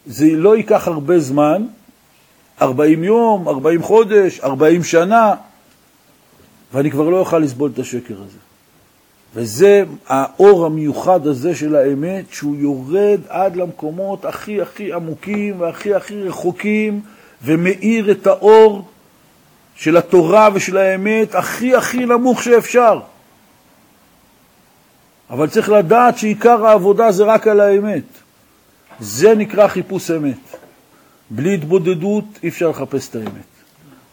זה 0.05 0.25
לא 0.31 0.57
ייקח 0.57 0.87
הרבה 0.87 1.19
זמן, 1.19 1.65
40 2.61 3.03
יום, 3.03 3.47
40 3.47 3.81
חודש, 3.81 4.39
40 4.39 4.83
שנה, 4.83 5.33
ואני 6.73 6.91
כבר 6.91 7.09
לא 7.09 7.19
אוכל 7.19 7.39
לסבול 7.39 7.71
את 7.73 7.79
השקר 7.79 8.13
הזה. 8.13 8.37
וזה 9.35 9.83
האור 10.07 10.65
המיוחד 10.65 11.27
הזה 11.27 11.55
של 11.55 11.75
האמת, 11.75 12.25
שהוא 12.31 12.55
יורד 12.55 13.19
עד 13.27 13.55
למקומות 13.55 14.25
הכי 14.25 14.61
הכי 14.61 14.93
עמוקים 14.93 15.61
והכי 15.61 15.93
הכי 15.93 16.23
רחוקים, 16.23 17.01
ומאיר 17.43 18.11
את 18.11 18.27
האור 18.27 18.87
של 19.75 19.97
התורה 19.97 20.49
ושל 20.53 20.77
האמת 20.77 21.35
הכי 21.35 21.75
הכי 21.75 22.05
נמוך 22.05 22.43
שאפשר. 22.43 22.99
אבל 25.29 25.49
צריך 25.49 25.69
לדעת 25.69 26.17
שעיקר 26.17 26.65
העבודה 26.65 27.11
זה 27.11 27.23
רק 27.23 27.47
על 27.47 27.59
האמת. 27.59 28.03
זה 28.99 29.35
נקרא 29.35 29.67
חיפוש 29.67 30.11
אמת. 30.11 30.37
בלי 31.29 31.53
התבודדות 31.53 32.25
אי 32.43 32.49
אפשר 32.49 32.69
לחפש 32.69 33.09
את 33.09 33.15
האמת. 33.15 33.53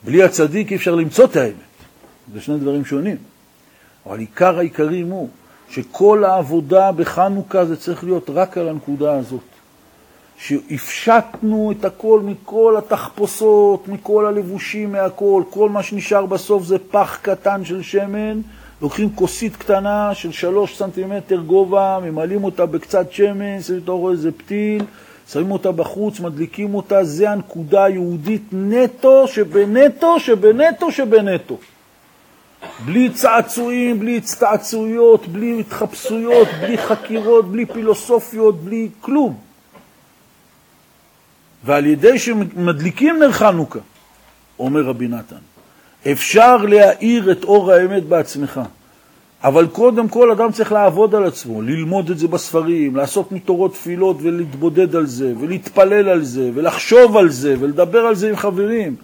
בלי 0.05 0.23
הצדיק 0.23 0.71
אי 0.71 0.77
אפשר 0.77 0.95
למצוא 0.95 1.25
את 1.25 1.37
האמת. 1.37 1.55
זה 2.35 2.41
שני 2.41 2.59
דברים 2.59 2.85
שונים. 2.85 3.17
אבל 4.07 4.19
עיקר 4.19 4.59
העיקרים 4.59 5.11
הוא 5.11 5.29
שכל 5.71 6.25
העבודה 6.25 6.93
בחנוכה 6.93 7.65
זה 7.65 7.77
צריך 7.77 8.05
להיות 8.05 8.31
רק 8.31 8.59
על 8.59 8.69
הנקודה 8.69 9.13
הזאת. 9.13 9.41
שהפשטנו 10.39 11.73
את 11.73 11.85
הכל 11.85 12.21
מכל 12.25 12.75
התחפושות, 12.79 13.89
מכל 13.89 14.27
הלבושים, 14.27 14.93
מהכל, 14.93 15.43
כל 15.51 15.69
מה 15.69 15.83
שנשאר 15.83 16.27
בסוף 16.27 16.65
זה 16.65 16.77
פח 16.91 17.19
קטן 17.23 17.65
של 17.65 17.83
שמן, 17.83 18.41
לוקחים 18.83 19.11
כוסית 19.15 19.57
קטנה 19.57 20.15
של 20.15 20.33
שלוש 20.33 20.79
סנטימטר 20.79 21.37
גובה, 21.37 21.99
ממלאים 22.03 22.45
אותה 22.45 22.67
בקצת 22.67 23.13
שמן, 23.13 23.63
שמים 23.63 23.81
אותה 23.89 24.11
איזה 24.11 24.33
פתיל, 24.33 24.85
שמים 25.33 25.51
אותה 25.51 25.73
בחוץ, 25.73 26.21
מדליקים 26.21 26.75
אותה, 26.75 27.05
זה 27.05 27.31
הנקודה 27.31 27.85
היהודית 27.85 28.45
נטו 28.53 29.29
שבנטו 29.29 30.21
שבנטו 30.21 30.93
שבנטו. 30.93 31.59
בלי 32.85 33.11
צעצועים, 33.11 34.01
בלי 34.01 34.17
הצטעצויות, 34.17 35.29
בלי 35.29 35.61
התחפשויות, 35.61 36.49
בלי 36.61 36.79
חקירות, 36.79 37.51
בלי 37.51 37.67
פילוסופיות, 37.67 38.61
בלי 38.61 38.89
כלום. 39.01 39.37
ועל 41.65 41.87
ידי 41.87 42.19
שמדליקים 42.19 43.19
נר 43.19 43.33
חנוכה, 43.33 43.79
אומר 44.59 44.81
רבי 44.83 45.09
נתן, 45.09 45.37
אפשר 46.13 46.57
להאיר 46.57 47.33
את 47.33 47.45
אור 47.45 47.73
האמת 47.73 48.05
בעצמך. 48.05 48.61
אבל 49.45 49.67
קודם 49.67 50.09
כל 50.09 50.31
אדם 50.31 50.53
צריך 50.53 50.73
לעבוד 50.73 51.15
על 51.15 51.25
עצמו, 51.25 51.63
ללמוד 51.63 52.11
את 52.11 52.19
זה 52.19 52.29
בספרים, 52.29 52.97
לעשות 52.97 53.33
מתורות 53.33 53.73
תפילות 53.73 54.17
ולהתבודד 54.23 54.97
על 54.97 55.07
זה, 55.07 55.33
ולהתפלל 55.41 56.09
על 56.09 56.25
זה, 56.25 56.51
ולחשוב 56.55 57.17
על 57.17 57.29
זה, 57.29 57.55
ולדבר 57.61 57.99
על 57.99 58.15
זה 58.15 58.29
עם 58.29 58.37
חברים. 58.37 58.97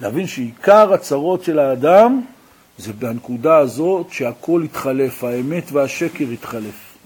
להבין 0.00 0.26
שעיקר 0.26 0.92
הצרות 0.92 1.44
של 1.44 1.58
האדם 1.58 2.20
זה 2.78 2.92
בנקודה 2.92 3.56
הזאת 3.56 4.06
שהכל 4.10 4.62
יתחלף, 4.64 5.24
האמת 5.24 5.72
והשקר 5.72 6.32
יתחלף. 6.32 6.96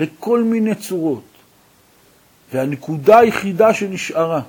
בכל 0.00 0.42
מיני 0.42 0.74
צורות. 0.74 1.22
והנקודה 2.52 3.18
היחידה 3.18 3.74
שנשארה, 3.74 4.40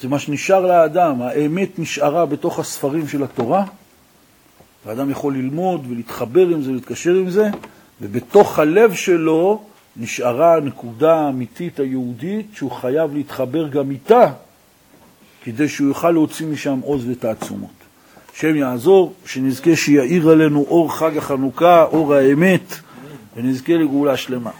זה 0.00 0.08
מה 0.08 0.18
שנשאר 0.18 0.66
לאדם, 0.66 1.22
האמת 1.22 1.78
נשארה 1.78 2.26
בתוך 2.26 2.58
הספרים 2.58 3.08
של 3.08 3.22
התורה, 3.22 3.64
ואדם 4.86 5.10
יכול 5.10 5.34
ללמוד 5.34 5.86
ולהתחבר 5.88 6.48
עם 6.48 6.62
זה 6.62 6.70
ולהתקשר 6.70 7.14
עם 7.14 7.30
זה, 7.30 7.48
ובתוך 8.00 8.58
הלב 8.58 8.94
שלו 8.94 9.62
נשארה 9.96 10.56
הנקודה 10.56 11.14
האמיתית 11.14 11.80
היהודית 11.80 12.46
שהוא 12.54 12.70
חייב 12.70 13.14
להתחבר 13.14 13.68
גם 13.68 13.90
איתה, 13.90 14.32
כדי 15.42 15.68
שהוא 15.68 15.88
יוכל 15.88 16.10
להוציא 16.10 16.46
משם 16.46 16.80
עוז 16.80 17.08
ותעצומות. 17.08 17.83
השם 18.36 18.56
יעזור, 18.56 19.14
שנזכה 19.26 19.76
שיאיר 19.76 20.28
עלינו 20.28 20.66
אור 20.68 20.94
חג 20.94 21.16
החנוכה, 21.16 21.84
אור 21.84 22.14
האמת, 22.14 22.74
ונזכה 23.36 23.72
לגאולה 23.72 24.16
שלמה. 24.16 24.50